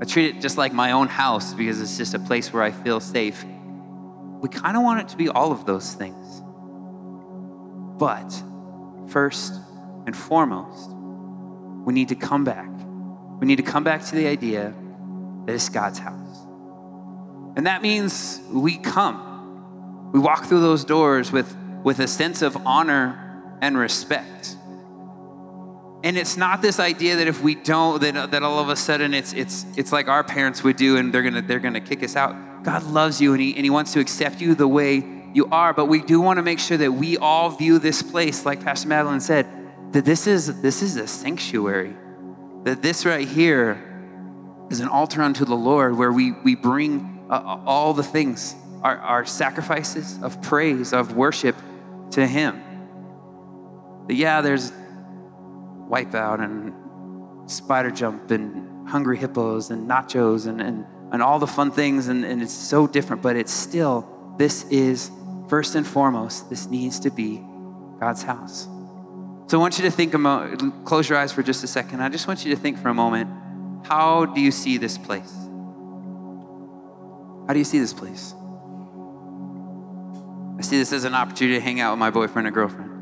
I 0.00 0.04
treat 0.04 0.36
it 0.36 0.40
just 0.40 0.58
like 0.58 0.72
my 0.72 0.92
own 0.92 1.08
house 1.08 1.54
because 1.54 1.80
it's 1.80 1.96
just 1.96 2.14
a 2.14 2.18
place 2.18 2.52
where 2.52 2.62
I 2.62 2.70
feel 2.70 3.00
safe. 3.00 3.44
We 4.40 4.48
kind 4.48 4.76
of 4.76 4.82
want 4.82 5.00
it 5.00 5.08
to 5.08 5.16
be 5.16 5.28
all 5.28 5.52
of 5.52 5.64
those 5.64 5.94
things. 5.94 6.42
But 7.98 8.30
first 9.08 9.54
and 10.06 10.16
foremost, 10.16 10.90
we 11.86 11.94
need 11.94 12.08
to 12.08 12.16
come 12.16 12.44
back. 12.44 12.68
We 13.40 13.46
need 13.46 13.56
to 13.56 13.62
come 13.62 13.84
back 13.84 14.04
to 14.06 14.14
the 14.14 14.26
idea 14.26 14.74
that 15.46 15.54
it's 15.54 15.68
God's 15.68 15.98
house. 15.98 16.46
And 17.56 17.66
that 17.66 17.82
means 17.82 18.40
we 18.52 18.76
come. 18.78 20.10
We 20.12 20.18
walk 20.18 20.46
through 20.46 20.60
those 20.60 20.84
doors 20.84 21.30
with, 21.30 21.56
with 21.82 22.00
a 22.00 22.08
sense 22.08 22.42
of 22.42 22.56
honor 22.66 23.42
and 23.60 23.78
respect. 23.78 24.56
And 26.04 26.18
it's 26.18 26.36
not 26.36 26.60
this 26.60 26.78
idea 26.78 27.16
that 27.16 27.28
if 27.28 27.40
we 27.40 27.54
don't, 27.54 27.98
that, 28.02 28.30
that 28.32 28.42
all 28.42 28.58
of 28.58 28.68
a 28.68 28.76
sudden 28.76 29.14
it's, 29.14 29.32
it's, 29.32 29.64
it's 29.74 29.90
like 29.90 30.06
our 30.06 30.22
parents 30.22 30.62
would 30.62 30.76
do 30.76 30.98
and 30.98 31.14
they're 31.14 31.22
gonna, 31.22 31.40
they're 31.40 31.58
gonna 31.58 31.80
kick 31.80 32.02
us 32.02 32.14
out. 32.14 32.62
God 32.62 32.82
loves 32.82 33.22
you 33.22 33.32
and 33.32 33.40
he, 33.40 33.56
and 33.56 33.64
he 33.64 33.70
wants 33.70 33.94
to 33.94 34.00
accept 34.00 34.38
you 34.42 34.54
the 34.54 34.68
way 34.68 35.02
you 35.32 35.46
are, 35.46 35.72
but 35.72 35.86
we 35.86 36.02
do 36.02 36.20
wanna 36.20 36.42
make 36.42 36.58
sure 36.58 36.76
that 36.76 36.92
we 36.92 37.16
all 37.16 37.48
view 37.48 37.78
this 37.78 38.02
place, 38.02 38.44
like 38.44 38.62
Pastor 38.62 38.86
Madeline 38.86 39.20
said, 39.20 39.46
that 39.92 40.04
this 40.04 40.26
is, 40.26 40.60
this 40.60 40.82
is 40.82 40.96
a 40.96 41.06
sanctuary. 41.06 41.96
That 42.64 42.82
this 42.82 43.06
right 43.06 43.26
here 43.26 43.82
is 44.70 44.80
an 44.80 44.88
altar 44.88 45.22
unto 45.22 45.46
the 45.46 45.56
Lord 45.56 45.96
where 45.96 46.12
we, 46.12 46.32
we 46.32 46.54
bring 46.54 47.24
uh, 47.30 47.62
all 47.64 47.94
the 47.94 48.02
things, 48.02 48.54
our, 48.82 48.98
our 48.98 49.24
sacrifices 49.24 50.18
of 50.22 50.42
praise, 50.42 50.92
of 50.92 51.16
worship 51.16 51.56
to 52.10 52.26
Him. 52.26 52.62
But 54.06 54.16
yeah, 54.16 54.42
there's 54.42 54.70
Wipeout 55.88 56.42
and 56.42 57.50
Spider 57.50 57.90
Jump 57.90 58.30
and 58.30 58.88
Hungry 58.88 59.16
Hippos 59.16 59.70
and 59.70 59.88
Nachos 59.88 60.46
and, 60.46 60.60
and, 60.60 60.86
and 61.12 61.22
all 61.22 61.38
the 61.38 61.46
fun 61.46 61.70
things, 61.70 62.08
and, 62.08 62.24
and 62.24 62.42
it's 62.42 62.52
so 62.52 62.86
different, 62.86 63.22
but 63.22 63.36
it's 63.36 63.52
still, 63.52 64.08
this 64.38 64.64
is 64.64 65.10
first 65.48 65.74
and 65.74 65.86
foremost, 65.86 66.50
this 66.50 66.66
needs 66.66 67.00
to 67.00 67.10
be 67.10 67.42
God's 68.00 68.22
house. 68.22 68.68
So 69.46 69.58
I 69.58 69.60
want 69.60 69.78
you 69.78 69.84
to 69.84 69.90
think, 69.90 70.14
a 70.14 70.18
mo- 70.18 70.56
close 70.84 71.08
your 71.08 71.18
eyes 71.18 71.32
for 71.32 71.42
just 71.42 71.62
a 71.64 71.66
second. 71.66 72.00
I 72.00 72.08
just 72.08 72.26
want 72.26 72.44
you 72.44 72.54
to 72.54 72.60
think 72.60 72.78
for 72.78 72.88
a 72.88 72.94
moment 72.94 73.30
how 73.86 74.24
do 74.24 74.40
you 74.40 74.50
see 74.50 74.78
this 74.78 74.96
place? 74.96 75.32
How 77.46 77.52
do 77.52 77.58
you 77.58 77.64
see 77.64 77.78
this 77.78 77.92
place? 77.92 78.34
I 80.58 80.62
see 80.62 80.78
this 80.78 80.92
as 80.92 81.04
an 81.04 81.14
opportunity 81.14 81.58
to 81.58 81.60
hang 81.60 81.80
out 81.80 81.92
with 81.92 81.98
my 81.98 82.10
boyfriend 82.10 82.48
or 82.48 82.50
girlfriend. 82.50 82.93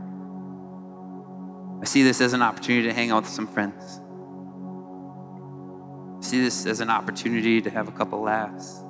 I 1.83 1.85
see 1.85 2.05
this 2.05 2.21
as 2.21 2.33
an 2.33 2.42
opportunity 2.42 2.87
to 2.87 2.95
hang 2.95 3.11
out 3.11 3.25
with 3.25 3.33
some 3.33 3.49
friends. 3.49 4.01
I 6.18 6.23
see 6.25 6.40
this 6.40 6.64
as 6.64 6.79
an 6.79 6.90
opportunity 6.90 7.61
to 7.61 7.71
have 7.71 7.88
a 7.88 7.90
couple 7.90 8.21
laughs. 8.21 8.85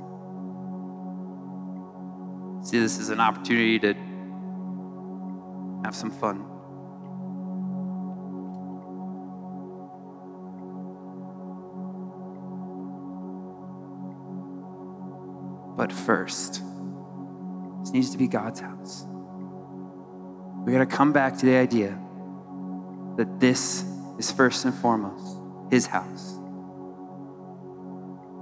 I 2.61 2.65
see 2.69 2.79
this 2.79 3.01
as 3.01 3.09
an 3.09 3.19
opportunity 3.19 3.79
to 3.79 3.95
have 5.87 5.97
some 5.97 6.11
fun. 6.11 6.45
But 15.79 15.91
first, 15.91 16.63
this 17.81 17.93
needs 17.95 18.11
to 18.11 18.19
be 18.19 18.29
God's 18.29 18.61
house. 18.61 19.07
We 20.67 20.73
got 20.73 20.81
to 20.81 20.87
come 20.87 21.15
back 21.15 21.39
to 21.39 21.47
the 21.47 21.57
idea 21.57 21.99
that 23.17 23.41
this 23.41 23.85
is 24.19 24.31
first 24.31 24.65
and 24.65 24.75
foremost 24.75 25.39
his 25.71 25.87
house. 25.87 26.35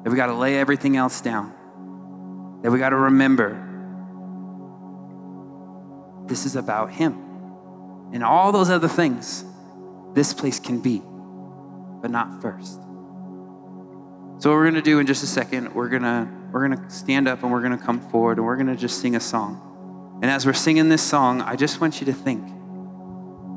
That 0.03 0.11
we 0.11 0.17
got 0.17 0.27
to 0.27 0.35
lay 0.35 0.59
everything 0.59 0.97
else 0.97 1.21
down. 1.21 1.53
That 2.63 2.71
we 2.71 2.79
got 2.79 2.91
to 2.91 2.97
remember 2.97 3.67
this 6.27 6.47
is 6.47 6.57
about 6.57 6.91
him. 6.93 7.13
And 8.13 8.25
all 8.25 8.53
those 8.53 8.71
other 8.71 8.89
things 8.89 9.45
this 10.15 10.33
place 10.35 10.59
can 10.59 10.81
be, 10.81 11.03
but 12.03 12.11
not 12.11 12.41
first. 12.43 12.81
So 14.39 14.51
what 14.51 14.57
we're 14.57 14.71
to 14.71 14.83
do 14.83 14.99
in 14.99 15.07
just 15.07 15.23
a 15.23 15.27
second, 15.27 15.75
we're 15.75 15.89
to 15.91 16.29
we're 16.51 16.69
to 16.69 16.91
stand 16.91 17.29
up 17.29 17.43
and 17.43 17.53
we're 17.53 17.69
to 17.69 17.77
come 17.77 18.01
forward 18.01 18.39
and 18.39 18.47
we're 18.47 18.57
to 18.57 18.75
just 18.75 19.01
sing 19.01 19.15
a 19.15 19.21
song. 19.21 20.19
And 20.23 20.31
as 20.31 20.45
we're 20.45 20.53
singing 20.53 20.89
this 20.89 21.03
song, 21.03 21.43
I 21.43 21.57
just 21.57 21.81
want 21.81 22.01
you 22.01 22.07
to 22.07 22.13
think 22.13 22.45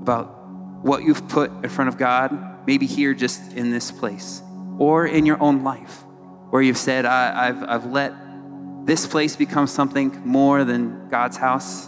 about 0.02 0.42
what 0.84 1.04
you've 1.04 1.28
put 1.30 1.50
in 1.63 1.69
front 1.69 1.88
of 1.88 1.98
God, 1.98 2.67
maybe 2.67 2.86
here 2.86 3.13
just 3.13 3.54
in 3.54 3.72
this 3.72 3.89
place, 3.91 4.41
or 4.78 5.08
in 5.08 5.26
your 5.26 5.41
own 5.41 5.63
life, 5.63 6.04
where 6.50 6.62
you've 6.62 6.78
said, 6.78 7.06
I, 7.06 7.48
have 7.48 7.63
I've 7.63 7.86
let 7.86 8.13
this 8.86 9.08
place 9.08 9.36
become 9.36 9.65
something 9.65 10.22
more 10.26 10.65
than 10.65 11.08
God's 11.10 11.38
house, 11.38 11.88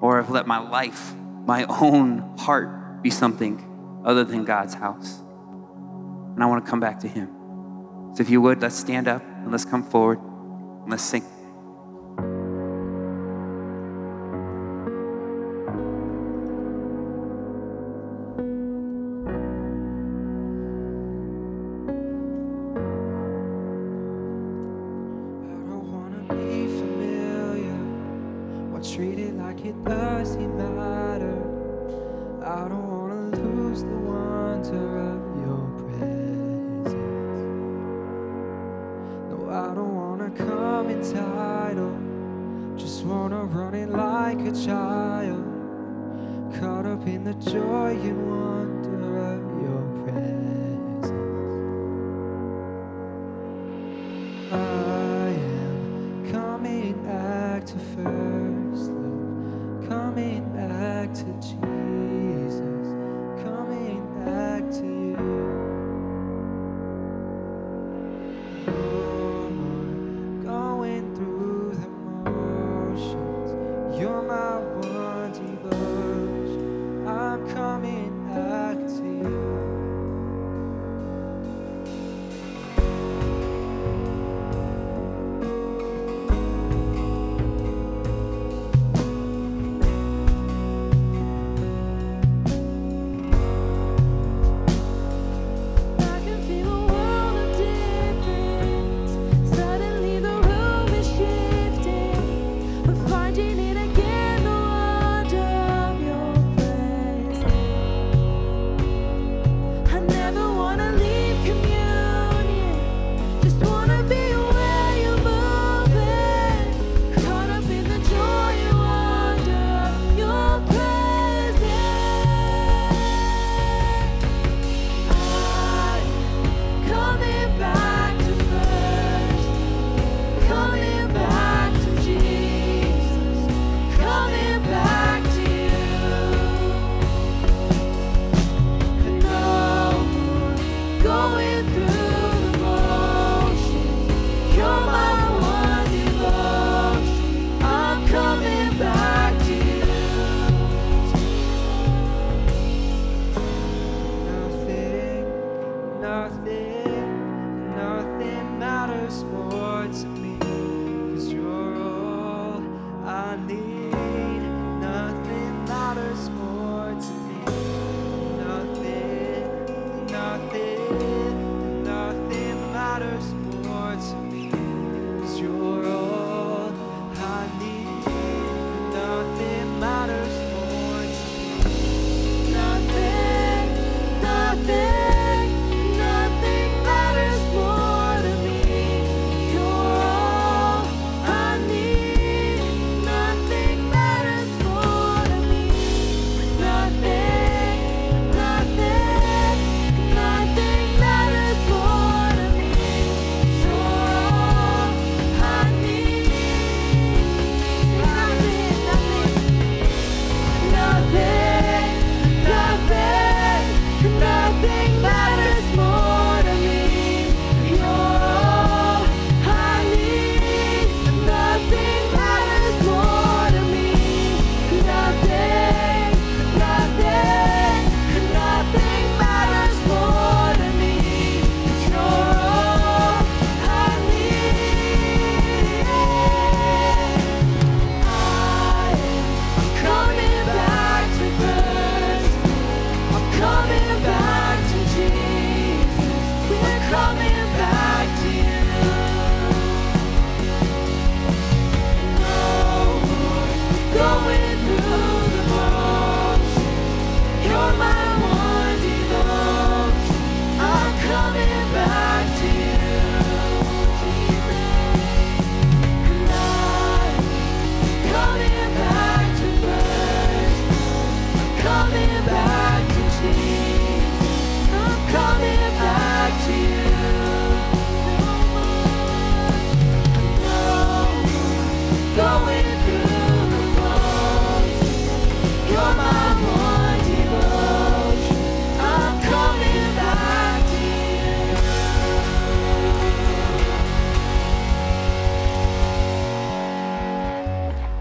or 0.00 0.18
I've 0.18 0.30
let 0.30 0.46
my 0.46 0.58
life, 0.58 1.14
my 1.46 1.64
own 1.64 2.36
heart, 2.38 3.02
be 3.02 3.10
something 3.10 4.02
other 4.04 4.24
than 4.24 4.44
God's 4.44 4.74
house. 4.74 5.20
And 6.34 6.42
I 6.42 6.46
want 6.46 6.64
to 6.64 6.70
come 6.70 6.80
back 6.80 7.00
to 7.00 7.08
Him. 7.08 7.28
So 8.14 8.22
if 8.22 8.30
you 8.30 8.40
would, 8.40 8.60
let's 8.62 8.76
stand 8.76 9.06
up 9.06 9.22
and 9.22 9.52
let's 9.52 9.64
come 9.64 9.84
forward 9.84 10.18
and 10.18 10.90
let's 10.90 11.04
sing. 11.04 11.22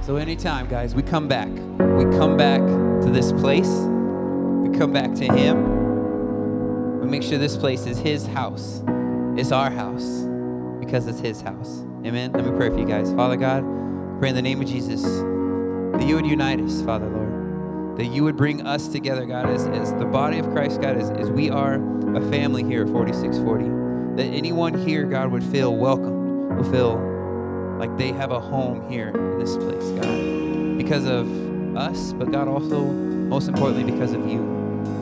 So 0.06 0.18
anytime, 0.18 0.68
guys, 0.68 0.94
we 0.94 1.02
come 1.02 1.30
back. 1.30 1.48
We 1.48 2.04
come 2.18 2.36
back 2.36 2.60
to 2.60 3.10
this 3.10 3.32
place. 3.32 3.70
We 3.70 4.78
come 4.78 4.92
back 4.92 5.14
to 5.14 5.24
Him. 5.24 7.00
We 7.00 7.08
make 7.08 7.24
sure 7.24 7.38
this 7.38 7.56
place 7.56 7.86
is 7.86 8.00
His 8.00 8.28
house. 8.28 8.84
It's 9.38 9.54
our 9.54 9.72
house 9.72 10.26
because 10.82 11.08
it's 11.08 11.22
His 11.22 11.40
house. 11.40 11.86
Amen. 12.06 12.34
Let 12.34 12.44
me 12.44 12.52
pray 12.52 12.70
for 12.70 12.78
you 12.80 12.86
guys. 12.86 13.14
Father 13.14 13.38
God, 13.38 13.64
pray 14.20 14.28
in 14.28 14.36
the 14.36 14.42
name 14.42 14.60
of 14.60 14.68
Jesus 14.68 15.04
that 15.04 16.06
you 16.06 16.16
would 16.16 16.28
unite 16.28 16.60
us, 16.60 16.82
Father 16.82 17.08
Lord. 17.08 17.98
That 17.98 18.08
you 18.08 18.26
would 18.26 18.36
bring 18.36 18.68
us 18.68 18.90
together, 18.90 19.26
God, 19.26 19.46
as, 19.46 19.68
as 19.68 19.94
the 19.94 20.06
body 20.06 20.38
of 20.38 20.50
Christ, 20.52 20.82
God, 20.82 20.98
as, 20.98 21.12
as 21.12 21.32
we 21.32 21.50
are 21.50 21.76
a 22.14 22.30
family 22.30 22.66
here 22.66 22.82
at 22.82 22.90
4640. 22.90 24.22
That 24.22 24.36
anyone 24.36 24.74
here, 24.86 25.06
God, 25.06 25.32
would 25.32 25.46
feel 25.46 25.74
welcomed, 25.74 26.58
would 26.58 26.68
feel 26.68 27.13
like 27.84 27.98
they 27.98 28.14
have 28.14 28.32
a 28.32 28.40
home 28.40 28.90
here 28.90 29.10
in 29.10 29.40
this 29.40 29.58
place, 29.58 29.90
God, 29.90 30.78
because 30.78 31.04
of 31.04 31.76
us, 31.76 32.14
but 32.14 32.32
God 32.32 32.48
also, 32.48 32.82
most 32.82 33.50
importantly, 33.50 33.84
because 33.92 34.14
of 34.14 34.26
you. 34.26 34.40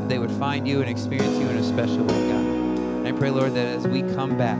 They 0.07 0.17
would 0.17 0.31
find 0.31 0.67
you 0.67 0.81
and 0.81 0.89
experience 0.89 1.37
you 1.37 1.47
in 1.47 1.57
a 1.57 1.63
special 1.63 1.99
way, 1.99 2.31
God. 2.31 2.43
And 2.43 3.07
I 3.07 3.11
pray, 3.11 3.29
Lord, 3.29 3.53
that 3.53 3.67
as 3.67 3.87
we 3.87 4.01
come 4.01 4.35
back 4.35 4.59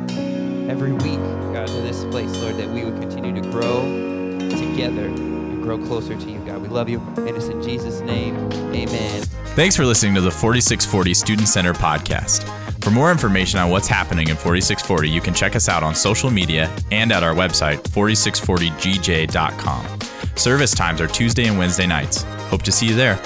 every 0.70 0.94
week, 0.94 1.20
God, 1.52 1.66
to 1.66 1.82
this 1.82 2.06
place, 2.06 2.32
Lord, 2.44 2.58
that 2.58 2.70
we 2.70 2.86
would 2.86 3.02
continue 3.02 3.34
to 3.34 3.50
grow 3.50 3.82
together 4.52 5.08
and 5.08 5.64
grow 5.64 5.80
closer 5.80 6.16
to 6.16 6.32
you, 6.32 6.38
God. 6.46 6.62
We 6.62 6.68
love 6.68 6.90
you, 6.90 7.00
and 7.18 7.30
it's 7.30 7.48
in 7.48 7.60
Jesus' 7.64 8.02
name, 8.02 8.36
amen. 8.72 9.24
Thanks 9.56 9.76
for 9.76 9.84
listening 9.84 10.14
to 10.14 10.22
the 10.22 10.30
4640 10.30 11.16
Student 11.16 11.48
Center 11.48 11.74
podcast. 11.74 12.61
For 12.82 12.90
more 12.90 13.12
information 13.12 13.60
on 13.60 13.70
what's 13.70 13.88
happening 13.88 14.30
in 14.30 14.36
4640, 14.36 15.10
you 15.10 15.22
can 15.22 15.36
check 15.36 15.56
us 15.56 15.70
out 15.70 15.84
on 15.84 15.94
social 15.94 16.32
media 16.32 16.76
and 16.92 17.12
at 17.12 17.22
our 17.24 17.36
website, 17.36 17.84
4640gj.com. 17.84 20.00
Service 20.36 20.74
times 20.74 21.00
are 21.00 21.08
Tuesday 21.08 21.46
and 21.46 21.60
Wednesday 21.60 21.86
nights. 21.86 22.24
Hope 22.50 22.64
to 22.64 22.72
see 22.72 22.88
you 22.88 22.96
there. 22.96 23.20